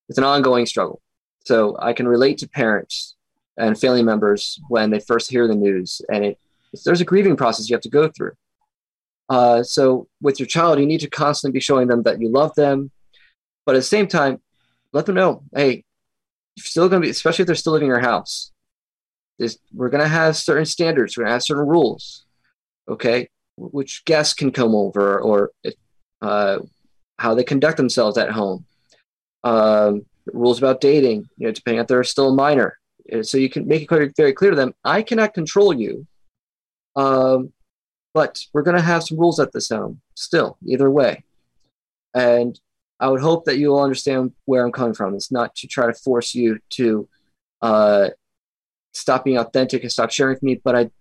It's 0.10 0.20
an 0.20 0.24
ongoing 0.26 0.68
struggle. 0.68 1.02
So 1.46 1.76
I 1.80 1.94
can 1.94 2.08
relate 2.08 2.38
to 2.40 2.48
parents 2.48 3.16
and 3.58 3.80
family 3.80 4.04
members 4.04 4.60
when 4.70 4.92
they 4.92 5.00
first 5.00 5.32
hear 5.32 5.48
the 5.48 5.56
news. 5.56 6.02
And 6.14 6.24
it, 6.24 6.40
there's 6.86 7.02
a 7.02 7.06
grieving 7.06 7.36
process 7.36 7.68
you 7.70 7.76
have 7.76 7.82
to 7.82 7.90
go 7.90 8.10
through. 8.10 8.34
Uh, 9.28 9.64
so 9.64 10.08
with 10.22 10.40
your 10.40 10.48
child, 10.48 10.80
you 10.80 10.86
need 10.86 11.02
to 11.02 11.10
constantly 11.10 11.58
be 11.58 11.62
showing 11.62 11.88
them 11.88 12.04
that 12.04 12.22
you 12.22 12.30
love 12.30 12.54
them, 12.56 12.92
but 13.66 13.76
at 13.76 13.80
the 13.80 13.84
same 13.84 14.08
time, 14.08 14.42
let 14.94 15.06
them 15.06 15.16
know, 15.16 15.44
hey, 15.56 15.84
you're 16.56 16.66
still 16.66 16.90
going 16.90 17.02
to 17.02 17.06
be, 17.06 17.12
especially 17.12 17.44
if 17.44 17.48
they're 17.48 17.56
still 17.56 17.74
living 17.74 17.88
in 17.88 17.94
your 17.94 18.00
house. 18.00 18.52
This, 19.40 19.58
we're 19.74 19.90
going 19.90 20.04
to 20.04 20.10
have 20.10 20.36
certain 20.36 20.66
standards. 20.66 21.18
We're 21.18 21.24
going 21.24 21.30
to 21.30 21.34
have 21.34 21.44
certain 21.44 21.68
rules. 21.68 22.26
Okay, 22.88 23.30
which 23.58 24.04
guests 24.06 24.34
can 24.34 24.52
come 24.52 24.76
over, 24.76 25.20
or 25.20 25.52
uh, 26.22 26.60
how 27.18 27.36
they 27.36 27.44
conduct 27.44 27.78
themselves 27.78 28.18
at 28.18 28.32
home. 28.32 28.66
Um, 29.44 30.06
rules 30.26 30.58
about 30.58 30.82
dating, 30.82 31.30
you 31.38 31.48
know, 31.48 31.52
depending 31.52 31.82
if 31.82 31.88
they're 31.88 32.04
still 32.04 32.30
a 32.30 32.36
minor. 32.36 32.80
Uh, 33.12 33.24
so 33.24 33.38
you 33.38 33.50
can 33.50 33.68
make 33.68 33.90
it 33.92 34.16
very 34.16 34.34
clear 34.34 34.52
to 34.52 34.56
them, 34.56 34.74
I 34.84 35.02
cannot 35.02 35.34
control 35.34 35.74
you, 35.74 36.06
um, 36.96 37.52
but 38.14 38.40
we're 38.54 38.62
going 38.62 38.78
to 38.78 38.84
have 38.84 39.04
some 39.04 39.20
rules 39.20 39.40
at 39.40 39.52
this 39.52 39.70
home 39.70 40.02
still, 40.16 40.58
either 40.66 40.90
way. 40.90 41.24
And 42.14 42.60
I 43.02 43.10
would 43.10 43.20
hope 43.20 43.46
that 43.46 43.58
you 43.58 43.70
will 43.70 43.82
understand 43.82 44.32
where 44.46 44.64
I'm 44.64 44.72
coming 44.72 44.94
from. 44.94 45.16
It's 45.16 45.32
not 45.32 45.56
to 45.56 45.68
try 45.68 45.88
to 45.88 45.94
force 45.94 46.36
you 46.36 46.60
to 46.72 47.10
uh, 47.62 48.10
stop 48.94 49.26
being 49.26 49.40
authentic 49.40 49.82
and 49.82 49.92
stop 49.92 50.12
sharing 50.12 50.36
with 50.36 50.44
me, 50.44 50.62
but 50.64 50.76
I, 50.76 50.92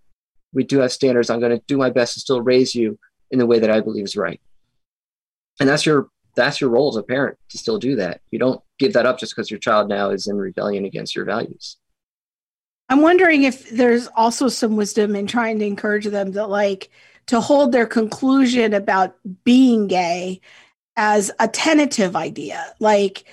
we 0.55 0.65
do 0.65 0.79
have 0.79 0.93
standards. 0.93 1.29
I'm 1.29 1.41
going 1.41 1.57
to 1.57 1.63
do 1.67 1.77
my 1.77 1.91
best 1.91 2.15
to 2.15 2.21
still 2.21 2.41
raise 2.41 2.75
you 2.75 2.99
in 3.31 3.39
the 3.39 3.47
way 3.47 3.59
that 3.59 3.71
I 3.71 3.81
believe 3.81 4.05
is 4.05 4.17
right. 4.17 4.41
And 5.61 5.69
that's 5.69 5.85
your 5.85 6.09
that's 6.37 6.61
your 6.61 6.71
role 6.71 6.89
as 6.89 6.97
a 6.97 7.03
parent 7.03 7.37
to 7.51 7.59
still 7.59 7.79
do 7.79 7.97
that. 7.97 8.21
You 8.31 8.39
don't 8.39 8.63
give 8.79 8.95
that 8.95 9.05
up 9.05 9.19
just 9.19 9.35
because 9.35 9.51
your 9.51 9.59
child 9.59 9.89
now 9.89 10.11
is 10.11 10.27
in 10.27 10.37
rebellion 10.37 10.85
against 10.87 11.15
your 11.15 11.25
values. 11.25 11.77
I'm 12.89 13.03
wondering 13.03 13.43
if 13.43 13.69
there's 13.69 14.09
also 14.17 14.49
some 14.49 14.77
wisdom 14.77 15.15
in 15.17 15.27
trying 15.27 15.59
to 15.59 15.67
encourage 15.67 16.07
them 16.07 16.33
that 16.33 16.49
like 16.49 16.89
to 17.27 17.41
hold 17.41 17.73
their 17.73 17.87
conclusion 17.87 18.73
about 18.73 19.17
being 19.45 19.87
gay 19.87 20.41
as 21.01 21.31
a 21.41 21.49
tentative 21.49 22.15
idea. 22.15 22.75
Like, 22.79 23.25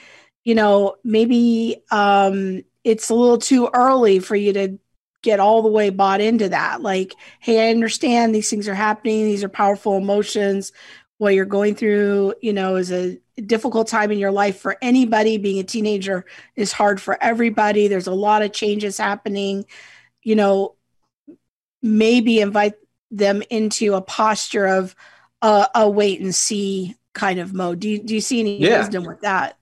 you 0.45 0.55
know, 0.55 0.95
maybe 1.03 1.83
um 1.91 2.63
it's 2.85 3.09
a 3.09 3.13
little 3.13 3.37
too 3.37 3.69
early 3.73 4.19
for 4.19 4.37
you 4.37 4.53
to 4.53 4.79
get 5.21 5.41
all 5.41 5.61
the 5.61 5.69
way 5.69 5.89
bought 5.89 6.21
into 6.21 6.47
that. 6.47 6.81
Like, 6.81 7.13
hey, 7.41 7.67
I 7.67 7.71
understand 7.71 8.33
these 8.33 8.49
things 8.49 8.69
are 8.69 8.73
happening, 8.73 9.25
these 9.25 9.43
are 9.43 9.49
powerful 9.49 9.97
emotions 9.97 10.71
what 11.17 11.33
you're 11.33 11.45
going 11.45 11.75
through, 11.75 12.35
you 12.41 12.53
know, 12.53 12.75
is 12.75 12.91
a 12.91 13.19
difficult 13.45 13.87
time 13.87 14.11
in 14.11 14.19
your 14.19 14.31
life 14.31 14.59
for 14.59 14.77
anybody. 14.81 15.37
Being 15.37 15.59
a 15.59 15.63
teenager 15.63 16.25
is 16.55 16.71
hard 16.71 17.01
for 17.01 17.21
everybody. 17.21 17.87
There's 17.87 18.07
a 18.07 18.13
lot 18.13 18.43
of 18.43 18.53
changes 18.53 18.97
happening. 18.97 19.65
You 20.21 20.35
know, 20.35 20.75
maybe 21.81 22.39
invite 22.39 22.75
them 23.09 23.41
into 23.49 23.95
a 23.95 24.01
posture 24.01 24.67
of 24.67 24.95
uh, 25.41 25.67
a 25.73 25.89
wait 25.89 26.21
and 26.21 26.35
see 26.35 26.95
kind 27.17 27.39
of 27.39 27.53
mode. 27.53 27.79
Do 27.79 27.89
you, 27.89 28.01
do 28.01 28.13
you 28.13 28.21
see 28.21 28.39
any 28.39 28.59
yeah. 28.59 28.79
wisdom 28.79 29.03
with 29.03 29.21
that? 29.21 29.57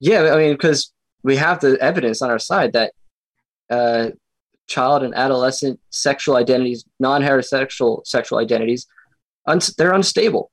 Yeah, 0.00 0.32
I 0.32 0.36
mean, 0.36 0.52
because 0.52 0.92
we 1.22 1.36
have 1.36 1.60
the 1.60 1.76
evidence 1.80 2.22
on 2.22 2.30
our 2.30 2.38
side 2.38 2.74
that 2.74 2.92
uh, 3.70 4.10
child 4.68 5.02
and 5.02 5.14
adolescent 5.14 5.80
sexual 5.90 6.36
identities, 6.36 6.84
non-heterosexual 7.00 8.06
sexual 8.06 8.38
identities, 8.38 8.86
un- 9.46 9.60
they're 9.76 9.92
unstable 9.92 10.50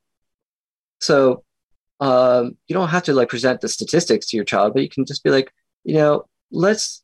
so 0.99 1.43
um, 1.99 2.58
you 2.68 2.74
don't 2.74 2.89
have 2.89 3.03
to 3.03 3.14
like 3.14 3.30
present 3.30 3.62
the 3.62 3.70
statistics 3.70 4.28
to 4.28 4.38
your 4.38 4.45
child, 4.45 4.74
but 4.74 4.84
you 4.84 4.89
can 4.89 5.06
just 5.06 5.24
be 5.24 5.30
like, 5.30 5.53
you 5.84 5.95
know, 5.95 6.26
let's. 6.51 7.03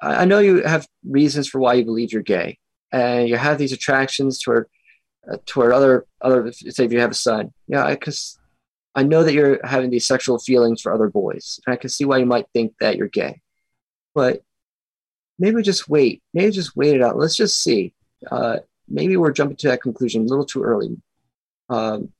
I, 0.00 0.22
I 0.22 0.24
know 0.24 0.38
you 0.38 0.62
have 0.62 0.86
reasons 1.04 1.48
for 1.48 1.60
why 1.60 1.74
you 1.74 1.84
believe 1.84 2.12
you're 2.12 2.22
gay, 2.22 2.58
and 2.90 3.28
you 3.28 3.36
have 3.36 3.58
these 3.58 3.72
attractions 3.72 4.40
toward 4.40 4.68
uh, 5.30 5.36
toward 5.46 5.72
other 5.72 6.06
other. 6.20 6.52
Say 6.52 6.84
if 6.84 6.92
you 6.92 7.00
have 7.00 7.12
a 7.12 7.14
son, 7.14 7.52
yeah, 7.68 7.88
because 7.90 8.38
I 8.94 9.02
know 9.02 9.24
that 9.24 9.32
you're 9.32 9.60
having 9.64 9.90
these 9.90 10.06
sexual 10.06 10.38
feelings 10.38 10.82
for 10.82 10.92
other 10.92 11.08
boys, 11.08 11.60
and 11.66 11.72
I 11.72 11.76
can 11.76 11.90
see 11.90 12.04
why 12.04 12.18
you 12.18 12.26
might 12.26 12.46
think 12.52 12.74
that 12.80 12.96
you're 12.96 13.08
gay, 13.08 13.40
but 14.14 14.42
maybe 15.38 15.62
just 15.62 15.88
wait. 15.88 16.22
Maybe 16.34 16.52
just 16.52 16.76
wait 16.76 16.94
it 16.94 17.02
out. 17.02 17.16
Let's 17.16 17.36
just 17.36 17.62
see. 17.62 17.94
Uh, 18.30 18.58
maybe 18.88 19.16
we're 19.16 19.32
jumping 19.32 19.56
to 19.58 19.68
that 19.68 19.82
conclusion 19.82 20.22
a 20.22 20.26
little 20.26 20.44
too 20.44 20.62
early. 20.62 20.96
Um, 21.68 22.10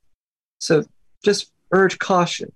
so 0.59 0.83
just 1.23 1.51
urge 1.71 1.99
caution. 1.99 2.51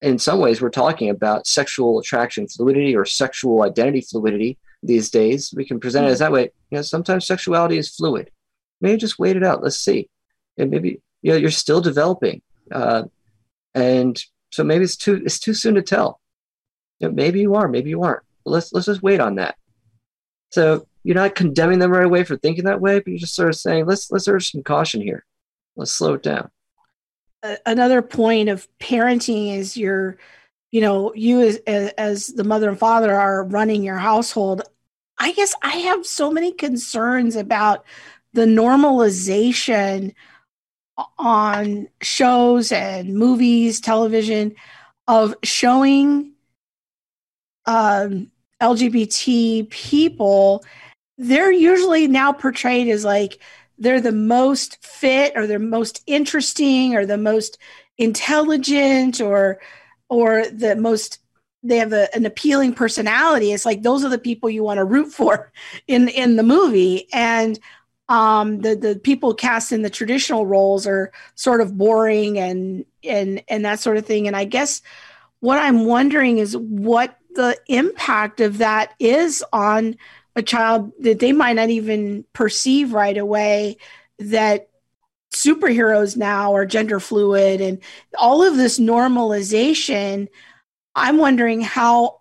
In 0.00 0.18
some 0.18 0.40
ways, 0.40 0.60
we're 0.60 0.70
talking 0.70 1.10
about 1.10 1.46
sexual 1.46 1.98
attraction 2.00 2.48
fluidity 2.48 2.96
or 2.96 3.04
sexual 3.04 3.62
identity 3.62 4.00
fluidity 4.00 4.58
these 4.82 5.10
days. 5.10 5.54
We 5.56 5.64
can 5.64 5.80
present 5.80 6.06
it 6.06 6.10
as 6.10 6.18
that 6.18 6.32
way. 6.32 6.50
You 6.70 6.78
know, 6.78 6.82
sometimes 6.82 7.26
sexuality 7.26 7.78
is 7.78 7.88
fluid. 7.88 8.30
Maybe 8.80 8.98
just 8.98 9.18
wait 9.18 9.36
it 9.36 9.44
out. 9.44 9.62
Let's 9.62 9.78
see. 9.78 10.08
And 10.58 10.70
maybe 10.70 11.00
you 11.22 11.30
know 11.30 11.36
you're 11.36 11.50
still 11.50 11.80
developing, 11.80 12.42
uh, 12.70 13.04
and 13.74 14.22
so 14.50 14.64
maybe 14.64 14.84
it's 14.84 14.96
too 14.96 15.22
it's 15.24 15.38
too 15.38 15.54
soon 15.54 15.74
to 15.74 15.82
tell. 15.82 16.20
You 17.00 17.08
know, 17.08 17.14
maybe 17.14 17.40
you 17.40 17.54
are, 17.54 17.68
maybe 17.68 17.90
you 17.90 18.02
aren't. 18.02 18.22
Let's 18.44 18.72
let's 18.72 18.86
just 18.86 19.02
wait 19.02 19.20
on 19.20 19.36
that. 19.36 19.56
So 20.50 20.86
you're 21.04 21.16
not 21.16 21.34
condemning 21.34 21.78
them 21.78 21.90
right 21.90 22.04
away 22.04 22.24
for 22.24 22.36
thinking 22.36 22.64
that 22.64 22.80
way, 22.80 22.98
but 22.98 23.08
you're 23.08 23.18
just 23.18 23.34
sort 23.34 23.48
of 23.48 23.56
saying 23.56 23.86
let's 23.86 24.10
let's 24.10 24.28
urge 24.28 24.50
some 24.50 24.62
caution 24.62 25.00
here. 25.00 25.24
Let's 25.76 25.92
slow 25.92 26.14
it 26.14 26.22
down 26.22 26.50
another 27.66 28.02
point 28.02 28.48
of 28.48 28.68
parenting 28.78 29.56
is 29.56 29.76
your 29.76 30.16
you 30.70 30.80
know 30.80 31.12
you 31.14 31.40
as, 31.40 31.56
as 31.66 32.28
the 32.28 32.44
mother 32.44 32.68
and 32.68 32.78
father 32.78 33.14
are 33.14 33.44
running 33.44 33.82
your 33.82 33.98
household 33.98 34.62
i 35.18 35.32
guess 35.32 35.54
i 35.62 35.76
have 35.76 36.06
so 36.06 36.30
many 36.30 36.52
concerns 36.52 37.36
about 37.36 37.84
the 38.32 38.46
normalization 38.46 40.14
on 41.18 41.88
shows 42.02 42.70
and 42.72 43.14
movies 43.14 43.80
television 43.80 44.54
of 45.08 45.34
showing 45.42 46.32
um, 47.66 48.30
lgbt 48.60 49.68
people 49.70 50.64
they're 51.18 51.52
usually 51.52 52.06
now 52.06 52.32
portrayed 52.32 52.88
as 52.88 53.04
like 53.04 53.38
they're 53.78 54.00
the 54.00 54.12
most 54.12 54.84
fit 54.84 55.32
or 55.34 55.46
they're 55.46 55.58
most 55.58 56.02
interesting 56.06 56.94
or 56.94 57.04
the 57.06 57.18
most 57.18 57.58
intelligent 57.98 59.20
or 59.20 59.60
or 60.08 60.46
the 60.46 60.76
most 60.76 61.18
they 61.62 61.76
have 61.76 61.92
a, 61.92 62.12
an 62.14 62.26
appealing 62.26 62.74
personality. 62.74 63.52
It's 63.52 63.64
like 63.64 63.82
those 63.82 64.04
are 64.04 64.08
the 64.08 64.18
people 64.18 64.50
you 64.50 64.64
want 64.64 64.78
to 64.78 64.84
root 64.84 65.12
for 65.12 65.52
in 65.86 66.08
in 66.08 66.36
the 66.36 66.42
movie. 66.42 67.08
And 67.12 67.58
um 68.12 68.60
the 68.60 68.76
the 68.76 69.00
people 69.02 69.32
cast 69.32 69.72
in 69.72 69.80
the 69.80 69.88
traditional 69.88 70.44
roles 70.46 70.86
are 70.86 71.10
sort 71.34 71.62
of 71.62 71.78
boring 71.78 72.38
and 72.38 72.84
and 73.02 73.42
and 73.48 73.64
that 73.64 73.80
sort 73.80 73.96
of 73.96 74.04
thing. 74.04 74.26
And 74.26 74.36
i 74.36 74.44
guess 74.44 74.82
what 75.40 75.58
i'm 75.58 75.86
wondering 75.86 76.36
is 76.36 76.54
what 76.56 77.18
the 77.34 77.58
impact 77.68 78.40
of 78.40 78.58
that 78.58 78.92
is 79.00 79.42
on 79.52 79.96
a 80.36 80.42
child 80.42 80.92
that 81.00 81.20
they 81.20 81.32
might 81.32 81.54
not 81.54 81.70
even 81.70 82.26
perceive 82.34 82.92
right 82.92 83.16
away 83.16 83.78
that 84.18 84.68
superheroes 85.34 86.14
now 86.14 86.54
are 86.54 86.66
gender 86.66 87.00
fluid 87.00 87.62
and 87.62 87.78
all 88.18 88.42
of 88.42 88.58
this 88.58 88.78
normalization. 88.78 90.28
I'm 90.94 91.16
wondering 91.16 91.62
how 91.62 92.20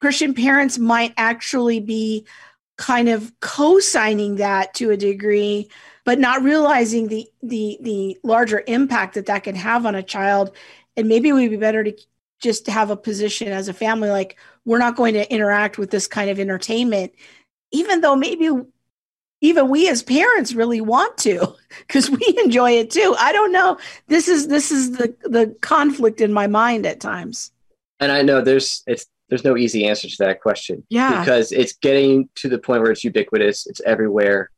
christian 0.00 0.34
parents 0.34 0.78
might 0.78 1.12
actually 1.16 1.80
be 1.80 2.26
kind 2.76 3.08
of 3.08 3.32
co-signing 3.40 4.36
that 4.36 4.74
to 4.74 4.90
a 4.90 4.96
degree 4.96 5.68
but 6.06 6.20
not 6.20 6.42
realizing 6.42 7.08
the 7.08 7.28
the 7.42 7.78
the 7.82 8.18
larger 8.22 8.62
impact 8.66 9.14
that 9.14 9.26
that 9.26 9.42
can 9.44 9.56
have 9.56 9.84
on 9.84 9.94
a 9.94 10.02
child. 10.02 10.56
And 10.96 11.08
maybe 11.08 11.28
it 11.28 11.32
would 11.32 11.50
be 11.50 11.56
better 11.56 11.84
to 11.84 11.92
just 12.40 12.66
have 12.68 12.90
a 12.90 12.96
position 12.96 13.48
as 13.48 13.68
a 13.68 13.74
family 13.74 14.08
like 14.08 14.38
we're 14.64 14.78
not 14.78 14.96
going 14.96 15.14
to 15.14 15.30
interact 15.32 15.78
with 15.78 15.90
this 15.90 16.06
kind 16.06 16.30
of 16.30 16.38
entertainment 16.38 17.12
even 17.72 18.02
though 18.02 18.14
maybe 18.14 18.50
even 19.40 19.68
we 19.68 19.88
as 19.88 20.02
parents 20.02 20.54
really 20.54 20.80
want 20.80 21.16
to 21.18 21.54
because 21.78 22.10
we 22.10 22.38
enjoy 22.44 22.72
it 22.72 22.90
too. 22.90 23.14
I 23.18 23.32
don't 23.32 23.52
know. 23.52 23.78
This 24.08 24.28
is 24.28 24.48
this 24.48 24.70
is 24.70 24.92
the 24.92 25.14
the 25.22 25.56
conflict 25.60 26.20
in 26.20 26.32
my 26.32 26.46
mind 26.46 26.86
at 26.86 27.00
times. 27.00 27.50
And 27.98 28.12
i 28.12 28.20
know 28.20 28.42
there's 28.42 28.82
it's 28.86 29.06
there's 29.28 29.44
no 29.44 29.56
easy 29.56 29.86
answer 29.86 30.08
to 30.08 30.16
that 30.18 30.40
question 30.40 30.84
yeah 30.88 31.20
because 31.20 31.52
it's 31.52 31.74
getting 31.74 32.28
to 32.34 32.48
the 32.48 32.58
point 32.58 32.82
where 32.82 32.90
it's 32.90 33.04
ubiquitous 33.04 33.66
it's 33.66 33.80
everywhere 33.82 34.50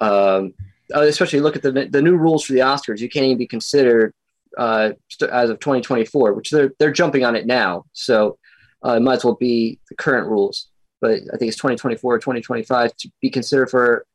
um 0.00 0.54
uh, 0.94 1.02
especially 1.02 1.40
look 1.40 1.56
at 1.56 1.62
the 1.62 1.88
the 1.90 2.02
new 2.02 2.16
rules 2.16 2.44
for 2.44 2.52
the 2.52 2.60
oscars 2.60 3.00
you 3.00 3.08
can't 3.08 3.26
even 3.26 3.38
be 3.38 3.46
considered 3.46 4.12
uh, 4.58 4.92
as 5.30 5.50
of 5.50 5.60
2024, 5.60 6.32
which 6.32 6.50
they're 6.50 6.72
they're 6.78 6.92
jumping 6.92 7.24
on 7.24 7.36
it 7.36 7.46
now. 7.46 7.84
So 7.92 8.38
uh, 8.84 8.92
it 8.92 9.00
might 9.00 9.16
as 9.16 9.24
well 9.24 9.36
be 9.36 9.78
the 9.88 9.94
current 9.94 10.28
rules. 10.28 10.68
But 11.00 11.20
I 11.32 11.36
think 11.38 11.48
it's 11.48 11.56
2024 11.56 12.14
or 12.14 12.18
2025 12.18 12.96
to 12.96 13.10
be 13.20 13.30
considered 13.30 13.70
for 13.70 14.06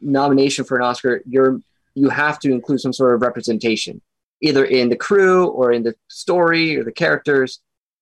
nomination 0.00 0.64
for 0.64 0.76
an 0.76 0.82
Oscar. 0.82 1.22
You're 1.26 1.60
you 1.94 2.08
have 2.08 2.38
to 2.40 2.52
include 2.52 2.80
some 2.80 2.92
sort 2.92 3.14
of 3.14 3.22
representation, 3.22 4.00
either 4.40 4.64
in 4.64 4.88
the 4.88 4.96
crew 4.96 5.46
or 5.48 5.72
in 5.72 5.82
the 5.82 5.94
story 6.08 6.76
or 6.76 6.84
the 6.84 6.92
characters. 6.92 7.60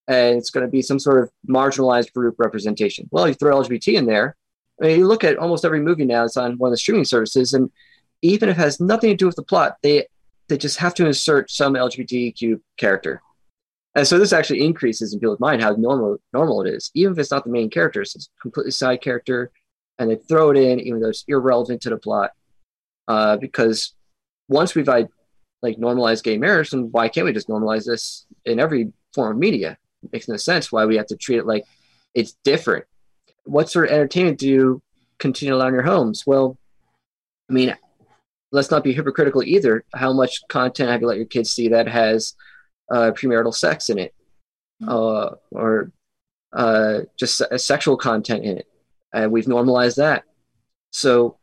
And 0.09 0.39
it's 0.39 0.51
going 0.51 0.65
to 0.65 0.71
be 0.71 0.83
some 0.83 0.99
sort 0.99 1.23
of 1.23 1.31
marginalized 1.49 2.13
group 2.15 2.37
representation. 2.39 3.09
Well, 3.13 3.29
you 3.29 3.35
throw 3.35 3.61
LGBT 3.61 3.95
in 3.95 4.07
there. 4.07 4.37
I 4.81 4.87
mean, 4.87 4.99
you 5.01 5.07
look 5.07 5.23
at 5.23 5.37
almost 5.37 5.65
every 5.65 5.81
movie 5.81 6.07
now; 6.07 6.23
that's 6.23 6.37
on 6.37 6.57
one 6.57 6.69
of 6.69 6.73
the 6.73 6.79
streaming 6.79 7.05
services, 7.05 7.53
and 7.53 7.71
even 8.23 8.49
if 8.49 8.59
it 8.59 8.61
has 8.61 8.81
nothing 8.81 9.11
to 9.11 9.17
do 9.17 9.27
with 9.27 9.37
the 9.37 9.43
plot, 9.43 9.77
they 9.83 10.07
they 10.49 10.57
just 10.57 10.79
have 10.79 10.95
to 10.95 11.07
insert 11.07 11.51
some 11.51 11.75
LGBTQ 11.75 12.61
character. 12.79 13.21
And 13.95 14.07
so 14.07 14.19
this 14.19 14.33
actually 14.33 14.65
increases 14.65 15.13
in 15.13 15.21
people's 15.21 15.41
mind 15.41 15.63
how 15.63 15.73
normal 15.73 16.19
normal 16.33 16.63
it 16.63 16.75
is, 16.75 16.91
even 16.95 17.13
if 17.13 17.19
it's 17.19 17.31
not 17.31 17.45
the 17.45 17.51
main 17.51 17.69
character, 17.69 18.01
it's 18.01 18.17
a 18.17 18.41
completely 18.41 18.71
side 18.71 19.03
character, 19.03 19.51
and 19.99 20.11
they 20.11 20.17
throw 20.17 20.51
it 20.51 20.57
in 20.57 20.81
even 20.81 21.01
though 21.01 21.11
it's 21.11 21.25
irrelevant 21.29 21.83
to 21.83 21.91
the 21.91 21.99
plot. 21.99 22.31
Uh, 23.09 23.37
because 23.37 23.95
once 24.49 24.75
we've 24.75 24.89
like 24.89 25.79
normalized 25.79 26.25
gay 26.25 26.39
marriage, 26.39 26.71
then 26.71 26.91
why 26.93 27.09
can't 27.09 27.27
we 27.27 27.33
just 27.33 27.49
normalize 27.49 27.85
this 27.85 28.27
in 28.45 28.61
every 28.61 28.93
form 29.15 29.33
of 29.33 29.39
media? 29.39 29.77
It 30.03 30.13
makes 30.13 30.29
no 30.29 30.37
sense 30.37 30.71
why 30.71 30.87
we 30.87 30.97
have 30.97 31.07
to 31.07 31.17
treat 31.17 31.39
it 31.39 31.47
like 31.47 31.65
it's 32.15 32.37
different. 32.45 32.85
What 33.45 33.71
sort 33.71 33.87
of 33.87 33.93
entertainment 33.93 34.39
do 34.39 34.49
you 34.49 34.83
continue 35.19 35.53
to 35.53 35.57
allow 35.57 35.69
in 35.69 35.75
your 35.75 35.83
homes? 35.83 36.25
Well, 36.27 36.59
I 37.49 37.53
mean, 37.53 37.75
let's 38.53 38.71
not 38.71 38.85
be 38.85 38.93
hypocritical 38.93 39.43
either. 39.43 39.85
How 39.95 40.13
much 40.13 40.41
content 40.49 40.91
have 40.91 41.01
you 41.01 41.07
let 41.07 41.17
your 41.17 41.27
kids 41.27 41.51
see 41.51 41.69
that 41.69 41.89
has 41.89 42.35
uh, 42.91 43.13
premarital 43.13 43.55
sex 43.55 43.91
in 43.91 43.99
it, 43.99 44.15
mm-hmm. 44.83 44.91
uh, 44.91 45.37
or 45.51 45.93
uh, 46.53 47.01
just 47.19 47.43
sexual 47.57 47.97
content 47.97 48.45
in 48.45 48.59
it? 48.59 48.67
And 49.13 49.33
we've 49.33 49.49
normalized 49.49 49.97
that. 49.97 50.25
So 50.91 51.39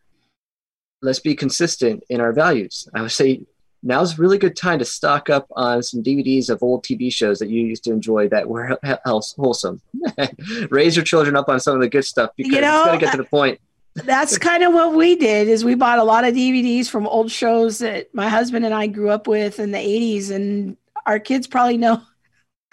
let's 1.01 1.19
be 1.19 1.35
consistent 1.35 2.03
in 2.09 2.21
our 2.21 2.33
values. 2.33 2.87
I 2.93 3.01
would 3.01 3.11
say 3.11 3.45
now's 3.85 4.17
a 4.17 4.21
really 4.21 4.37
good 4.37 4.55
time 4.55 4.79
to 4.79 4.85
stock 4.85 5.29
up 5.29 5.47
on 5.55 5.81
some 5.83 6.03
DVDs 6.03 6.49
of 6.49 6.61
old 6.61 6.83
TV 6.83 7.13
shows 7.13 7.39
that 7.39 7.49
you 7.49 7.61
used 7.61 7.83
to 7.85 7.91
enjoy 7.91 8.27
that 8.29 8.49
were 8.49 8.77
wholesome. 9.05 9.81
Raise 10.69 10.95
your 10.95 11.05
children 11.05 11.35
up 11.35 11.47
on 11.47 11.59
some 11.59 11.75
of 11.75 11.81
the 11.81 11.89
good 11.89 12.03
stuff 12.03 12.31
because 12.35 12.51
you 12.51 12.61
know, 12.61 12.79
it's 12.79 12.87
going 12.87 12.99
to 12.99 13.05
get 13.05 13.11
to 13.11 13.17
the 13.17 13.23
point 13.23 13.59
that's 13.95 14.37
kind 14.37 14.61
of 14.63 14.73
what 14.73 14.93
we 14.93 15.15
did 15.15 15.47
is 15.47 15.63
we 15.63 15.73
bought 15.73 15.99
a 15.99 16.03
lot 16.03 16.25
of 16.25 16.33
DVDs 16.33 16.89
from 16.89 17.07
old 17.07 17.31
shows 17.31 17.79
that 17.79 18.13
my 18.13 18.27
husband 18.27 18.65
and 18.65 18.73
I 18.73 18.87
grew 18.87 19.09
up 19.09 19.25
with 19.25 19.57
in 19.57 19.71
the 19.71 19.77
80s 19.77 20.31
and 20.31 20.75
our 21.05 21.17
kids 21.17 21.47
probably 21.47 21.77
know 21.77 22.01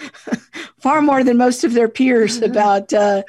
far 0.81 1.01
more 1.01 1.23
than 1.23 1.37
most 1.37 1.63
of 1.63 1.75
their 1.75 1.89
peers 1.89 2.43
about 2.43 2.93
uh, 2.93 3.23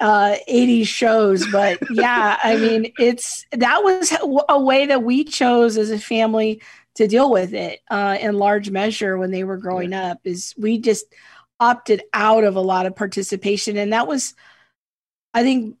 uh, 0.00 0.34
80s 0.50 0.88
shows 0.88 1.46
but 1.52 1.78
yeah 1.90 2.38
i 2.42 2.56
mean 2.56 2.92
it's 2.98 3.46
that 3.52 3.84
was 3.84 4.12
a 4.48 4.60
way 4.60 4.86
that 4.86 5.04
we 5.04 5.22
chose 5.22 5.76
as 5.76 5.90
a 5.90 5.98
family 5.98 6.60
to 6.98 7.06
deal 7.06 7.30
with 7.30 7.54
it 7.54 7.80
uh, 7.90 8.18
in 8.20 8.36
large 8.36 8.70
measure 8.70 9.16
when 9.16 9.30
they 9.30 9.44
were 9.44 9.56
growing 9.56 9.92
yeah. 9.92 10.10
up 10.10 10.18
is 10.24 10.52
we 10.58 10.78
just 10.78 11.06
opted 11.60 12.02
out 12.12 12.42
of 12.42 12.56
a 12.56 12.60
lot 12.60 12.86
of 12.86 12.96
participation 12.96 13.76
and 13.76 13.92
that 13.92 14.08
was 14.08 14.34
i 15.32 15.42
think 15.42 15.76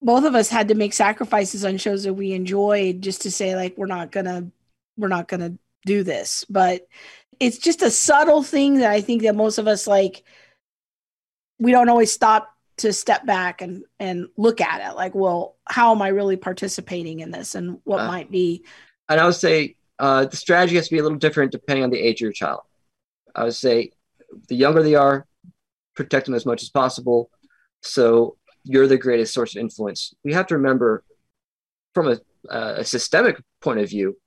both 0.00 0.24
of 0.24 0.36
us 0.36 0.48
had 0.48 0.68
to 0.68 0.76
make 0.76 0.92
sacrifices 0.92 1.64
on 1.64 1.76
shows 1.76 2.04
that 2.04 2.14
we 2.14 2.32
enjoyed 2.32 3.02
just 3.02 3.22
to 3.22 3.32
say 3.32 3.56
like 3.56 3.76
we're 3.76 3.86
not 3.86 4.12
gonna 4.12 4.48
we're 4.96 5.08
not 5.08 5.26
gonna 5.26 5.54
do 5.84 6.04
this 6.04 6.44
but 6.48 6.86
it's 7.40 7.58
just 7.58 7.82
a 7.82 7.90
subtle 7.90 8.44
thing 8.44 8.74
that 8.78 8.92
i 8.92 9.00
think 9.00 9.22
that 9.22 9.34
most 9.34 9.58
of 9.58 9.66
us 9.66 9.88
like 9.88 10.22
we 11.58 11.72
don't 11.72 11.88
always 11.88 12.12
stop 12.12 12.54
to 12.76 12.92
step 12.92 13.26
back 13.26 13.60
and 13.60 13.84
and 13.98 14.28
look 14.36 14.60
at 14.60 14.88
it 14.88 14.94
like 14.94 15.16
well 15.16 15.56
how 15.64 15.92
am 15.92 16.00
i 16.00 16.08
really 16.08 16.36
participating 16.36 17.18
in 17.18 17.32
this 17.32 17.56
and 17.56 17.80
what 17.82 18.00
uh, 18.00 18.06
might 18.06 18.30
be 18.30 18.64
and 19.08 19.20
i 19.20 19.24
would 19.24 19.34
say 19.34 19.74
uh, 19.98 20.24
the 20.24 20.36
strategy 20.36 20.76
has 20.76 20.88
to 20.88 20.94
be 20.94 20.98
a 20.98 21.02
little 21.02 21.18
different 21.18 21.52
depending 21.52 21.84
on 21.84 21.90
the 21.90 21.98
age 21.98 22.16
of 22.16 22.26
your 22.26 22.32
child 22.32 22.60
i 23.34 23.44
would 23.44 23.54
say 23.54 23.90
the 24.48 24.56
younger 24.56 24.82
they 24.82 24.94
are 24.94 25.26
protect 25.94 26.26
them 26.26 26.34
as 26.34 26.46
much 26.46 26.62
as 26.62 26.68
possible 26.68 27.30
so 27.82 28.36
you're 28.68 28.86
the 28.86 28.98
greatest 28.98 29.32
source 29.32 29.56
of 29.56 29.60
influence. 29.60 30.14
We 30.22 30.34
have 30.34 30.46
to 30.48 30.56
remember 30.56 31.02
from 31.94 32.08
a, 32.08 32.20
uh, 32.50 32.74
a 32.78 32.84
systemic 32.84 33.42
point 33.60 33.80
of 33.80 33.88
view, 33.88 34.18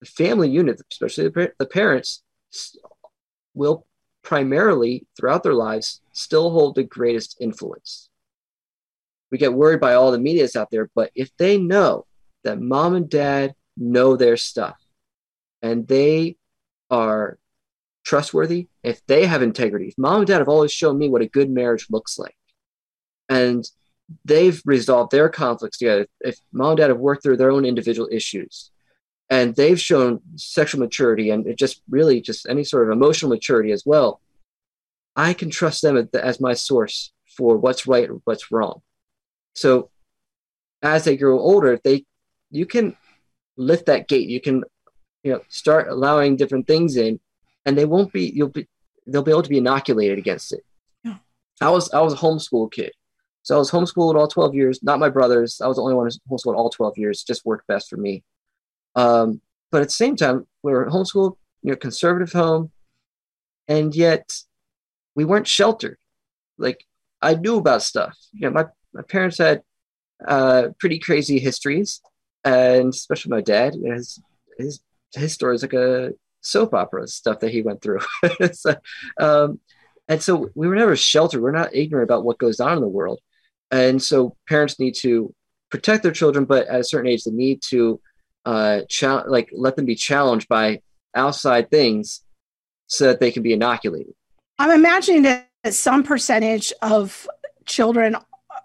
the 0.00 0.06
family 0.06 0.48
unit, 0.48 0.80
especially 0.90 1.28
the, 1.28 1.52
the 1.58 1.66
parents, 1.66 2.22
will 3.54 3.86
primarily 4.22 5.06
throughout 5.16 5.42
their 5.42 5.54
lives 5.54 6.00
still 6.12 6.50
hold 6.50 6.74
the 6.74 6.84
greatest 6.84 7.36
influence. 7.40 8.08
We 9.30 9.38
get 9.38 9.52
worried 9.52 9.80
by 9.80 9.94
all 9.94 10.10
the 10.10 10.18
medias 10.18 10.56
out 10.56 10.70
there, 10.70 10.90
but 10.94 11.10
if 11.14 11.30
they 11.36 11.58
know 11.58 12.06
that 12.44 12.60
mom 12.60 12.94
and 12.94 13.08
dad 13.08 13.54
know 13.80 14.16
their 14.16 14.36
stuff 14.36 14.80
and 15.62 15.88
they 15.88 16.36
are 16.90 17.38
trustworthy, 18.04 18.68
if 18.82 19.04
they 19.06 19.26
have 19.26 19.42
integrity, 19.42 19.88
if 19.88 19.98
mom 19.98 20.18
and 20.18 20.26
dad 20.26 20.38
have 20.38 20.48
always 20.48 20.72
shown 20.72 20.98
me 20.98 21.08
what 21.08 21.22
a 21.22 21.28
good 21.28 21.50
marriage 21.50 21.86
looks 21.90 22.18
like, 22.18 22.36
and 23.28 23.64
they've 24.24 24.60
resolved 24.64 25.12
their 25.12 25.28
conflicts 25.28 25.78
together. 25.78 26.06
If 26.20 26.38
mom 26.52 26.70
and 26.70 26.78
dad 26.78 26.90
have 26.90 26.98
worked 26.98 27.22
through 27.22 27.36
their 27.36 27.50
own 27.50 27.64
individual 27.64 28.08
issues, 28.10 28.70
and 29.28 29.54
they've 29.54 29.80
shown 29.80 30.20
sexual 30.36 30.80
maturity 30.80 31.30
and 31.30 31.56
just 31.56 31.82
really 31.88 32.20
just 32.20 32.48
any 32.48 32.64
sort 32.64 32.88
of 32.88 32.92
emotional 32.92 33.30
maturity 33.30 33.70
as 33.70 33.84
well, 33.86 34.20
I 35.14 35.32
can 35.34 35.50
trust 35.50 35.82
them 35.82 36.08
as 36.14 36.40
my 36.40 36.54
source 36.54 37.12
for 37.36 37.56
what's 37.56 37.86
right 37.86 38.10
or 38.10 38.20
what's 38.24 38.50
wrong. 38.50 38.82
So 39.54 39.90
as 40.82 41.04
they 41.04 41.16
grow 41.16 41.38
older, 41.38 41.78
they 41.82 42.04
you 42.50 42.66
can 42.66 42.96
lift 43.60 43.86
that 43.86 44.08
gate. 44.08 44.28
You 44.28 44.40
can 44.40 44.64
you 45.22 45.32
know 45.32 45.40
start 45.48 45.88
allowing 45.88 46.36
different 46.36 46.66
things 46.66 46.96
in, 46.96 47.20
and 47.64 47.76
they 47.76 47.84
won't 47.84 48.12
be 48.12 48.32
you'll 48.34 48.48
be 48.48 48.66
they'll 49.06 49.22
be 49.22 49.30
able 49.30 49.42
to 49.42 49.48
be 49.48 49.58
inoculated 49.58 50.18
against 50.18 50.52
it. 50.52 50.64
Yeah. 51.04 51.18
I 51.60 51.70
was 51.70 51.92
I 51.92 52.00
was 52.00 52.14
a 52.14 52.16
homeschool 52.16 52.72
kid. 52.72 52.92
So 53.42 53.54
I 53.56 53.58
was 53.58 53.70
homeschooled 53.70 54.16
all 54.16 54.28
12 54.28 54.54
years, 54.54 54.82
not 54.82 54.98
my 54.98 55.08
brothers. 55.08 55.62
I 55.62 55.66
was 55.66 55.76
the 55.76 55.82
only 55.82 55.94
one 55.94 56.06
who 56.06 56.36
homeschooled 56.36 56.56
all 56.56 56.68
12 56.68 56.98
years, 56.98 57.22
just 57.22 57.46
worked 57.46 57.66
best 57.66 57.88
for 57.88 57.96
me. 57.96 58.22
Um, 58.94 59.40
but 59.70 59.80
at 59.80 59.88
the 59.88 59.92
same 59.94 60.14
time, 60.14 60.46
we 60.62 60.72
were 60.72 60.90
homeschooled, 60.90 61.36
you 61.62 61.70
know, 61.70 61.76
conservative 61.76 62.32
home, 62.32 62.70
and 63.66 63.94
yet 63.94 64.30
we 65.14 65.24
weren't 65.24 65.48
sheltered. 65.48 65.96
Like 66.58 66.84
I 67.22 67.34
knew 67.34 67.56
about 67.56 67.82
stuff. 67.82 68.16
You 68.32 68.42
know, 68.42 68.50
my, 68.50 68.66
my 68.92 69.02
parents 69.02 69.38
had 69.38 69.62
uh, 70.26 70.68
pretty 70.78 70.98
crazy 70.98 71.38
histories, 71.38 72.02
and 72.44 72.88
especially 72.88 73.30
my 73.30 73.40
dad. 73.40 73.74
You 73.74 73.88
know, 73.88 73.94
his, 73.94 74.20
his, 74.58 74.80
his 75.14 75.32
story 75.32 75.54
is 75.54 75.62
like 75.62 75.72
a 75.72 76.12
soap 76.40 76.74
opera 76.74 77.06
stuff 77.08 77.40
that 77.40 77.50
he 77.50 77.62
went 77.62 77.82
through. 77.82 78.00
so, 78.52 78.74
um, 79.20 79.60
and 80.08 80.22
so 80.22 80.50
we 80.54 80.68
were 80.68 80.74
never 80.74 80.96
sheltered. 80.96 81.42
We're 81.42 81.52
not 81.52 81.74
ignorant 81.74 82.08
about 82.08 82.24
what 82.24 82.38
goes 82.38 82.60
on 82.60 82.76
in 82.76 82.80
the 82.80 82.88
world. 82.88 83.20
And 83.70 84.02
so 84.02 84.36
parents 84.48 84.80
need 84.80 84.94
to 85.00 85.32
protect 85.70 86.02
their 86.02 86.12
children, 86.12 86.44
but 86.44 86.66
at 86.66 86.80
a 86.80 86.84
certain 86.84 87.08
age, 87.08 87.24
they 87.24 87.30
need 87.30 87.62
to 87.68 88.00
uh, 88.44 88.80
like 89.26 89.50
let 89.52 89.76
them 89.76 89.84
be 89.84 89.94
challenged 89.94 90.48
by 90.48 90.80
outside 91.14 91.70
things 91.70 92.22
so 92.86 93.06
that 93.06 93.20
they 93.20 93.30
can 93.30 93.42
be 93.42 93.52
inoculated. 93.52 94.14
I'm 94.58 94.72
imagining 94.72 95.22
that 95.22 95.48
some 95.70 96.02
percentage 96.02 96.72
of 96.82 97.28
children 97.66 98.16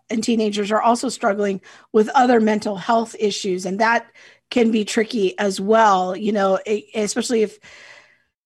and 0.10 0.24
teenagers 0.24 0.72
are 0.72 0.82
also 0.82 1.10
struggling 1.10 1.62
with 1.92 2.10
other 2.10 2.40
mental 2.40 2.76
health 2.76 3.16
issues, 3.20 3.66
and 3.66 3.80
that 3.80 4.08
can 4.50 4.72
be 4.72 4.86
tricky 4.86 5.38
as 5.40 5.60
well. 5.60 6.16
You 6.16 6.32
know, 6.32 6.60
especially 6.94 7.44
if 7.44 7.60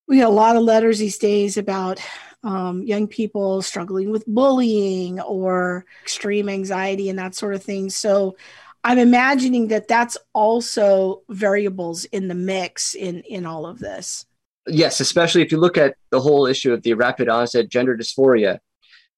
we 0.07 0.17
get 0.17 0.27
a 0.27 0.31
lot 0.31 0.55
of 0.55 0.63
letters 0.63 0.99
these 0.99 1.17
days 1.17 1.57
about 1.57 2.01
um, 2.43 2.83
young 2.83 3.07
people 3.07 3.61
struggling 3.61 4.11
with 4.11 4.25
bullying 4.25 5.19
or 5.19 5.85
extreme 6.01 6.49
anxiety 6.49 7.09
and 7.09 7.19
that 7.19 7.35
sort 7.35 7.53
of 7.53 7.63
thing. 7.63 7.89
So 7.89 8.37
I'm 8.83 8.97
imagining 8.97 9.67
that 9.67 9.87
that's 9.87 10.17
also 10.33 11.23
variables 11.29 12.05
in 12.05 12.27
the 12.27 12.35
mix 12.35 12.95
in 12.95 13.21
in 13.21 13.45
all 13.45 13.65
of 13.65 13.79
this. 13.79 14.25
Yes, 14.67 14.99
especially 14.99 15.41
if 15.41 15.51
you 15.51 15.57
look 15.57 15.77
at 15.77 15.95
the 16.11 16.21
whole 16.21 16.45
issue 16.45 16.73
of 16.73 16.83
the 16.83 16.93
rapid 16.93 17.27
onset 17.27 17.69
gender 17.69 17.97
dysphoria, 17.97 18.59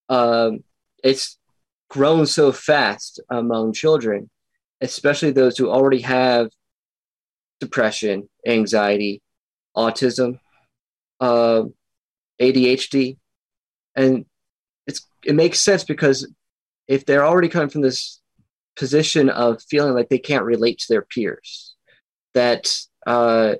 um, 0.10 0.64
it's 1.04 1.38
grown 1.92 2.26
so 2.26 2.54
fast 2.54 3.20
among 3.30 3.74
children, 3.74 4.30
especially 4.80 5.32
those 5.32 5.58
who 5.58 5.70
already 5.70 6.00
have 6.00 6.50
depression, 7.60 8.30
anxiety, 8.48 9.22
autism, 9.76 10.40
uh, 11.20 11.64
ADHD, 12.42 13.18
and 13.94 14.26
it's 14.88 15.06
it 15.26 15.36
makes 15.36 15.60
sense 15.60 15.84
because 15.84 16.34
if 16.88 17.06
they're 17.06 17.26
already 17.26 17.50
coming 17.50 17.70
from 17.70 17.82
this 17.82 18.22
position 18.78 19.30
of 19.30 19.62
feeling 19.62 19.94
like 19.94 20.08
they 20.08 20.18
can't 20.18 20.46
relate 20.46 20.80
to 20.80 20.86
their 20.88 21.02
peers, 21.02 21.76
that 22.34 22.74
uh, 23.06 23.56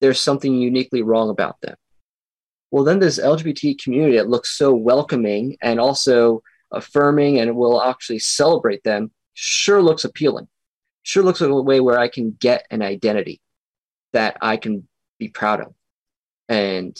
there's 0.00 0.20
something 0.20 0.54
uniquely 0.54 1.02
wrong 1.02 1.28
about 1.28 1.60
them. 1.60 1.74
Well, 2.70 2.84
then 2.84 3.00
this 3.00 3.18
LGBT 3.18 3.82
community 3.82 4.16
that 4.16 4.30
looks 4.30 4.56
so 4.56 4.72
welcoming 4.74 5.56
and 5.60 5.80
also 5.80 6.40
affirming 6.74 7.38
and 7.38 7.56
will 7.56 7.82
actually 7.82 8.18
celebrate 8.18 8.82
them 8.84 9.10
sure 9.34 9.82
looks 9.82 10.04
appealing. 10.04 10.48
Sure 11.02 11.22
looks 11.22 11.40
like 11.40 11.50
a 11.50 11.62
way 11.62 11.80
where 11.80 11.98
I 11.98 12.08
can 12.08 12.36
get 12.40 12.66
an 12.70 12.82
identity 12.82 13.40
that 14.12 14.38
I 14.40 14.56
can 14.56 14.88
be 15.18 15.28
proud 15.28 15.60
of. 15.60 15.74
And 16.48 16.96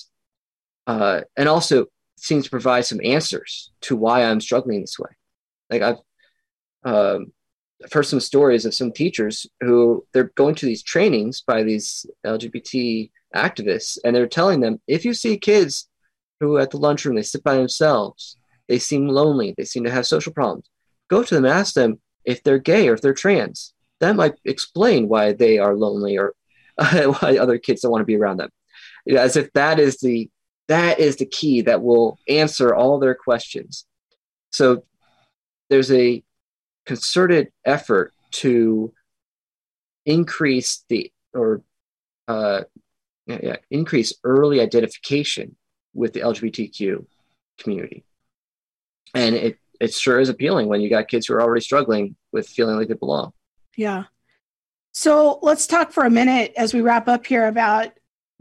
uh, 0.87 1.23
and 1.37 1.49
also 1.49 1.87
seems 2.17 2.45
to 2.45 2.51
provide 2.51 2.85
some 2.85 3.01
answers 3.03 3.71
to 3.83 3.97
why 3.97 4.25
I'm 4.25 4.41
struggling 4.41 4.81
this 4.81 4.99
way. 4.99 5.11
Like 5.71 5.83
I've 5.83 5.97
um, 6.85 7.33
I've 7.83 7.93
heard 7.93 8.07
some 8.07 8.21
stories 8.21 8.65
of 8.65 8.75
some 8.75 8.93
teachers 8.93 9.47
who 9.61 10.07
they're 10.13 10.33
going 10.35 10.55
to 10.57 10.67
these 10.67 10.83
trainings 10.83 11.43
by 11.43 11.63
these 11.63 12.07
LGBT 12.27 13.11
activists, 13.35 13.99
and 14.05 14.15
they're 14.15 14.27
telling 14.27 14.61
them 14.61 14.81
if 14.87 15.05
you 15.05 15.15
see 15.15 15.39
kids 15.39 15.89
who 16.41 16.59
at 16.59 16.71
the 16.71 16.79
lunchroom 16.79 17.17
they 17.17 17.23
sit 17.23 17.43
by 17.43 17.57
themselves, 17.57 18.37
they 18.69 18.79
seem 18.79 19.09
lonely, 19.09 19.55
they 19.57 19.65
seem 19.65 19.85
to 19.85 19.91
have 19.91 20.07
social 20.07 20.33
problems, 20.33 20.69
go 21.09 21.23
to 21.23 21.35
them, 21.35 21.45
ask 21.45 21.75
them 21.75 22.01
if 22.25 22.43
they're 22.43 22.59
gay 22.59 22.89
or 22.89 22.95
if 22.95 23.01
they're 23.01 23.15
trans. 23.15 23.75
That 24.01 24.17
might 24.17 24.35
explain 24.45 25.09
why 25.09 25.33
they 25.33 25.59
are 25.59 25.75
lonely 25.75 26.19
or 26.19 26.35
why 26.77 27.39
other 27.39 27.59
kids 27.59 27.83
don't 27.83 27.93
want 27.93 28.03
to 28.03 28.07
be 28.07 28.17
around 28.17 28.39
them. 28.39 28.51
As 29.09 29.37
if 29.37 29.53
that 29.53 29.79
is 29.79 29.99
the 29.99 30.31
that 30.69 30.99
is 30.99 31.17
the 31.17 31.27
key 31.27 31.61
that 31.63 31.83
will 31.83 32.19
answer 32.27 32.75
all 32.75 32.99
their 32.99 33.15
questions. 33.15 33.85
So 34.51 34.85
there's 35.69 35.93
a 35.93 36.23
concerted 36.87 37.53
effort 37.65 38.13
to 38.31 38.93
increase 40.07 40.85
the 40.89 41.13
or 41.35 41.63
uh, 42.29 42.63
yeah, 43.27 43.57
increase 43.71 44.15
early 44.23 44.61
identification 44.61 45.57
with 45.95 46.13
the 46.13 46.21
LGBTQ 46.21 47.07
community, 47.59 48.05
and 49.15 49.35
it 49.35 49.59
it 49.81 49.93
sure 49.93 50.21
is 50.21 50.29
appealing 50.29 50.69
when 50.69 50.81
you 50.81 50.89
got 50.89 51.09
kids 51.09 51.27
who 51.27 51.35
are 51.35 51.43
already 51.43 51.61
struggling 51.61 52.17
with 52.33 52.49
feeling 52.49 52.77
like 52.77 52.89
they 52.89 52.95
belong. 52.95 53.33
Yeah. 53.77 54.05
So 54.93 55.41
let's 55.43 55.67
talk 55.67 55.93
for 55.93 56.05
a 56.05 56.11
minute 56.11 56.53
as 56.57 56.73
we 56.73 56.81
wrap 56.81 57.09
up 57.09 57.27
here 57.27 57.47
about 57.47 57.93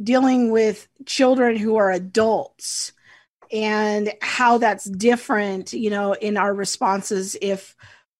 dealing 0.01 0.51
with 0.51 0.87
children 1.05 1.55
who 1.57 1.77
are 1.77 1.91
adults 1.91 2.91
and 3.51 4.13
how 4.21 4.57
that's 4.59 4.85
different, 4.85 5.73
you 5.73 5.89
know, 5.89 6.13
in 6.13 6.37
our 6.37 6.53
responses 6.53 7.35
if 7.41 7.75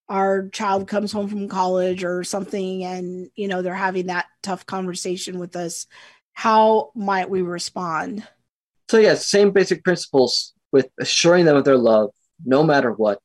our 0.10 0.50
child 0.50 0.88
comes 0.88 1.12
home 1.12 1.28
from 1.28 1.48
college 1.48 2.04
or 2.04 2.24
something 2.24 2.84
and, 2.84 3.30
you 3.36 3.48
know, 3.48 3.62
they're 3.62 3.74
having 3.74 4.08
that 4.08 4.26
tough 4.42 4.66
conversation 4.66 5.40
with 5.40 5.56
us. 5.56 5.88
How 6.34 6.92
might 6.96 7.30
we 7.30 7.42
respond? 7.42 8.28
So, 8.90 8.98
yeah, 8.98 9.16
same 9.16 9.52
basic 9.52 9.84
principles 9.84 10.54
with 10.72 10.90
assuring 11.00 11.46
them 11.46 11.56
of 11.56 11.64
their 11.64 11.78
love 11.78 12.12
no 12.46 12.64
matter 12.64 12.92
what. 12.92 13.22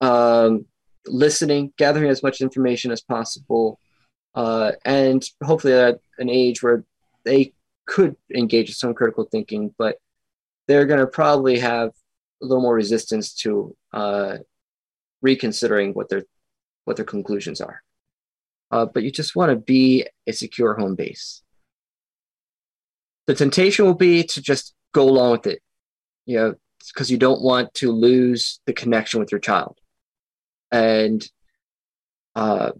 Um, 0.00 0.66
listening, 1.06 1.72
gathering 1.76 2.10
as 2.10 2.22
much 2.22 2.40
information 2.40 2.90
as 2.90 3.00
possible, 3.00 3.78
uh, 4.34 4.72
and 4.84 5.24
hopefully 5.42 5.74
at 5.74 6.00
an 6.18 6.30
age 6.30 6.62
where 6.62 6.84
they 7.24 7.52
could 7.86 8.16
engage 8.34 8.68
in 8.68 8.74
some 8.74 8.94
critical 8.94 9.24
thinking, 9.24 9.74
but 9.76 9.96
they're 10.68 10.86
going 10.86 11.00
to 11.00 11.06
probably 11.06 11.58
have 11.58 11.90
a 12.42 12.46
little 12.46 12.62
more 12.62 12.74
resistance 12.74 13.34
to 13.34 13.76
uh, 13.92 14.38
reconsidering 15.22 15.92
what 15.92 16.08
their 16.08 16.24
what 16.84 16.96
their 16.96 17.04
conclusions 17.04 17.60
are. 17.60 17.82
Uh, 18.70 18.86
but 18.86 19.02
you 19.02 19.10
just 19.10 19.34
want 19.34 19.50
to 19.50 19.56
be 19.56 20.06
a 20.26 20.32
secure 20.32 20.74
home 20.74 20.94
base. 20.94 21.42
The 23.26 23.34
temptation 23.34 23.84
will 23.84 23.94
be 23.94 24.22
to 24.24 24.40
just 24.40 24.74
go 24.92 25.08
along 25.08 25.32
with 25.32 25.46
it, 25.46 25.62
you 26.26 26.36
know, 26.36 26.54
because 26.88 27.10
you 27.10 27.18
don't 27.18 27.42
want 27.42 27.72
to 27.74 27.92
lose 27.92 28.60
the 28.66 28.72
connection 28.72 29.20
with 29.20 29.30
your 29.30 29.40
child. 29.40 29.78
And 30.72 31.26
uh, 32.34 32.72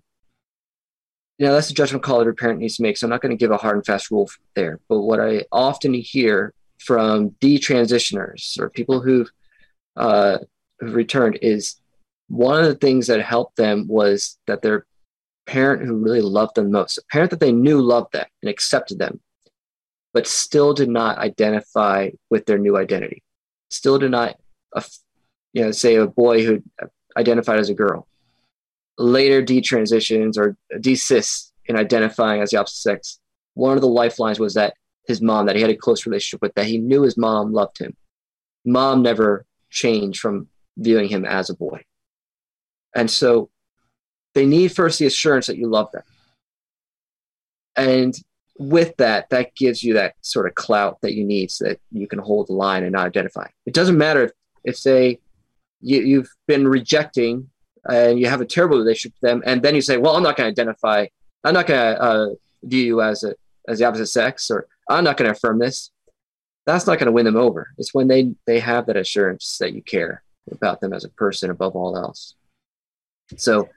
you 1.40 1.46
know, 1.46 1.54
that's 1.54 1.70
a 1.70 1.74
judgment 1.74 2.04
call 2.04 2.20
every 2.20 2.34
parent 2.34 2.60
needs 2.60 2.76
to 2.76 2.82
make. 2.82 2.98
So 2.98 3.06
I'm 3.06 3.10
not 3.10 3.22
going 3.22 3.30
to 3.30 3.40
give 3.40 3.50
a 3.50 3.56
hard 3.56 3.76
and 3.76 3.86
fast 3.86 4.10
rule 4.10 4.30
there. 4.54 4.78
But 4.90 5.00
what 5.00 5.20
I 5.20 5.44
often 5.50 5.94
hear 5.94 6.52
from 6.78 7.30
detransitioners 7.40 8.58
or 8.58 8.68
people 8.68 9.00
who've, 9.00 9.30
uh, 9.96 10.38
who've 10.78 10.94
returned 10.94 11.38
is 11.40 11.76
one 12.28 12.60
of 12.60 12.66
the 12.66 12.74
things 12.74 13.06
that 13.06 13.22
helped 13.22 13.56
them 13.56 13.88
was 13.88 14.38
that 14.46 14.60
their 14.60 14.84
parent 15.46 15.82
who 15.82 15.96
really 15.96 16.20
loved 16.20 16.56
them 16.56 16.70
most, 16.70 16.98
a 16.98 17.02
parent 17.10 17.30
that 17.30 17.40
they 17.40 17.52
knew 17.52 17.80
loved 17.80 18.12
them 18.12 18.26
and 18.42 18.50
accepted 18.50 18.98
them, 18.98 19.18
but 20.12 20.26
still 20.26 20.74
did 20.74 20.90
not 20.90 21.16
identify 21.16 22.10
with 22.28 22.44
their 22.44 22.58
new 22.58 22.76
identity, 22.76 23.22
still 23.70 23.98
not, 23.98 24.36
uh, 24.74 24.82
you 25.52 25.62
know, 25.62 25.70
say 25.70 25.96
a 25.96 26.06
boy 26.06 26.44
who 26.44 26.62
identified 27.16 27.58
as 27.58 27.70
a 27.70 27.74
girl 27.74 28.06
later 29.00 29.42
detransitions 29.42 30.36
or 30.36 30.56
desists 30.80 31.52
in 31.66 31.76
identifying 31.76 32.42
as 32.42 32.50
the 32.50 32.58
opposite 32.58 32.76
sex, 32.76 33.18
one 33.54 33.76
of 33.76 33.80
the 33.80 33.88
lifelines 33.88 34.38
was 34.38 34.54
that 34.54 34.74
his 35.06 35.20
mom, 35.20 35.46
that 35.46 35.56
he 35.56 35.62
had 35.62 35.70
a 35.70 35.76
close 35.76 36.06
relationship 36.06 36.42
with, 36.42 36.54
that 36.54 36.66
he 36.66 36.78
knew 36.78 37.02
his 37.02 37.16
mom 37.16 37.52
loved 37.52 37.78
him. 37.78 37.96
Mom 38.64 39.02
never 39.02 39.46
changed 39.70 40.20
from 40.20 40.48
viewing 40.76 41.08
him 41.08 41.24
as 41.24 41.48
a 41.48 41.56
boy. 41.56 41.82
And 42.94 43.10
so 43.10 43.50
they 44.34 44.46
need 44.46 44.72
first 44.72 44.98
the 44.98 45.06
assurance 45.06 45.46
that 45.46 45.56
you 45.56 45.68
love 45.68 45.90
them. 45.92 46.02
And 47.76 48.14
with 48.60 48.94
that, 48.98 49.30
that 49.30 49.54
gives 49.56 49.82
you 49.82 49.94
that 49.94 50.14
sort 50.20 50.46
of 50.46 50.54
clout 50.54 50.98
that 51.00 51.14
you 51.14 51.24
need 51.24 51.50
so 51.50 51.64
that 51.64 51.80
you 51.90 52.06
can 52.06 52.18
hold 52.18 52.46
the 52.46 52.52
line 52.52 52.82
and 52.82 52.92
not 52.92 53.06
identify. 53.06 53.46
It 53.64 53.72
doesn't 53.72 53.96
matter 53.96 54.24
if, 54.24 54.32
if 54.64 54.76
say, 54.76 55.18
you, 55.80 56.02
you've 56.02 56.30
been 56.46 56.68
rejecting 56.68 57.48
and 57.88 58.20
you 58.20 58.26
have 58.26 58.42
a 58.42 58.46
terrible 58.46 58.76
relationship 58.76 59.16
with 59.20 59.30
them, 59.30 59.42
and 59.46 59.62
then 59.62 59.74
you 59.74 59.80
say, 59.80 59.96
"Well, 59.96 60.14
I'm 60.14 60.22
not 60.22 60.36
going 60.36 60.54
to 60.54 60.60
identify. 60.60 61.06
I'm 61.42 61.54
not 61.54 61.66
going 61.66 61.80
to 61.80 62.02
uh, 62.02 62.26
view 62.62 62.84
you 62.84 63.00
as 63.00 63.24
a 63.24 63.34
as 63.66 63.78
the 63.78 63.86
opposite 63.86 64.08
sex, 64.08 64.50
or 64.50 64.68
I'm 64.90 65.04
not 65.04 65.16
going 65.16 65.30
to 65.30 65.36
affirm 65.36 65.58
this." 65.58 65.90
That's 66.66 66.86
not 66.86 66.98
going 66.98 67.06
to 67.06 67.12
win 67.12 67.24
them 67.24 67.36
over. 67.36 67.68
It's 67.78 67.94
when 67.94 68.08
they 68.08 68.34
they 68.46 68.60
have 68.60 68.84
that 68.86 68.98
assurance 68.98 69.56
that 69.58 69.72
you 69.72 69.82
care 69.82 70.22
about 70.52 70.82
them 70.82 70.92
as 70.92 71.04
a 71.04 71.08
person 71.08 71.48
above 71.48 71.74
all 71.74 71.96
else. 71.96 72.34
So, 73.38 73.70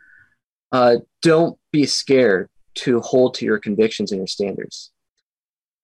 uh, 0.73 0.97
don't 1.21 1.57
be 1.71 1.85
scared 1.85 2.49
to 2.75 2.99
hold 3.01 3.35
to 3.35 3.45
your 3.45 3.59
convictions 3.59 4.11
and 4.11 4.19
your 4.19 4.27
standards. 4.27 4.91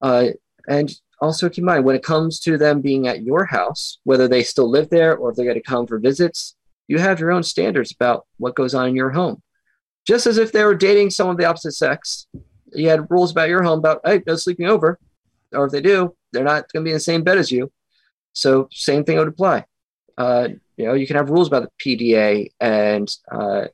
Uh, 0.01 0.27
and 0.67 0.93
also 1.21 1.49
keep 1.49 1.59
in 1.59 1.65
mind 1.65 1.85
when 1.85 1.95
it 1.95 2.03
comes 2.03 2.39
to 2.39 2.57
them 2.57 2.81
being 2.81 3.07
at 3.07 3.23
your 3.23 3.45
house, 3.45 3.99
whether 4.03 4.27
they 4.27 4.43
still 4.43 4.69
live 4.69 4.89
there 4.89 5.15
or 5.15 5.29
if 5.29 5.35
they're 5.35 5.45
going 5.45 5.55
to 5.55 5.61
come 5.61 5.85
for 5.85 5.99
visits, 5.99 6.55
you 6.87 6.97
have 6.97 7.19
your 7.19 7.31
own 7.31 7.43
standards 7.43 7.91
about 7.91 8.25
what 8.37 8.55
goes 8.55 8.73
on 8.73 8.87
in 8.87 8.95
your 8.95 9.11
home. 9.11 9.41
Just 10.07 10.25
as 10.25 10.37
if 10.37 10.51
they 10.51 10.63
were 10.63 10.75
dating 10.75 11.09
someone 11.09 11.35
of 11.35 11.39
the 11.39 11.45
opposite 11.45 11.73
sex, 11.73 12.27
you 12.73 12.89
had 12.89 13.09
rules 13.11 13.31
about 13.31 13.49
your 13.49 13.63
home 13.63 13.79
about, 13.79 14.01
hey, 14.05 14.21
no 14.25 14.35
sleeping 14.35 14.67
over. 14.67 14.99
Or 15.51 15.65
if 15.65 15.71
they 15.71 15.81
do, 15.81 16.15
they're 16.31 16.43
not 16.43 16.71
going 16.71 16.83
to 16.83 16.87
be 16.87 16.91
in 16.91 16.95
the 16.95 16.99
same 16.99 17.23
bed 17.23 17.37
as 17.37 17.51
you. 17.51 17.71
So 18.33 18.69
same 18.71 19.03
thing 19.03 19.17
would 19.17 19.27
apply. 19.27 19.65
Uh, 20.17 20.49
you 20.77 20.85
know, 20.85 20.93
you 20.93 21.07
can 21.07 21.15
have 21.15 21.29
rules 21.29 21.47
about 21.47 21.69
the 21.77 21.97
PDA 21.97 22.51
and 22.59 23.09
uh, 23.31 23.65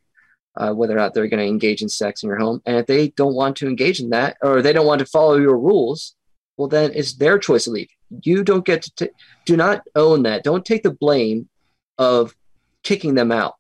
uh, 0.58 0.72
whether 0.74 0.94
or 0.94 0.98
not 0.98 1.14
they're 1.14 1.28
going 1.28 1.40
to 1.40 1.46
engage 1.46 1.82
in 1.82 1.90
sex 1.90 2.24
in 2.24 2.30
your 2.30 2.40
home. 2.40 2.62
And 2.66 2.78
if 2.78 2.86
they 2.86 3.10
don't 3.10 3.36
want 3.36 3.58
to 3.58 3.68
engage 3.68 4.00
in 4.00 4.10
that, 4.12 4.38
or 4.42 4.62
they 4.62 4.74
don't 4.74 4.86
want 4.86 5.00
to 5.00 5.06
follow 5.06 5.38
your 5.38 5.58
rules, 5.58 6.16
well, 6.58 6.68
then 6.68 6.92
it's 6.94 7.14
their 7.14 7.38
choice 7.38 7.66
to 7.66 7.72
leave. 7.72 7.90
You 8.24 8.44
don't 8.44 8.66
get 8.66 8.84
to 8.84 8.92
t- 8.96 9.14
do 9.46 9.58
not 9.58 9.84
own 9.96 10.24
that. 10.24 10.44
Don't 10.44 10.66
take 10.66 10.84
the 10.84 10.92
blame 10.92 11.50
of 11.98 12.36
kicking 12.84 13.16
them 13.16 13.32
out 13.32 13.56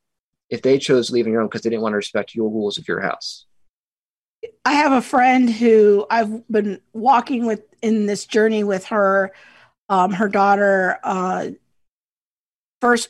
if 0.49 0.61
they 0.61 0.77
chose 0.77 1.11
leaving 1.11 1.33
your 1.33 1.41
home 1.41 1.49
because 1.49 1.61
they 1.61 1.69
didn't 1.69 1.81
want 1.81 1.93
to 1.93 1.97
respect 1.97 2.35
your 2.35 2.49
rules 2.49 2.77
of 2.77 2.87
your 2.87 3.01
house. 3.01 3.45
I 4.63 4.73
have 4.73 4.91
a 4.91 5.01
friend 5.01 5.49
who 5.49 6.05
I've 6.09 6.47
been 6.47 6.79
walking 6.93 7.45
with 7.45 7.63
in 7.81 8.05
this 8.05 8.25
journey 8.25 8.63
with 8.63 8.85
her. 8.85 9.31
Um, 9.87 10.11
her 10.13 10.29
daughter 10.29 10.97
uh, 11.03 11.49
first 12.81 13.09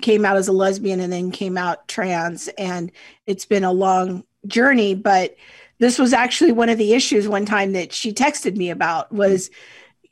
came 0.00 0.24
out 0.24 0.36
as 0.36 0.48
a 0.48 0.52
lesbian 0.52 1.00
and 1.00 1.12
then 1.12 1.30
came 1.30 1.58
out 1.58 1.88
trans, 1.88 2.48
and 2.58 2.92
it's 3.26 3.44
been 3.44 3.64
a 3.64 3.72
long 3.72 4.24
journey. 4.46 4.94
But 4.94 5.36
this 5.78 5.98
was 5.98 6.12
actually 6.12 6.52
one 6.52 6.68
of 6.68 6.78
the 6.78 6.94
issues 6.94 7.28
one 7.28 7.44
time 7.44 7.72
that 7.72 7.92
she 7.92 8.12
texted 8.12 8.56
me 8.56 8.70
about 8.70 9.12
was, 9.12 9.50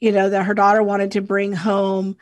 you 0.01 0.13
know, 0.13 0.29
that 0.31 0.45
her 0.45 0.55
daughter 0.55 0.83
wanted 0.83 1.13
to 1.13 1.21
bring 1.21 1.53
home 1.53 2.17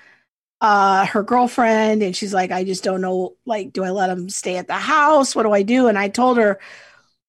uh 0.61 1.07
her 1.07 1.23
girlfriend 1.23 2.03
and 2.03 2.17
she's 2.17 2.35
like 2.35 2.51
i 2.51 2.65
just 2.65 2.83
don't 2.83 3.01
know 3.01 3.37
like 3.47 3.73
do 3.73 3.85
i 3.85 3.91
let 3.91 4.11
him 4.11 4.29
stay 4.29 4.57
at 4.57 4.67
the 4.67 4.75
house 4.75 5.37
what 5.37 5.45
do 5.45 5.53
i 5.53 5.63
do 5.63 5.87
and 5.87 5.97
i 5.97 6.09
told 6.09 6.37
her 6.37 6.59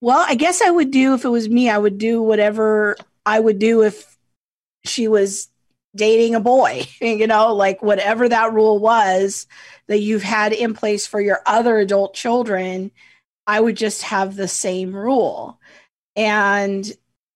well 0.02 0.26
i 0.28 0.34
guess 0.34 0.62
i 0.64 0.70
would 0.72 0.90
do 0.90 1.14
if 1.14 1.26
it 1.26 1.30
was 1.30 1.48
me 1.48 1.70
i 1.70 1.78
would 1.78 2.00
do 2.00 2.24
whatever 2.24 2.96
i 3.28 3.40
would 3.40 3.60
do 3.60 3.84
if 3.84 4.18
she 4.84 5.08
was 5.08 5.50
dating 5.96 6.36
a 6.36 6.40
boy 6.40 6.86
you 7.02 7.28
know 7.28 7.54
like 7.54 7.82
whatever 7.82 8.30
that 8.30 8.54
rule 8.54 8.80
was 8.80 9.48
that 9.88 10.00
you've 10.00 10.24
had 10.24 10.54
in 10.54 10.74
place 10.74 11.08
for 11.08 11.20
your 11.20 11.42
other 11.46 11.78
adult 11.78 12.14
children 12.14 12.92
i 13.48 13.60
would 13.60 13.76
just 13.76 14.04
have 14.04 14.36
the 14.36 14.48
same 14.48 14.96
rule. 14.96 15.60
And 16.16 16.86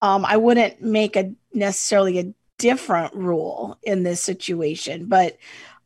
um, 0.02 0.26
i 0.26 0.38
wouldn't 0.38 0.82
make 0.82 1.16
a 1.16 1.34
necessarily 1.54 2.20
a 2.20 2.34
different 2.60 3.14
rule 3.16 3.78
in 3.84 4.04
this 4.04 4.22
situation 4.22 5.06
but 5.06 5.38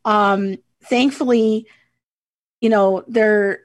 um, 0.08 0.58
thankfully, 0.86 1.68
you 2.62 2.70
know, 2.70 3.04
they're 3.08 3.60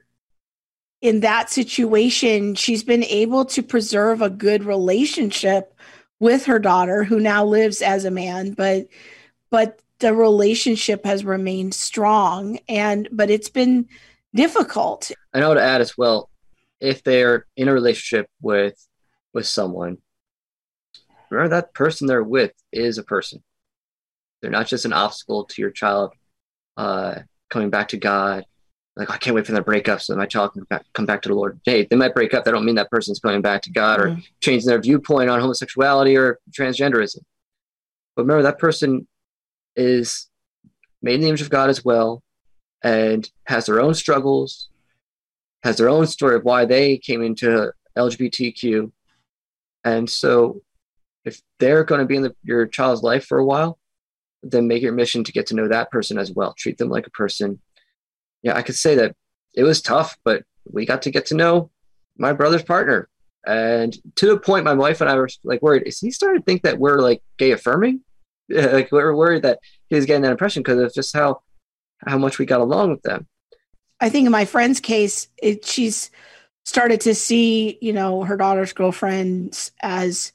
in 1.01 1.21
that 1.21 1.49
situation, 1.49 2.55
she's 2.55 2.83
been 2.83 3.03
able 3.05 3.45
to 3.45 3.63
preserve 3.63 4.21
a 4.21 4.29
good 4.29 4.63
relationship 4.63 5.72
with 6.23 6.45
her 6.45 6.57
daughter 6.57 7.03
who 7.03 7.19
now 7.19 7.43
lives 7.43 7.81
as 7.81 8.05
a 8.05 8.11
man, 8.11 8.53
but 8.53 8.87
but 9.49 9.81
the 9.99 10.13
relationship 10.13 11.05
has 11.05 11.25
remained 11.25 11.73
strong 11.73 12.57
and 12.69 13.09
but 13.11 13.29
it's 13.29 13.49
been 13.49 13.87
difficult 14.33 15.11
and 15.33 15.43
I 15.43 15.53
to 15.53 15.61
add 15.61 15.81
as 15.81 15.97
well, 15.97 16.29
if 16.79 17.03
they're 17.03 17.45
in 17.57 17.67
a 17.67 17.73
relationship 17.73 18.29
with 18.41 18.75
with 19.33 19.45
someone, 19.47 19.97
remember 21.29 21.55
that 21.55 21.73
person 21.73 22.07
they're 22.07 22.23
with 22.23 22.53
is 22.71 22.97
a 22.97 23.03
person. 23.03 23.43
They're 24.41 24.49
not 24.49 24.67
just 24.67 24.85
an 24.85 24.93
obstacle 24.93 25.43
to 25.45 25.61
your 25.61 25.71
child 25.71 26.13
uh, 26.77 27.19
coming 27.49 27.69
back 27.69 27.89
to 27.89 27.97
God. 27.97 28.45
Like 28.95 29.09
I 29.09 29.17
can't 29.17 29.35
wait 29.35 29.45
for 29.45 29.51
them 29.53 29.61
to 29.61 29.65
break 29.65 29.89
up 29.89 30.01
so 30.01 30.13
that 30.13 30.19
my 30.19 30.25
child 30.27 30.53
can 30.53 30.63
back, 30.65 30.85
come 30.93 31.05
back 31.05 31.21
to 31.23 31.29
the 31.29 31.35
Lord. 31.35 31.59
Hey, 31.65 31.85
they 31.89 31.95
might 31.95 32.13
break 32.13 32.33
up. 32.33 32.43
That 32.43 32.51
don't 32.51 32.65
mean 32.65 32.75
that 32.75 32.91
person's 32.91 33.19
going 33.19 33.41
back 33.41 33.63
to 33.63 33.71
God 33.71 33.99
or 33.99 34.09
Mhm. 34.09 34.23
changing 34.41 34.67
their 34.67 34.79
viewpoint 34.79 35.29
on 35.31 35.39
homosexuality 35.39 36.15
or 36.15 36.39
transgenderism. 36.51 37.19
But 38.15 38.23
remember, 38.23 38.43
that 38.43 38.59
person 38.59 39.07
is 39.75 40.27
made 41.01 41.15
in 41.15 41.21
the 41.21 41.27
image 41.29 41.41
of 41.41 41.49
God 41.49 41.69
as 41.71 41.83
well 41.83 42.21
and 42.83 43.29
has 43.47 43.65
their 43.65 43.81
own 43.81 43.95
struggles, 43.95 44.69
has 45.63 45.77
their 45.77 45.89
own 45.89 46.05
story 46.05 46.35
of 46.35 46.43
why 46.43 46.65
they 46.65 46.97
came 46.99 47.23
into 47.23 47.71
LGBTQ. 47.97 48.91
And 49.83 50.07
so, 50.09 50.61
if 51.25 51.41
they're 51.57 51.83
going 51.83 51.99
to 51.99 52.05
be 52.05 52.15
in 52.17 52.21
the, 52.23 52.35
your 52.43 52.67
child's 52.67 53.01
life 53.01 53.25
for 53.25 53.39
a 53.39 53.45
while, 53.45 53.79
then 54.43 54.67
make 54.67 54.83
your 54.83 54.91
mission 54.91 55.23
to 55.23 55.31
get 55.31 55.47
to 55.47 55.55
know 55.55 55.67
that 55.69 55.89
person 55.89 56.17
as 56.19 56.31
well. 56.31 56.53
Treat 56.53 56.77
them 56.77 56.89
like 56.89 57.07
a 57.07 57.11
person. 57.11 57.59
Yeah, 58.43 58.55
I 58.55 58.61
could 58.61 58.75
say 58.75 58.95
that 58.95 59.15
it 59.53 59.63
was 59.63 59.81
tough, 59.81 60.17
but 60.23 60.43
we 60.69 60.85
got 60.85 61.01
to 61.03 61.11
get 61.11 61.27
to 61.27 61.35
know 61.35 61.71
my 62.17 62.33
brother's 62.33 62.63
partner. 62.63 63.09
And 63.45 63.95
to 64.15 64.27
the 64.27 64.37
point, 64.37 64.65
my 64.65 64.73
wife 64.73 65.01
and 65.01 65.09
I 65.09 65.15
were 65.15 65.29
like 65.43 65.61
worried. 65.61 65.83
Is 65.85 65.99
he 65.99 66.11
starting 66.11 66.41
to 66.41 66.45
think 66.45 66.63
that 66.63 66.79
we're 66.79 66.99
like 66.99 67.21
gay 67.37 67.51
affirming? 67.51 68.01
Like 68.49 68.91
we 68.91 69.01
were 69.01 69.15
worried 69.15 69.43
that 69.43 69.59
he 69.87 69.95
was 69.95 70.05
getting 70.05 70.23
that 70.23 70.31
impression 70.31 70.63
because 70.63 70.77
of 70.77 70.93
just 70.93 71.15
how 71.15 71.41
how 72.05 72.17
much 72.17 72.37
we 72.37 72.45
got 72.45 72.59
along 72.59 72.91
with 72.91 73.01
them. 73.01 73.25
I 74.01 74.09
think 74.09 74.25
in 74.25 74.33
my 74.33 74.43
friend's 74.43 74.81
case, 74.81 75.29
it, 75.41 75.63
she's 75.65 76.11
started 76.65 76.99
to 77.01 77.15
see, 77.15 77.77
you 77.81 77.93
know, 77.93 78.23
her 78.23 78.35
daughter's 78.35 78.73
girlfriends 78.73 79.71
as, 79.81 80.33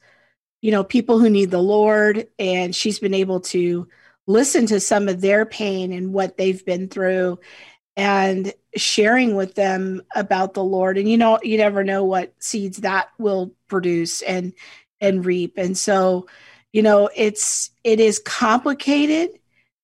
you 0.61 0.71
know, 0.71 0.83
people 0.83 1.19
who 1.19 1.29
need 1.29 1.51
the 1.51 1.61
Lord. 1.61 2.27
And 2.39 2.75
she's 2.75 2.99
been 2.99 3.13
able 3.13 3.41
to 3.41 3.87
listen 4.25 4.65
to 4.67 4.79
some 4.79 5.07
of 5.07 5.21
their 5.21 5.45
pain 5.45 5.93
and 5.93 6.13
what 6.13 6.35
they've 6.35 6.65
been 6.65 6.87
through 6.87 7.39
and 7.99 8.53
sharing 8.77 9.35
with 9.35 9.55
them 9.55 10.01
about 10.15 10.53
the 10.53 10.63
Lord. 10.63 10.97
And, 10.97 11.11
you 11.11 11.17
know, 11.17 11.37
you 11.43 11.57
never 11.57 11.83
know 11.83 12.05
what 12.05 12.33
seeds 12.39 12.77
that 12.77 13.09
will 13.17 13.51
produce 13.67 14.21
and, 14.21 14.53
and 15.01 15.25
reap. 15.25 15.57
And 15.57 15.77
so, 15.77 16.27
you 16.71 16.81
know, 16.81 17.09
it's, 17.13 17.71
it 17.83 17.99
is 17.99 18.19
complicated 18.19 19.31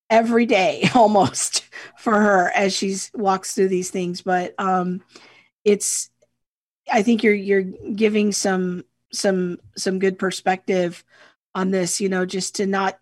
every 0.09 0.45
day 0.45 0.89
almost 0.95 1.67
for 1.97 2.13
her 2.13 2.51
as 2.55 2.73
she 2.73 2.95
walks 3.15 3.53
through 3.53 3.67
these 3.67 3.89
things 3.89 4.21
but 4.21 4.53
um 4.59 5.01
it's 5.63 6.11
i 6.93 7.01
think 7.01 7.23
you're 7.23 7.33
you're 7.33 7.63
giving 7.63 8.31
some 8.31 8.85
some 9.11 9.57
some 9.75 9.97
good 9.97 10.19
perspective 10.19 11.03
on 11.55 11.71
this 11.71 11.99
you 11.99 12.07
know 12.07 12.23
just 12.23 12.57
to 12.57 12.67
not 12.67 12.99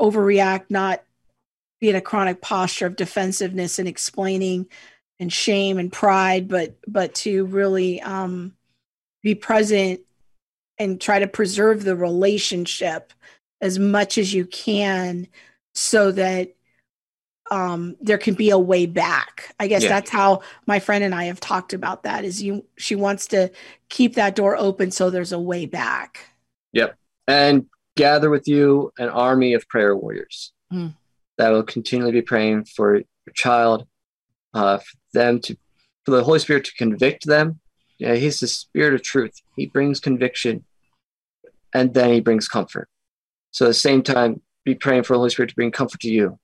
overreact 0.00 0.64
not 0.70 1.04
be 1.80 1.88
in 1.88 1.96
a 1.96 2.00
chronic 2.00 2.40
posture 2.40 2.86
of 2.86 2.96
defensiveness 2.96 3.78
and 3.78 3.88
explaining 3.88 4.66
and 5.20 5.32
shame 5.32 5.78
and 5.78 5.92
pride 5.92 6.48
but 6.48 6.76
but 6.86 7.14
to 7.14 7.44
really 7.46 8.00
um 8.02 8.52
be 9.22 9.34
present 9.34 10.00
and 10.78 11.00
try 11.00 11.18
to 11.18 11.26
preserve 11.26 11.82
the 11.84 11.96
relationship 11.96 13.12
as 13.60 13.78
much 13.78 14.16
as 14.16 14.32
you 14.32 14.46
can 14.46 15.26
so 15.74 16.12
that 16.12 16.54
um, 17.50 17.96
there 18.00 18.18
can 18.18 18.34
be 18.34 18.50
a 18.50 18.58
way 18.58 18.84
back. 18.86 19.54
I 19.58 19.68
guess 19.68 19.82
Yeah. 19.82 19.88
that's 19.88 20.10
how 20.10 20.42
my 20.66 20.78
friend 20.80 21.02
and 21.02 21.14
I 21.14 21.24
have 21.24 21.40
talked 21.40 21.72
about 21.72 22.02
that. 22.02 22.24
Is 22.24 22.42
you 22.42 22.64
she 22.76 22.94
wants 22.94 23.26
to 23.28 23.50
keep 23.88 24.14
that 24.14 24.36
door 24.36 24.56
open 24.56 24.90
so 24.90 25.10
there's 25.10 25.32
a 25.32 25.38
way 25.38 25.66
back. 25.66 26.20
Yep, 26.74 26.96
and 27.26 27.66
gather 27.96 28.28
with 28.30 28.46
you 28.46 28.92
an 28.98 29.08
army 29.08 29.54
of 29.54 29.66
prayer 29.68 29.96
warriors 29.96 30.52
Hmm. 30.70 30.88
That 31.38 31.50
will 31.50 31.62
continually 31.62 32.12
be 32.12 32.22
praying 32.22 32.64
for 32.64 32.96
your 32.96 33.34
child, 33.34 33.86
uh, 34.54 34.78
for 34.78 34.96
them 35.14 35.40
to, 35.40 35.56
for 36.04 36.12
the 36.12 36.24
Holy 36.24 36.38
Spirit 36.38 36.64
to 36.64 36.74
convict 36.74 37.26
them. 37.26 37.60
Yeah, 37.98 38.14
He's 38.14 38.40
the 38.40 38.48
Spirit 38.48 38.94
of 38.94 39.02
truth. 39.02 39.34
He 39.56 39.66
brings 39.66 40.00
conviction, 40.00 40.64
and 41.74 41.94
then 41.94 42.12
He 42.12 42.20
brings 42.20 42.48
comfort. 42.48 42.88
So 43.50 43.66
at 43.66 43.68
the 43.68 43.74
same 43.74 44.02
time, 44.02 44.42
be 44.64 44.74
praying 44.74 45.04
for 45.04 45.14
the 45.14 45.18
Holy 45.18 45.30
Spirit 45.30 45.50
to 45.50 45.54
bring 45.54 45.70
comfort 45.70 46.00
to 46.00 46.10
you. 46.10 46.38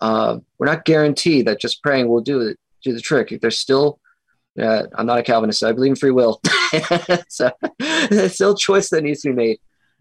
Uh, 0.00 0.38
we're 0.58 0.66
not 0.66 0.84
guaranteed 0.84 1.46
that 1.46 1.60
just 1.60 1.82
praying 1.82 2.08
will 2.08 2.20
do 2.20 2.40
it, 2.40 2.58
do 2.82 2.92
the 2.92 3.00
trick. 3.00 3.32
If 3.32 3.40
There's 3.40 3.58
still 3.58 3.98
uh, 4.60 4.84
I'm 4.94 5.06
not 5.06 5.18
a 5.18 5.22
Calvinist, 5.22 5.60
so 5.60 5.68
I 5.68 5.72
believe 5.72 5.90
in 5.90 5.96
free 5.96 6.10
will. 6.10 6.40
so 7.28 7.50
it's 7.80 8.34
still 8.34 8.54
choice 8.54 8.90
that 8.90 9.02
needs 9.02 9.22
to 9.22 9.30
be 9.30 9.34
made. 9.34 9.58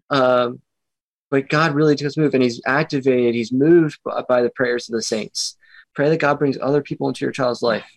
Um, 0.09 0.61
but 1.33 1.49
God 1.49 1.73
really 1.73 1.95
does 1.95 2.15
move, 2.15 2.35
and 2.35 2.43
He's 2.43 2.61
activated. 2.63 3.33
He's 3.33 3.51
moved 3.51 3.97
by, 4.03 4.43
the 4.43 4.51
prayers 4.51 4.87
of 4.87 4.93
the 4.93 5.01
saints. 5.01 5.57
Pray 5.95 6.07
that 6.09 6.19
God 6.19 6.37
brings 6.37 6.59
other 6.61 6.83
people 6.83 7.07
into 7.07 7.25
your 7.25 7.31
child's 7.31 7.63
life, 7.63 7.89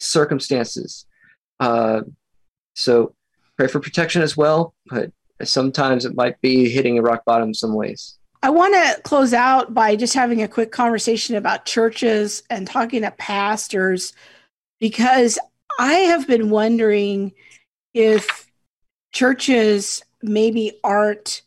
circumstances. 0.00 1.06
Uh, 1.60 2.00
so 2.74 3.14
pray 3.56 3.68
for 3.68 3.78
protection 3.78 4.22
as 4.22 4.36
well, 4.36 4.74
but 4.88 5.12
sometimes 5.44 6.04
it 6.04 6.16
might 6.16 6.40
be 6.40 6.68
hitting 6.68 6.98
a 6.98 7.02
rock 7.02 7.24
bottom 7.24 7.54
some 7.54 7.74
ways. 7.74 8.18
I 8.42 8.50
want 8.50 8.74
to 8.74 9.00
close 9.02 9.32
out 9.32 9.72
by 9.72 9.94
just 9.94 10.14
having 10.14 10.42
a 10.42 10.48
quick 10.48 10.72
conversation 10.72 11.36
about 11.36 11.66
churches 11.66 12.42
and 12.50 12.66
talking 12.66 13.02
to 13.02 13.12
pastors 13.12 14.14
because 14.80 15.38
I 15.78 15.92
have 15.92 16.26
been 16.26 16.50
wondering 16.50 17.34
if 17.94 18.50
churches 19.12 20.02
maybe 20.24 20.80
aren't 20.82 21.42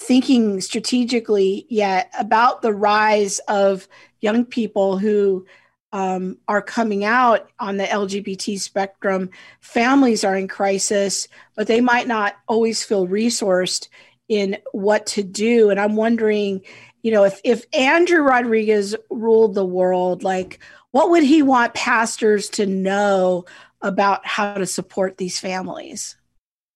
thinking 0.00 0.62
strategically 0.62 1.66
yet 1.68 2.10
about 2.18 2.62
the 2.62 2.72
rise 2.72 3.38
of 3.48 3.86
young 4.20 4.46
people 4.46 4.96
who 4.96 5.44
um, 5.92 6.38
are 6.48 6.62
coming 6.62 7.04
out 7.04 7.50
on 7.58 7.76
the 7.76 7.84
LGBT 7.84 8.58
spectrum. 8.58 9.28
Families 9.60 10.24
are 10.24 10.36
in 10.36 10.48
crisis, 10.48 11.28
but 11.54 11.66
they 11.66 11.82
might 11.82 12.08
not 12.08 12.34
always 12.48 12.82
feel 12.82 13.06
resourced 13.06 13.88
in 14.26 14.56
what 14.72 15.04
to 15.06 15.22
do. 15.22 15.68
And 15.68 15.78
I'm 15.78 15.96
wondering, 15.96 16.62
you 17.02 17.12
know, 17.12 17.24
if 17.24 17.38
if 17.44 17.64
Andrew 17.74 18.22
Rodriguez 18.22 18.96
ruled 19.10 19.54
the 19.54 19.66
world, 19.66 20.22
like 20.22 20.60
what 20.92 21.10
would 21.10 21.24
he 21.24 21.42
want 21.42 21.74
pastors 21.74 22.48
to 22.50 22.64
know 22.64 23.44
about 23.82 24.26
how 24.26 24.54
to 24.54 24.66
support 24.66 25.18
these 25.18 25.38
families? 25.38 26.16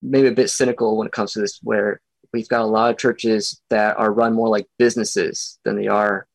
Maybe 0.02 0.28
a 0.28 0.32
bit 0.32 0.50
cynical 0.50 0.98
when 0.98 1.06
it 1.06 1.12
comes 1.12 1.32
to 1.32 1.40
this, 1.40 1.58
where 1.62 2.00
we've 2.34 2.48
got 2.48 2.62
a 2.62 2.66
lot 2.66 2.90
of 2.90 2.98
churches 2.98 3.62
that 3.70 3.96
are 3.96 4.12
run 4.12 4.34
more 4.34 4.48
like 4.48 4.66
businesses 4.76 5.58
than 5.64 5.76
they 5.76 5.86
are 5.86 6.26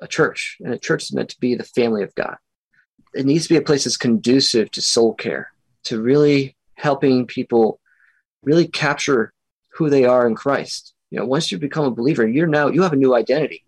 a 0.00 0.08
church. 0.08 0.56
And 0.60 0.72
a 0.72 0.78
church 0.78 1.04
is 1.04 1.12
meant 1.12 1.28
to 1.28 1.40
be 1.40 1.54
the 1.54 1.64
family 1.64 2.02
of 2.02 2.14
God. 2.14 2.36
It 3.14 3.26
needs 3.26 3.44
to 3.44 3.50
be 3.50 3.58
a 3.58 3.62
place 3.62 3.84
that's 3.84 3.98
conducive 3.98 4.70
to 4.70 4.80
soul 4.80 5.12
care, 5.14 5.52
to 5.84 6.00
really 6.00 6.56
helping 6.76 7.26
people 7.26 7.78
really 8.42 8.66
capture 8.66 9.34
who 9.74 9.90
they 9.90 10.06
are 10.06 10.26
in 10.26 10.34
Christ. 10.34 10.94
You 11.10 11.18
know, 11.18 11.26
once 11.26 11.52
you 11.52 11.58
become 11.58 11.84
a 11.84 11.90
believer, 11.90 12.26
you're 12.26 12.46
now 12.46 12.68
you 12.68 12.82
have 12.82 12.94
a 12.94 12.96
new 12.96 13.14
identity. 13.14 13.64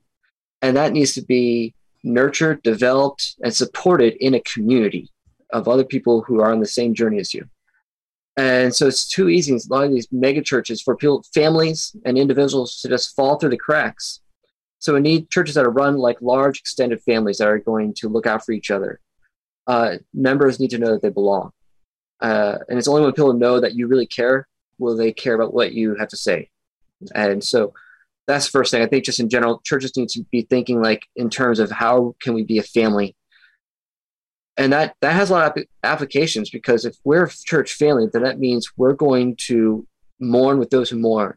And 0.63 0.77
that 0.77 0.93
needs 0.93 1.13
to 1.15 1.23
be 1.23 1.75
nurtured, 2.03 2.63
developed, 2.63 3.37
and 3.43 3.55
supported 3.55 4.15
in 4.15 4.33
a 4.33 4.41
community 4.41 5.11
of 5.53 5.69
other 5.69 5.85
people 5.85 6.23
who 6.23 6.41
are 6.41 6.51
on 6.51 6.61
the 6.61 6.67
same 6.67 6.95
journey 6.95 7.19
as 7.19 7.35
you. 7.35 7.49
And 8.41 8.75
so 8.75 8.87
it's 8.87 9.07
too 9.07 9.29
easy. 9.29 9.53
A 9.53 9.59
lot 9.69 9.85
of 9.85 9.91
these 9.91 10.09
mega 10.11 10.41
churches 10.41 10.81
for 10.81 10.97
people, 10.97 11.23
families 11.35 11.95
and 12.07 12.17
individuals 12.17 12.81
to 12.81 12.89
just 12.89 13.15
fall 13.15 13.39
through 13.39 13.51
the 13.51 13.59
cracks. 13.59 14.21
So 14.79 14.95
we 14.95 15.01
need 15.01 15.29
churches 15.29 15.57
that 15.57 15.67
are 15.67 15.71
run 15.71 15.99
like 15.99 16.23
large 16.23 16.61
extended 16.61 17.03
families 17.03 17.37
that 17.39 17.49
are 17.49 17.59
going 17.59 17.93
to 17.99 18.09
look 18.09 18.27
out 18.27 18.47
for 18.47 18.53
each 18.53 18.71
other. 18.71 18.99
Uh, 19.67 19.97
members 20.15 20.59
need 20.59 20.71
to 20.71 20.79
know 20.79 20.93
that 20.93 21.03
they 21.03 21.11
belong. 21.11 21.51
Uh, 22.21 22.57
and 22.71 22.79
it's 22.79 22.89
only 22.89 23.03
when 23.03 23.13
people 23.13 23.35
know 23.35 23.61
that 23.61 23.75
you 23.75 23.87
really 23.87 24.07
care 24.07 24.49
will 24.79 24.97
they 24.97 25.13
care 25.13 25.35
about 25.35 25.53
what 25.53 25.75
you 25.75 25.95
have 25.97 26.09
to 26.09 26.17
say. 26.17 26.49
And 27.15 27.45
so 27.45 27.75
that's 28.27 28.47
the 28.47 28.53
first 28.53 28.71
thing. 28.71 28.81
I 28.81 28.87
think 28.87 29.05
just 29.05 29.21
in 29.21 29.29
general, 29.29 29.61
churches 29.65 29.95
need 29.99 30.09
to 30.11 30.25
be 30.31 30.43
thinking 30.43 30.81
like 30.81 31.03
in 31.15 31.29
terms 31.29 31.59
of 31.59 31.71
how 31.71 32.15
can 32.23 32.33
we 32.33 32.43
be 32.43 32.57
a 32.57 32.63
family 32.63 33.15
and 34.61 34.75
that 34.75 34.95
that 35.01 35.15
has 35.15 35.31
a 35.31 35.33
lot 35.33 35.57
of 35.57 35.65
applications 35.85 36.51
because 36.51 36.85
if 36.85 36.95
we're 37.03 37.25
a 37.25 37.31
church 37.31 37.73
family 37.73 38.07
then 38.13 38.23
that 38.23 38.39
means 38.39 38.71
we're 38.77 38.93
going 38.93 39.35
to 39.37 39.87
mourn 40.21 40.59
with 40.59 40.69
those 40.69 40.91
who 40.91 40.99
mourn 40.99 41.35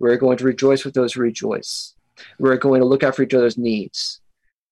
we're 0.00 0.16
going 0.16 0.38
to 0.38 0.44
rejoice 0.44 0.82
with 0.84 0.94
those 0.94 1.12
who 1.12 1.20
rejoice 1.20 1.94
we're 2.38 2.56
going 2.56 2.80
to 2.80 2.86
look 2.86 3.02
out 3.02 3.14
for 3.14 3.22
each 3.22 3.34
other's 3.34 3.58
needs 3.58 4.20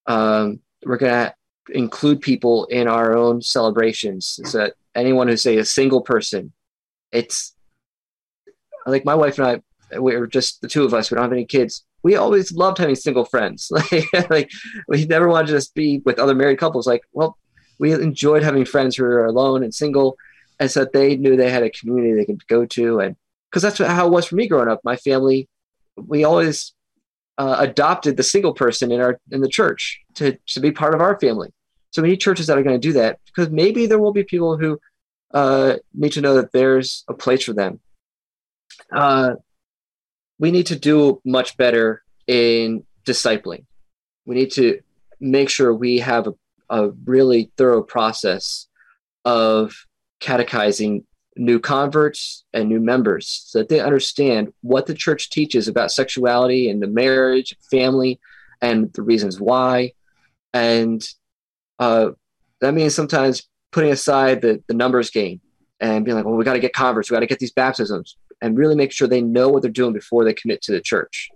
um, 0.07 0.59
we're 0.87 0.97
going 0.97 1.13
to 1.13 1.35
include 1.69 2.23
people 2.23 2.65
in 2.67 2.89
our 2.89 3.15
own 3.15 3.43
celebrations 3.43 4.41
so 4.45 4.59
that 4.59 4.75
anyone 4.95 5.29
who 5.29 5.37
say 5.37 5.59
a 5.59 5.65
single 5.65 6.01
person 6.01 6.53
it's 7.13 7.55
like 8.87 9.05
my 9.05 9.15
wife 9.15 9.39
and 9.39 9.47
i 9.47 9.99
we're 9.99 10.27
just 10.27 10.63
the 10.63 10.69
two 10.69 10.85
of 10.85 10.95
us 10.95 11.11
we 11.11 11.17
don't 11.17 11.25
have 11.25 11.33
any 11.33 11.45
kids 11.45 11.85
we 12.03 12.17
always 12.17 12.53
loved 12.53 12.79
having 12.79 12.95
single 12.95 13.27
friends. 13.27 13.71
like, 13.93 14.31
like 14.31 14.51
we 14.89 15.05
never 15.05 15.29
wanted 15.29 15.49
to 15.49 15.53
just 15.53 15.75
be 15.75 15.99
with 16.07 16.19
other 16.19 16.35
married 16.35 16.59
couples. 16.59 16.87
Like, 16.87 17.03
well, 17.13 17.37
we 17.81 17.93
enjoyed 17.93 18.43
having 18.43 18.65
friends 18.65 18.95
who 18.95 19.05
are 19.05 19.25
alone 19.25 19.65
and 19.65 19.75
single, 19.75 20.17
and 20.61 20.71
so 20.71 20.85
they 20.85 21.17
knew 21.17 21.35
they 21.35 21.51
had 21.51 21.63
a 21.63 21.71
community 21.71 22.13
they 22.15 22.27
could 22.27 22.47
go 22.47 22.67
to, 22.67 23.01
and 23.01 23.17
because 23.51 23.63
that's 23.63 23.79
how 23.79 24.07
it 24.07 24.13
was 24.13 24.27
for 24.27 24.37
me 24.37 24.47
growing 24.47 24.69
up. 24.69 24.81
My 24.85 24.97
family, 24.97 25.49
we 25.97 26.23
always 26.23 26.75
uh, 27.39 27.57
adopted 27.59 28.19
the 28.19 28.23
single 28.23 28.53
person 28.53 28.93
in 28.93 29.01
our 29.01 29.19
in 29.31 29.41
the 29.41 29.49
church 29.49 30.01
to 30.15 30.39
to 30.49 30.61
be 30.61 30.71
part 30.71 30.95
of 30.95 31.01
our 31.01 31.19
family. 31.19 31.49
So 31.91 32.03
we 32.03 32.11
need 32.11 32.21
churches 32.21 32.47
that 32.47 32.59
are 32.59 32.63
going 32.63 32.81
to 32.81 32.89
do 32.89 32.93
that 32.93 33.19
because 33.27 33.51
maybe 33.51 33.87
there 33.87 33.99
will 33.99 34.13
be 34.13 34.23
people 34.23 34.57
who 34.59 34.79
uh, 35.33 35.77
need 35.95 36.13
to 36.13 36.21
know 36.21 36.35
that 36.35 36.53
there's 36.53 37.05
a 37.09 37.15
place 37.15 37.45
for 37.45 37.55
them. 37.55 37.81
Uh, 38.93 39.35
we 40.39 40.51
need 40.51 40.67
to 40.67 40.79
do 40.79 41.21
much 41.25 41.57
better 41.57 42.03
in 42.27 42.85
discipling. 43.05 43.65
We 44.27 44.35
need 44.37 44.53
to 44.53 44.81
make 45.19 45.49
sure 45.49 45.75
we 45.75 45.99
have 45.99 46.29
a, 46.29 46.35
a 46.71 46.91
really 47.05 47.51
thorough 47.57 47.83
process 47.83 48.67
of 49.25 49.75
catechizing 50.21 51.05
new 51.37 51.59
converts 51.59 52.45
and 52.53 52.69
new 52.69 52.81
members 52.81 53.45
so 53.47 53.59
that 53.59 53.69
they 53.69 53.81
understand 53.81 54.53
what 54.63 54.87
the 54.87 54.95
church 54.95 55.31
teaches 55.31 55.69
about 55.69 55.93
sexuality 55.93 56.69
and 56.69 56.83
the 56.83 56.87
marriage, 56.87 57.57
family, 57.71 58.21
and 58.61 58.93
the 58.93 59.03
reasons 59.03 59.41
why. 59.41 59.93
And 60.53 61.07
uh, 61.79 62.11
that 62.61 62.75
means 62.75 62.95
sometimes 62.95 63.49
putting 63.73 63.91
aside 63.91 64.43
the, 64.43 64.63
the 64.67 64.75
numbers 64.75 65.11
game 65.11 65.41
and 65.81 66.05
being 66.05 66.17
like, 66.17 66.27
well, 66.27 66.35
we 66.35 66.45
got 66.45 66.55
to 66.55 66.61
get 66.61 66.73
converts, 66.73 67.11
we 67.11 67.15
got 67.15 67.21
to 67.21 67.27
get 67.27 67.39
these 67.39 67.53
baptisms, 67.53 68.17
and 68.43 68.59
really 68.59 68.77
make 68.77 68.93
sure 68.93 69.09
they 69.09 69.23
know 69.23 69.49
what 69.49 69.63
they're 69.63 69.71
doing 69.71 69.93
before 69.93 70.25
they 70.25 70.35
commit 70.35 70.63
to 70.63 70.73
the 70.73 70.81
church. 70.81 71.31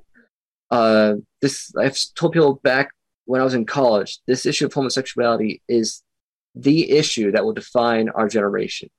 Uh, 0.70 1.14
this 1.40 1.72
I've 1.76 1.98
told 2.14 2.32
people 2.32 2.60
back 2.62 2.90
when 3.24 3.40
I 3.40 3.44
was 3.44 3.54
in 3.54 3.66
college, 3.66 4.18
this 4.26 4.46
issue 4.46 4.66
of 4.66 4.72
homosexuality 4.72 5.62
is 5.68 6.02
the 6.54 6.90
issue 6.92 7.32
that 7.32 7.44
will 7.44 7.52
define 7.52 8.08
our 8.10 8.28
generation 8.28 8.90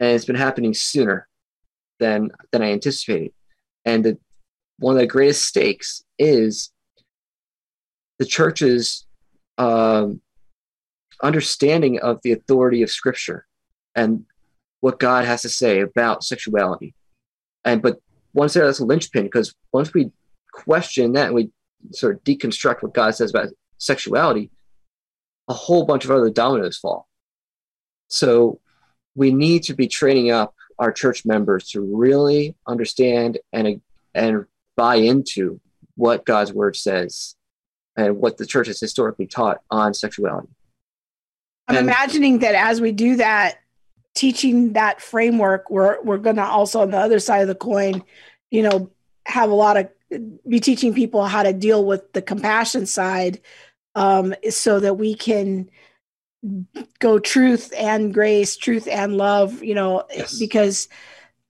and 0.00 0.10
it's 0.10 0.24
been 0.24 0.36
happening 0.36 0.74
sooner 0.74 1.28
than 1.98 2.30
than 2.52 2.62
I 2.62 2.72
anticipated. 2.72 3.32
And 3.84 4.04
the, 4.04 4.18
one 4.78 4.94
of 4.94 5.00
the 5.00 5.06
greatest 5.06 5.44
stakes 5.46 6.04
is 6.18 6.70
the 8.18 8.24
church's 8.24 9.06
um, 9.56 10.20
understanding 11.22 12.00
of 12.00 12.20
the 12.22 12.32
authority 12.32 12.82
of 12.82 12.90
Scripture 12.90 13.46
and 13.94 14.24
what 14.80 15.00
God 15.00 15.24
has 15.24 15.42
to 15.42 15.48
say 15.48 15.80
about 15.80 16.24
sexuality. 16.24 16.94
And 17.64 17.82
but 17.82 18.00
once 18.34 18.54
there, 18.54 18.66
that's 18.66 18.78
a 18.78 18.84
linchpin 18.84 19.24
because 19.24 19.54
once 19.72 19.92
we 19.92 20.12
question 20.52 21.12
that 21.12 21.26
and 21.26 21.34
we 21.34 21.50
sort 21.92 22.16
of 22.16 22.24
deconstruct 22.24 22.82
what 22.82 22.94
God 22.94 23.14
says 23.14 23.30
about 23.30 23.48
sexuality, 23.78 24.50
a 25.48 25.54
whole 25.54 25.84
bunch 25.84 26.04
of 26.04 26.10
other 26.10 26.30
dominoes 26.30 26.76
fall. 26.76 27.08
So 28.08 28.60
we 29.14 29.32
need 29.32 29.64
to 29.64 29.74
be 29.74 29.88
training 29.88 30.30
up 30.30 30.54
our 30.78 30.92
church 30.92 31.24
members 31.24 31.68
to 31.70 31.80
really 31.80 32.54
understand 32.66 33.38
and 33.52 33.80
and 34.14 34.44
buy 34.76 34.96
into 34.96 35.60
what 35.96 36.24
God's 36.24 36.52
word 36.52 36.76
says 36.76 37.34
and 37.96 38.18
what 38.18 38.36
the 38.36 38.46
church 38.46 38.68
has 38.68 38.78
historically 38.80 39.26
taught 39.26 39.60
on 39.70 39.92
sexuality. 39.92 40.48
I'm 41.66 41.76
and, 41.76 41.88
imagining 41.88 42.38
that 42.38 42.54
as 42.54 42.80
we 42.80 42.92
do 42.92 43.16
that, 43.16 43.58
teaching 44.14 44.74
that 44.74 45.02
framework, 45.02 45.70
we're 45.70 46.00
we're 46.02 46.18
going 46.18 46.36
to 46.36 46.44
also 46.44 46.80
on 46.80 46.90
the 46.90 46.98
other 46.98 47.18
side 47.18 47.42
of 47.42 47.48
the 47.48 47.54
coin, 47.54 48.02
you 48.50 48.62
know, 48.62 48.90
have 49.26 49.50
a 49.50 49.54
lot 49.54 49.76
of 49.76 49.88
be 50.48 50.60
teaching 50.60 50.94
people 50.94 51.24
how 51.26 51.42
to 51.42 51.52
deal 51.52 51.84
with 51.84 52.12
the 52.12 52.22
compassion 52.22 52.86
side, 52.86 53.40
um, 53.94 54.34
so 54.50 54.80
that 54.80 54.94
we 54.94 55.14
can 55.14 55.68
go 57.00 57.18
truth 57.18 57.72
and 57.76 58.14
grace, 58.14 58.56
truth 58.56 58.86
and 58.86 59.16
love, 59.16 59.62
you 59.62 59.74
know, 59.74 60.04
yes. 60.14 60.38
because 60.38 60.88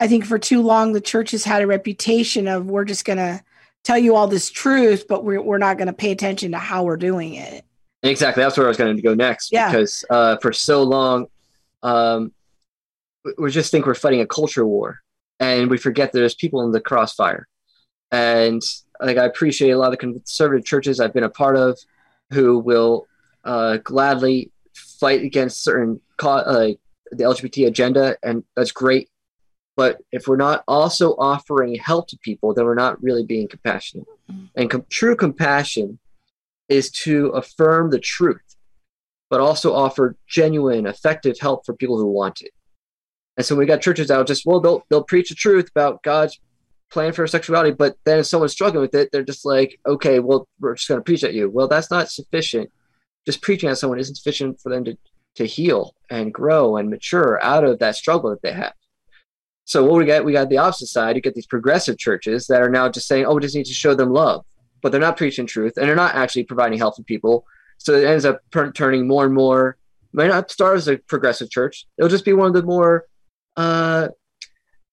I 0.00 0.09
think 0.09 0.24
for 0.24 0.38
too 0.38 0.62
long 0.62 0.92
the 0.92 1.00
church 1.00 1.32
has 1.32 1.44
had 1.44 1.62
a 1.62 1.66
reputation 1.66 2.48
of 2.48 2.66
we're 2.66 2.84
just 2.84 3.04
going 3.04 3.18
to 3.18 3.42
tell 3.84 3.98
you 3.98 4.16
all 4.16 4.28
this 4.28 4.50
truth, 4.50 5.06
but 5.06 5.24
we're, 5.24 5.42
we're 5.42 5.59
not 5.59 5.76
going 5.76 5.88
to 5.88 5.92
pay 5.92 6.11
attention 6.11 6.52
to 6.52 6.59
how 6.59 6.84
we're 6.84 6.96
doing 6.96 7.34
it. 7.34 7.64
Exactly. 8.02 8.42
That's 8.42 8.56
where 8.56 8.66
I 8.66 8.68
was 8.68 8.78
going 8.78 8.96
to 8.96 9.02
go 9.02 9.14
next. 9.14 9.52
Yeah. 9.52 9.70
Because 9.70 10.04
uh, 10.09 10.36
for 10.38 10.52
so 10.52 10.82
long, 10.82 11.26
um, 11.82 12.32
we 13.36 13.50
just 13.50 13.70
think 13.70 13.84
we're 13.84 13.94
fighting 13.94 14.20
a 14.20 14.26
culture 14.26 14.66
war 14.66 15.00
and 15.38 15.68
we 15.68 15.76
forget 15.76 16.12
there's 16.12 16.34
people 16.34 16.62
in 16.62 16.72
the 16.72 16.80
crossfire. 16.80 17.46
And 18.11 18.62
like 19.00 19.18
I 19.18 19.24
appreciate 19.24 19.70
a 19.70 19.78
lot 19.78 19.92
of 19.92 19.98
conservative 19.98 20.64
churches 20.64 21.00
I've 21.00 21.14
been 21.14 21.24
a 21.24 21.30
part 21.30 21.56
of 21.56 21.78
who 22.30 22.59
will 22.59 23.06
uh, 23.44 23.78
gladly 23.78 24.50
fight 24.74 25.22
against 25.22 25.62
certain 25.62 26.00
uh, 26.20 26.68
the 27.11 27.24
LGBT 27.24 27.66
agenda, 27.66 28.16
and 28.22 28.44
that's 28.56 28.72
great. 28.72 29.09
But 29.76 30.00
if 30.11 30.26
we're 30.26 30.36
not 30.36 30.64
also 30.66 31.12
offering 31.12 31.76
help 31.76 32.09
to 32.09 32.18
people, 32.18 32.52
then 32.52 32.64
we're 32.64 32.74
not 32.74 33.00
really 33.02 33.24
being 33.24 33.46
compassionate. 33.46 34.06
And 34.56 34.68
com- 34.68 34.86
true 34.90 35.14
compassion 35.14 35.98
is 36.68 36.90
to 36.90 37.28
affirm 37.28 37.90
the 37.90 38.00
truth, 38.00 38.56
but 39.30 39.40
also 39.40 39.72
offer 39.72 40.16
genuine, 40.26 40.86
effective 40.86 41.38
help 41.40 41.64
for 41.64 41.74
people 41.74 41.96
who 41.96 42.06
want 42.06 42.42
it. 42.42 42.50
And 43.36 43.46
so 43.46 43.54
we 43.54 43.66
got 43.66 43.80
churches 43.80 44.11
out 44.11 44.26
just 44.26 44.44
well, 44.44 44.61
they'll 44.61 44.84
they'll 44.90 45.04
preach 45.04 45.28
the 45.28 45.36
truth 45.36 45.70
about 45.70 46.02
God's 46.02 46.40
plan 46.91 47.12
for 47.12 47.26
sexuality, 47.26 47.70
but 47.70 47.97
then 48.05 48.18
if 48.18 48.26
someone's 48.26 48.53
struggling 48.53 48.82
with 48.82 48.95
it, 48.95 49.11
they're 49.12 49.22
just 49.22 49.45
like, 49.45 49.78
okay, 49.86 50.18
well, 50.20 50.49
we're 50.61 50.74
just 50.74 50.89
going 50.89 50.99
to 50.99 51.05
preach 51.05 51.24
at 51.24 51.34
you. 51.34 51.51
Well, 51.51 51.68
that's 51.68 51.91
not 51.91 52.11
sufficient 52.11 52.70
just 53.28 53.43
preaching 53.43 53.68
at 53.68 53.76
someone 53.76 53.99
isn't 53.99 54.14
sufficient 54.14 54.59
for 54.59 54.70
them 54.70 54.84
to, 54.86 54.97
to 55.34 55.45
heal 55.45 55.95
and 56.09 56.32
grow 56.32 56.78
and 56.78 56.89
mature 56.89 57.39
out 57.43 57.62
of 57.62 57.78
that 57.78 57.95
struggle 57.95 58.30
that 58.30 58.41
they 58.41 58.53
have. 58.53 58.72
So 59.66 59.84
what 59.84 59.99
we 59.99 60.07
got, 60.07 60.24
we 60.24 60.32
got 60.32 60.49
the 60.49 60.57
opposite 60.57 60.86
side. 60.86 61.14
You 61.14 61.20
get 61.20 61.34
these 61.34 61.47
progressive 61.47 61.99
churches 61.99 62.47
that 62.47 62.62
are 62.62 62.70
now 62.70 62.89
just 62.89 63.07
saying, 63.07 63.26
"Oh, 63.26 63.34
we 63.34 63.43
just 63.43 63.55
need 63.55 63.66
to 63.66 63.74
show 63.74 63.95
them 63.95 64.14
love," 64.14 64.47
but 64.80 64.93
they're 64.93 65.01
not 65.09 65.18
preaching 65.18 65.47
truth 65.47 65.76
and 65.76 65.86
they're 65.86 65.95
not 65.95 66.14
actually 66.14 66.45
providing 66.45 66.78
help 66.78 66.97
to 66.97 67.03
people. 67.03 67.45
So 67.76 67.93
it 67.93 68.07
ends 68.07 68.24
up 68.24 68.41
per- 68.51 68.72
turning 68.72 69.07
more 69.07 69.26
and 69.26 69.34
more. 69.34 69.76
Might 70.14 70.28
not 70.28 70.51
start 70.51 70.78
as 70.78 70.89
a 70.89 70.97
progressive 70.97 71.51
church. 71.51 71.84
It'll 71.99 72.09
just 72.09 72.24
be 72.24 72.32
one 72.32 72.47
of 72.47 72.55
the 72.55 72.62
more 72.62 73.05
uh, 73.59 74.09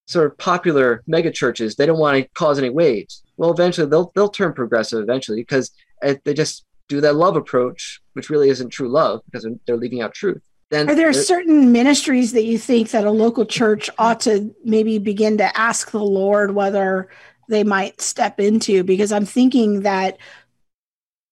sort 0.06 0.28
of 0.28 0.38
popular 0.38 1.03
mega 1.08 1.32
churches. 1.32 1.76
They 1.76 1.86
don't 1.86 1.99
want 1.99 2.18
to 2.18 2.30
cause 2.30 2.60
any 2.60 2.70
waves. 2.70 3.24
Well, 3.38 3.51
eventually 3.51 3.89
they'll 3.89 4.12
they'll 4.16 4.30
turn 4.30 4.53
progressive 4.53 5.01
eventually 5.01 5.41
because 5.41 5.72
eh, 6.01 6.16
they 6.24 6.34
just 6.34 6.66
do 6.88 7.01
that 7.01 7.16
love 7.16 7.36
approach, 7.36 8.01
which 8.14 8.30
really 8.30 8.49
isn't 8.49 8.70
true 8.70 8.89
love 8.89 9.22
because 9.26 9.47
they're 9.66 9.78
leaving 9.78 10.01
out 10.01 10.14
truth. 10.14 10.41
Then 10.72 10.89
are 10.89 10.95
there 10.95 11.14
certain 11.14 11.72
ministries 11.72 12.32
that 12.32 12.45
you 12.45 12.58
think 12.58 12.91
that 12.91 13.06
a 13.06 13.12
local 13.12 13.45
church 13.45 13.89
ought 13.97 14.20
to 14.22 14.53
maybe 14.64 14.97
begin 14.97 15.38
to 15.38 15.58
ask 15.58 15.91
the 15.91 16.03
Lord 16.03 16.56
whether 16.56 17.10
they 17.49 17.64
might 17.64 18.01
step 18.01 18.39
into? 18.39 18.84
Because 18.84 19.12
I'm 19.12 19.26
thinking 19.26 19.82
that 19.82 20.18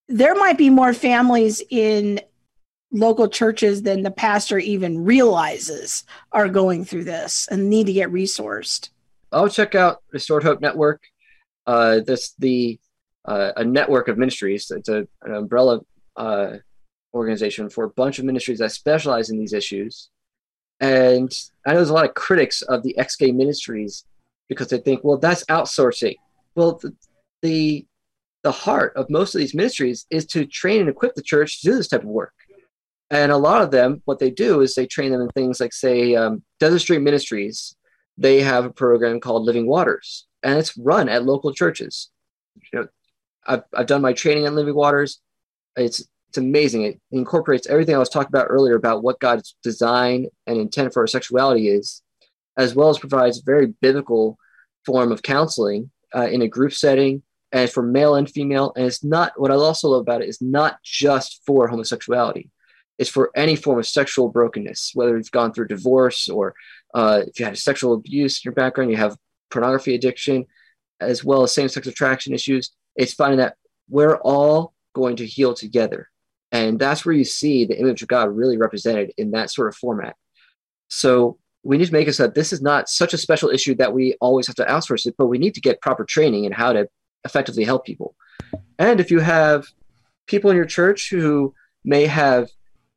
there 0.08 0.36
might 0.36 0.58
be 0.58 0.70
more 0.70 0.94
families 0.94 1.64
in 1.70 2.22
local 2.94 3.28
churches 3.28 3.82
than 3.82 4.04
the 4.04 4.12
pastor 4.12 4.60
even 4.60 5.04
realizes 5.04 6.06
are 6.32 6.48
going 6.48 6.86
through 6.86 7.04
this 7.04 7.48
and 7.50 7.70
need 7.70 7.88
to 7.88 7.94
get 7.94 8.12
resourced. 8.12 8.90
I'll 9.32 9.50
check 9.50 9.76
out 9.76 10.04
Restored 10.12 10.44
Hope 10.44 10.62
Network. 10.62 11.02
Uh, 11.66 12.02
this 12.06 12.34
the 12.38 12.80
uh, 13.26 13.52
a 13.58 13.64
network 13.64 14.08
of 14.08 14.18
ministries. 14.18 14.70
It's 14.70 14.90
a, 14.90 15.08
an 15.24 15.34
umbrella 15.34 15.82
uh, 16.16 16.58
organization 17.14 17.70
for 17.70 17.86
a 17.86 17.90
bunch 17.90 18.20
of 18.20 18.26
ministries 18.26 18.60
that 18.60 18.72
specialize 18.72 19.30
in 19.30 19.40
these 19.40 19.54
issues. 19.54 20.10
And 20.80 21.34
I 21.66 21.72
know 21.72 21.78
there's 21.78 21.90
a 21.90 21.94
lot 21.94 22.06
of 22.06 22.14
critics 22.14 22.62
of 22.64 22.84
the 22.84 22.98
ex-gay 22.98 23.32
ministries 23.32 24.06
because 24.50 24.68
they 24.68 24.80
think, 24.80 25.04
well, 25.04 25.18
that's 25.18 25.46
outsourcing. 25.46 26.16
Well, 26.56 26.80
the, 26.82 26.94
the 27.42 27.86
the 28.44 28.52
heart 28.52 28.94
of 28.98 29.10
most 29.10 29.34
of 29.34 29.40
these 29.40 29.56
ministries 29.56 30.06
is 30.10 30.26
to 30.28 30.46
train 30.46 30.82
and 30.82 30.90
equip 30.90 31.16
the 31.16 31.22
church 31.22 31.62
to 31.62 31.72
do 31.72 31.76
this 31.78 31.88
type 31.88 32.02
of 32.02 32.08
work. 32.08 32.34
And 33.14 33.32
a 33.32 33.38
lot 33.38 33.62
of 33.62 33.70
them, 33.70 34.02
what 34.06 34.18
they 34.18 34.32
do 34.32 34.62
is 34.62 34.74
they 34.74 34.88
train 34.88 35.12
them 35.12 35.22
in 35.22 35.30
things 35.30 35.60
like, 35.60 35.72
say, 35.72 36.16
um, 36.16 36.44
Desert 36.60 36.80
Stream 36.80 37.04
Ministries. 37.04 37.76
They 38.18 38.42
have 38.42 38.66
a 38.66 38.72
program 38.72 39.20
called 39.20 39.44
Living 39.44 39.68
Waters, 39.68 40.28
and 40.42 40.58
it's 40.58 40.76
run 40.76 41.10
at 41.10 41.24
local 41.24 41.54
churches. 41.54 42.10
You 42.72 42.80
know, 42.80 42.88
I've, 43.46 43.64
I've 43.72 43.86
done 43.86 44.02
my 44.02 44.14
training 44.14 44.48
at 44.48 44.54
Living 44.54 44.74
Waters. 44.74 45.22
It's 45.76 46.08
it's 46.30 46.40
amazing. 46.40 46.86
It 46.86 47.00
incorporates 47.12 47.68
everything 47.68 47.94
I 47.94 48.00
was 48.00 48.10
talking 48.10 48.30
about 48.30 48.48
earlier 48.50 48.76
about 48.76 49.04
what 49.04 49.20
God's 49.20 49.56
design 49.62 50.26
and 50.48 50.58
intent 50.58 50.92
for 50.92 51.04
our 51.04 51.08
sexuality 51.08 51.70
is, 51.70 52.02
as 52.58 52.74
well 52.74 52.90
as 52.90 52.98
provides 52.98 53.38
a 53.40 53.46
very 53.46 53.68
biblical 53.68 54.40
form 54.88 55.12
of 55.12 55.22
counseling 55.22 55.92
uh, 56.16 56.28
in 56.32 56.42
a 56.42 56.48
group 56.48 56.74
setting 56.74 57.22
and 57.52 57.70
for 57.70 57.84
male 57.84 58.16
and 58.16 58.28
female. 58.28 58.74
And 58.76 58.88
it's 58.88 59.04
not 59.04 59.40
what 59.40 59.52
I 59.52 59.54
also 59.54 59.90
love 59.90 60.02
about 60.02 60.24
it 60.24 60.30
is 60.30 60.42
not 60.42 60.82
just 60.82 61.42
for 61.46 61.68
homosexuality. 61.68 62.50
It's 63.00 63.10
for 63.10 63.32
any 63.36 63.56
form 63.56 63.80
of 63.80 63.88
sexual 63.88 64.30
brokenness, 64.30 64.92
whether 64.94 65.18
you've 65.18 65.32
gone 65.32 65.54
through 65.54 65.68
divorce 65.68 66.30
or 66.30 66.54
uh, 66.94 67.22
if 67.28 67.40
you 67.40 67.46
had 67.46 67.58
sexual 67.58 67.94
abuse 67.94 68.38
in 68.38 68.42
your 68.50 68.54
background, 68.54 68.92
you 68.92 68.98
have 68.98 69.18
pornography 69.50 69.96
addiction, 69.96 70.46
as 71.00 71.24
well 71.24 71.44
as 71.44 71.54
same-sex 71.54 71.88
attraction 71.88 72.34
issues 72.34 72.72
It's 72.96 73.14
finding 73.14 73.40
that 73.40 73.56
we're 73.90 74.18
all 74.18 74.74
going 74.94 75.16
to 75.18 75.26
heal 75.26 75.54
together. 75.54 76.10
And 76.52 76.80
that's 76.80 77.06
where 77.06 77.16
you 77.16 77.24
see 77.24 77.66
the 77.66 77.80
image 77.80 78.02
of 78.02 78.08
God 78.08 78.36
really 78.36 78.58
represented 78.58 79.12
in 79.18 79.32
that 79.32 79.50
sort 79.50 79.68
of 79.68 79.76
format. 79.76 80.16
So 80.88 81.40
we 81.64 81.78
need 81.78 81.88
to 81.88 81.94
make 81.94 82.08
it 82.08 82.14
so 82.14 82.24
that 82.24 82.36
this 82.36 82.54
is 82.54 82.62
not 82.62 82.90
such 82.90 83.14
a 83.14 83.18
special 83.18 83.50
issue 83.50 83.74
that 83.76 83.94
we 83.94 84.16
always 84.22 84.46
have 84.48 84.56
to 84.58 84.66
outsource 84.66 85.08
it, 85.08 85.16
but 85.18 85.28
we 85.28 85.40
need 85.40 85.56
to 85.56 85.62
get 85.62 85.82
proper 85.82 86.06
training 86.06 86.44
in 86.44 86.52
how 86.52 86.74
to 86.74 86.88
effectively 87.26 87.64
help 87.64 87.86
people. 87.86 88.16
And 88.78 89.00
if 89.00 89.10
you 89.10 89.20
have 89.20 89.66
people 90.28 90.52
in 90.52 90.58
your 90.58 90.66
church 90.66 91.10
who 91.10 91.56
may 91.84 92.06
have 92.06 92.50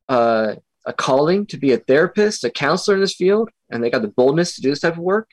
uh, 0.09 0.55
a 0.85 0.93
calling 0.93 1.45
to 1.47 1.57
be 1.57 1.73
a 1.73 1.77
therapist, 1.77 2.43
a 2.43 2.49
counselor 2.49 2.95
in 2.95 3.01
this 3.01 3.15
field, 3.15 3.49
and 3.69 3.83
they 3.83 3.89
got 3.89 4.01
the 4.01 4.07
boldness 4.07 4.55
to 4.55 4.61
do 4.61 4.69
this 4.69 4.79
type 4.79 4.93
of 4.93 4.99
work, 4.99 5.29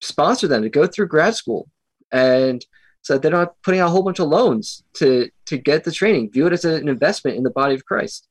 sponsor 0.00 0.46
them 0.46 0.62
to 0.62 0.68
go 0.68 0.86
through 0.86 1.08
grad 1.08 1.34
school. 1.34 1.68
And 2.12 2.64
so 3.02 3.18
they're 3.18 3.30
not 3.30 3.54
putting 3.62 3.80
out 3.80 3.88
a 3.88 3.90
whole 3.90 4.02
bunch 4.02 4.18
of 4.18 4.28
loans 4.28 4.82
to, 4.94 5.30
to 5.46 5.58
get 5.58 5.84
the 5.84 5.92
training. 5.92 6.30
View 6.30 6.46
it 6.46 6.52
as 6.52 6.64
an 6.64 6.88
investment 6.88 7.36
in 7.36 7.42
the 7.42 7.50
body 7.50 7.74
of 7.74 7.84
Christ. 7.84 8.28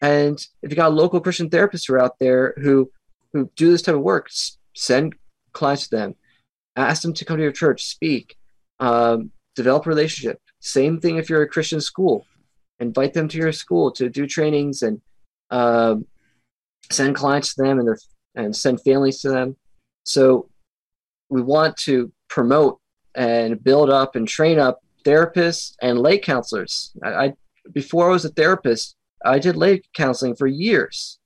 And 0.00 0.38
if 0.62 0.70
you 0.70 0.76
got 0.76 0.92
local 0.92 1.20
Christian 1.20 1.48
therapists 1.48 1.86
who 1.86 1.94
are 1.94 2.02
out 2.02 2.18
there 2.18 2.54
who, 2.58 2.90
who 3.32 3.50
do 3.56 3.70
this 3.70 3.82
type 3.82 3.94
of 3.94 4.02
work, 4.02 4.28
send 4.74 5.14
clients 5.52 5.88
to 5.88 5.96
them, 5.96 6.14
ask 6.76 7.02
them 7.02 7.14
to 7.14 7.24
come 7.24 7.38
to 7.38 7.42
your 7.42 7.52
church, 7.52 7.84
speak, 7.84 8.36
um, 8.78 9.30
develop 9.54 9.86
a 9.86 9.88
relationship. 9.88 10.40
Same 10.60 11.00
thing 11.00 11.16
if 11.16 11.30
you're 11.30 11.42
a 11.42 11.48
Christian 11.48 11.80
school, 11.80 12.26
invite 12.80 13.14
them 13.14 13.28
to 13.28 13.38
your 13.38 13.52
school 13.52 13.90
to 13.92 14.08
do 14.08 14.26
trainings 14.26 14.82
and 14.82 15.00
um, 15.50 16.06
send 16.90 17.14
clients 17.14 17.54
to 17.54 17.62
them 17.62 17.78
and 17.78 17.88
their 17.88 17.98
and 18.34 18.54
send 18.54 18.82
families 18.82 19.20
to 19.20 19.30
them. 19.30 19.56
So 20.04 20.50
we 21.30 21.40
want 21.40 21.76
to 21.78 22.12
promote 22.28 22.78
and 23.14 23.62
build 23.62 23.88
up 23.90 24.14
and 24.14 24.28
train 24.28 24.58
up 24.58 24.80
therapists 25.04 25.74
and 25.80 25.98
lay 25.98 26.18
counselors. 26.18 26.92
I, 27.02 27.08
I 27.08 27.32
before 27.72 28.08
I 28.08 28.12
was 28.12 28.24
a 28.24 28.30
therapist, 28.30 28.96
I 29.24 29.38
did 29.38 29.56
lay 29.56 29.82
counseling 29.94 30.36
for 30.36 30.46
years 30.46 31.18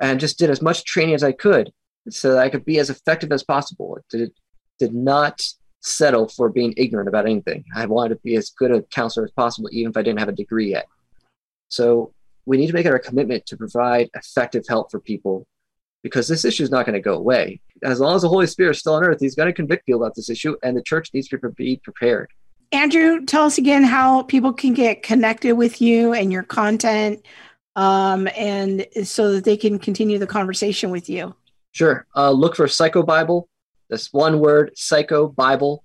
and 0.00 0.18
just 0.18 0.38
did 0.38 0.50
as 0.50 0.62
much 0.62 0.84
training 0.84 1.14
as 1.14 1.22
I 1.22 1.32
could 1.32 1.72
so 2.10 2.32
that 2.32 2.38
I 2.38 2.48
could 2.48 2.64
be 2.64 2.78
as 2.78 2.90
effective 2.90 3.32
as 3.32 3.42
possible. 3.42 3.96
It 3.96 4.04
did, 4.16 4.32
did 4.78 4.94
not 4.94 5.40
settle 5.80 6.28
for 6.28 6.48
being 6.48 6.74
ignorant 6.76 7.08
about 7.08 7.26
anything. 7.26 7.64
I 7.76 7.86
wanted 7.86 8.14
to 8.14 8.20
be 8.22 8.36
as 8.36 8.50
good 8.50 8.72
a 8.72 8.82
counselor 8.82 9.26
as 9.26 9.32
possible, 9.32 9.68
even 9.72 9.90
if 9.90 9.96
I 9.96 10.02
didn't 10.02 10.18
have 10.18 10.28
a 10.28 10.32
degree 10.32 10.70
yet. 10.70 10.86
So 11.74 12.12
we 12.46 12.56
need 12.56 12.68
to 12.68 12.72
make 12.72 12.86
it 12.86 12.92
our 12.92 12.98
commitment 12.98 13.46
to 13.46 13.56
provide 13.56 14.10
effective 14.14 14.64
help 14.68 14.90
for 14.90 15.00
people 15.00 15.46
because 16.02 16.28
this 16.28 16.44
issue 16.44 16.62
is 16.62 16.70
not 16.70 16.86
going 16.86 16.94
to 16.94 17.00
go 17.00 17.14
away. 17.14 17.60
As 17.82 17.98
long 17.98 18.14
as 18.14 18.22
the 18.22 18.28
Holy 18.28 18.46
Spirit 18.46 18.72
is 18.72 18.80
still 18.80 18.94
on 18.94 19.02
earth, 19.02 19.18
he's 19.20 19.34
going 19.34 19.48
to 19.48 19.52
convict 19.52 19.86
people 19.86 20.02
about 20.02 20.14
this 20.14 20.28
issue, 20.28 20.54
and 20.62 20.76
the 20.76 20.82
church 20.82 21.10
needs 21.14 21.28
to 21.28 21.38
be 21.56 21.80
prepared. 21.82 22.30
Andrew, 22.72 23.24
tell 23.24 23.44
us 23.44 23.58
again 23.58 23.84
how 23.84 24.22
people 24.22 24.52
can 24.52 24.74
get 24.74 25.02
connected 25.02 25.54
with 25.54 25.80
you 25.80 26.12
and 26.12 26.30
your 26.30 26.42
content, 26.42 27.24
um, 27.76 28.28
and 28.36 28.86
so 29.02 29.32
that 29.32 29.44
they 29.44 29.56
can 29.56 29.78
continue 29.78 30.18
the 30.18 30.26
conversation 30.26 30.90
with 30.90 31.08
you. 31.08 31.34
Sure. 31.72 32.06
Uh, 32.14 32.30
look 32.30 32.54
for 32.54 32.66
PsychoBible. 32.66 33.44
That's 33.88 34.12
one 34.12 34.38
word, 34.40 34.72
PsychoBible, 34.76 35.78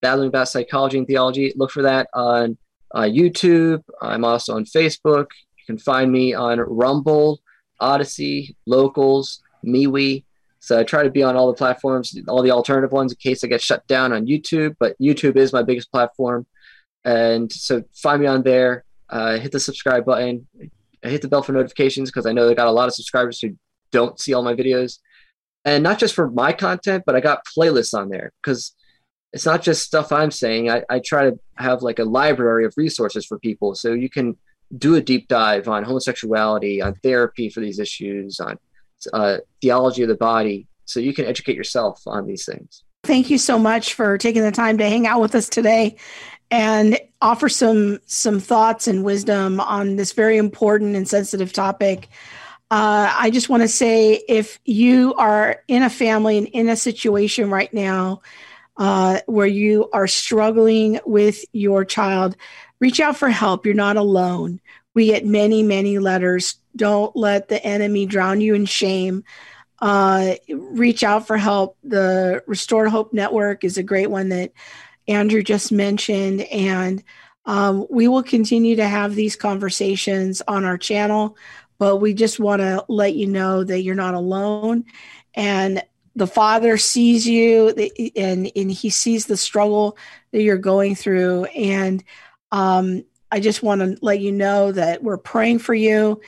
battling 0.00 0.28
about 0.28 0.48
psychology 0.48 0.98
and 0.98 1.06
theology. 1.06 1.52
Look 1.56 1.70
for 1.70 1.82
that 1.82 2.08
on 2.12 2.58
uh, 2.94 3.02
YouTube. 3.02 3.82
I'm 4.00 4.24
also 4.24 4.56
on 4.56 4.64
Facebook. 4.64 5.26
You 5.58 5.64
can 5.66 5.78
find 5.78 6.10
me 6.10 6.34
on 6.34 6.58
Rumble, 6.60 7.40
Odysee, 7.80 8.54
Locals, 8.66 9.42
MeWe. 9.64 10.24
So 10.60 10.78
I 10.78 10.84
try 10.84 11.02
to 11.02 11.10
be 11.10 11.22
on 11.22 11.36
all 11.36 11.48
the 11.48 11.54
platforms, 11.54 12.16
all 12.28 12.42
the 12.42 12.52
alternative 12.52 12.92
ones 12.92 13.12
in 13.12 13.18
case 13.18 13.42
I 13.42 13.48
get 13.48 13.60
shut 13.60 13.86
down 13.88 14.12
on 14.12 14.26
YouTube. 14.26 14.76
But 14.78 14.96
YouTube 15.00 15.36
is 15.36 15.52
my 15.52 15.62
biggest 15.62 15.90
platform. 15.90 16.46
And 17.04 17.50
so 17.50 17.82
find 17.94 18.22
me 18.22 18.28
on 18.28 18.42
there. 18.42 18.84
Uh, 19.08 19.38
hit 19.38 19.52
the 19.52 19.60
subscribe 19.60 20.04
button. 20.04 20.46
hit 21.02 21.20
the 21.20 21.28
bell 21.28 21.42
for 21.42 21.52
notifications 21.52 22.10
because 22.10 22.26
I 22.26 22.32
know 22.32 22.46
they 22.46 22.54
got 22.54 22.68
a 22.68 22.72
lot 22.72 22.88
of 22.88 22.94
subscribers 22.94 23.40
who 23.40 23.56
don't 23.90 24.18
see 24.20 24.34
all 24.34 24.42
my 24.42 24.54
videos. 24.54 24.98
And 25.64 25.82
not 25.82 25.98
just 25.98 26.14
for 26.14 26.30
my 26.30 26.52
content, 26.52 27.04
but 27.06 27.14
I 27.14 27.20
got 27.20 27.44
playlists 27.56 27.96
on 27.96 28.08
there 28.08 28.32
because 28.42 28.74
it's 29.32 29.46
not 29.46 29.62
just 29.62 29.82
stuff 29.82 30.12
I'm 30.12 30.30
saying. 30.30 30.70
I, 30.70 30.82
I 30.88 30.98
try 30.98 31.30
to 31.30 31.38
have 31.56 31.82
like 31.82 31.98
a 31.98 32.04
library 32.04 32.64
of 32.64 32.74
resources 32.76 33.24
for 33.24 33.38
people. 33.38 33.74
So 33.74 33.92
you 33.92 34.10
can 34.10 34.36
do 34.76 34.94
a 34.94 35.00
deep 35.00 35.28
dive 35.28 35.68
on 35.68 35.84
homosexuality, 35.84 36.82
on 36.82 36.94
therapy 36.96 37.48
for 37.48 37.60
these 37.60 37.78
issues, 37.78 38.40
on 38.40 38.58
uh, 39.12 39.38
theology 39.60 40.02
of 40.02 40.08
the 40.08 40.14
body, 40.14 40.66
so 40.84 41.00
you 41.00 41.14
can 41.14 41.24
educate 41.26 41.56
yourself 41.56 42.02
on 42.06 42.26
these 42.26 42.44
things. 42.44 42.84
Thank 43.04 43.30
you 43.30 43.38
so 43.38 43.58
much 43.58 43.94
for 43.94 44.16
taking 44.16 44.42
the 44.42 44.52
time 44.52 44.78
to 44.78 44.88
hang 44.88 45.06
out 45.06 45.20
with 45.20 45.34
us 45.34 45.48
today 45.48 45.96
and 46.50 46.98
offer 47.20 47.48
some 47.48 47.98
some 48.06 48.38
thoughts 48.38 48.86
and 48.86 49.02
wisdom 49.02 49.58
on 49.60 49.96
this 49.96 50.12
very 50.12 50.36
important 50.36 50.94
and 50.94 51.08
sensitive 51.08 51.52
topic. 51.52 52.08
Uh, 52.70 53.12
I 53.18 53.30
just 53.30 53.48
want 53.48 53.62
to 53.62 53.68
say 53.68 54.22
if 54.28 54.60
you 54.64 55.14
are 55.14 55.62
in 55.68 55.82
a 55.82 55.90
family 55.90 56.38
and 56.38 56.46
in 56.48 56.68
a 56.68 56.76
situation 56.76 57.50
right 57.50 57.72
now 57.74 58.22
uh, 58.76 59.20
where 59.26 59.46
you 59.46 59.88
are 59.92 60.06
struggling 60.06 61.00
with 61.04 61.44
your 61.52 61.84
child, 61.84 62.36
reach 62.80 63.00
out 63.00 63.16
for 63.16 63.28
help. 63.28 63.66
You're 63.66 63.74
not 63.74 63.96
alone. 63.96 64.60
We 64.94 65.06
get 65.06 65.24
many, 65.24 65.62
many 65.62 65.98
letters. 65.98 66.56
Don't 66.76 67.14
let 67.16 67.48
the 67.48 67.62
enemy 67.64 68.06
drown 68.06 68.40
you 68.40 68.54
in 68.54 68.66
shame. 68.66 69.24
Uh, 69.78 70.34
reach 70.48 71.02
out 71.02 71.26
for 71.26 71.36
help. 71.36 71.76
The 71.82 72.42
Restored 72.46 72.88
Hope 72.88 73.12
Network 73.12 73.64
is 73.64 73.78
a 73.78 73.82
great 73.82 74.10
one 74.10 74.28
that 74.28 74.52
Andrew 75.08 75.42
just 75.42 75.72
mentioned. 75.72 76.42
And 76.42 77.02
um, 77.44 77.86
we 77.90 78.06
will 78.06 78.22
continue 78.22 78.76
to 78.76 78.86
have 78.86 79.14
these 79.14 79.34
conversations 79.34 80.42
on 80.46 80.64
our 80.64 80.78
channel, 80.78 81.36
but 81.78 81.96
we 81.96 82.14
just 82.14 82.38
want 82.38 82.60
to 82.60 82.84
let 82.88 83.14
you 83.14 83.26
know 83.26 83.64
that 83.64 83.82
you're 83.82 83.94
not 83.94 84.14
alone. 84.14 84.84
And 85.34 85.82
the 86.14 86.26
Father 86.26 86.76
sees 86.76 87.26
you 87.26 87.68
and, 88.16 88.50
and 88.54 88.70
he 88.70 88.90
sees 88.90 89.26
the 89.26 89.36
struggle 89.36 89.96
that 90.32 90.42
you're 90.42 90.58
going 90.58 90.94
through. 90.94 91.44
And 91.44 92.04
um, 92.50 93.04
I 93.30 93.40
just 93.40 93.62
want 93.62 93.80
to 93.80 93.96
let 94.02 94.20
you 94.20 94.32
know 94.32 94.72
that 94.72 95.02
we're 95.02 95.16
praying 95.16 95.60
for 95.60 95.74
you 95.74 96.20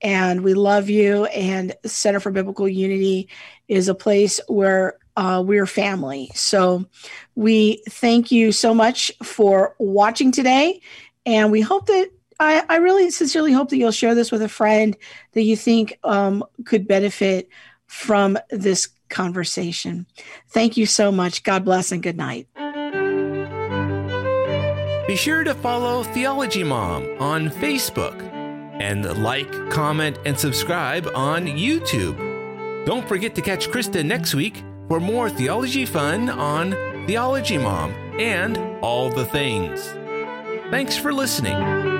and 0.00 0.42
we 0.42 0.54
love 0.54 0.88
you. 0.88 1.24
And 1.26 1.74
Center 1.84 2.20
for 2.20 2.30
Biblical 2.30 2.68
Unity 2.68 3.28
is 3.68 3.88
a 3.88 3.94
place 3.94 4.40
where 4.48 4.98
uh, 5.16 5.42
we're 5.44 5.66
family. 5.66 6.30
So 6.34 6.86
we 7.34 7.82
thank 7.88 8.30
you 8.30 8.52
so 8.52 8.74
much 8.74 9.10
for 9.22 9.74
watching 9.78 10.32
today. 10.32 10.80
And 11.26 11.50
we 11.52 11.60
hope 11.60 11.86
that 11.86 12.10
I, 12.40 12.64
I 12.68 12.76
really 12.76 13.10
sincerely 13.10 13.52
hope 13.52 13.70
that 13.70 13.76
you'll 13.76 13.92
share 13.92 14.14
this 14.14 14.32
with 14.32 14.42
a 14.42 14.48
friend 14.48 14.96
that 15.32 15.42
you 15.42 15.56
think 15.56 15.98
um, 16.02 16.44
could 16.64 16.88
benefit 16.88 17.48
from 17.86 18.38
this 18.50 18.88
conversation. 19.12 20.06
Thank 20.48 20.76
you 20.76 20.86
so 20.86 21.12
much. 21.12 21.44
God 21.44 21.64
bless 21.64 21.92
and 21.92 22.02
good 22.02 22.16
night. 22.16 22.48
Be 25.06 25.16
sure 25.16 25.44
to 25.44 25.54
follow 25.54 26.02
Theology 26.02 26.64
Mom 26.64 27.04
on 27.20 27.50
Facebook 27.50 28.20
and 28.80 29.04
like, 29.22 29.70
comment, 29.70 30.18
and 30.24 30.38
subscribe 30.38 31.06
on 31.14 31.46
YouTube. 31.46 32.16
Don't 32.86 33.06
forget 33.06 33.34
to 33.34 33.42
catch 33.42 33.68
Krista 33.68 34.04
next 34.04 34.34
week 34.34 34.64
for 34.88 34.98
more 35.00 35.30
theology 35.30 35.84
fun 35.84 36.28
on 36.30 36.72
Theology 37.06 37.58
Mom 37.58 37.92
and 38.18 38.56
all 38.82 39.10
the 39.10 39.26
things. 39.26 39.86
Thanks 40.70 40.96
for 40.96 41.12
listening. 41.12 41.91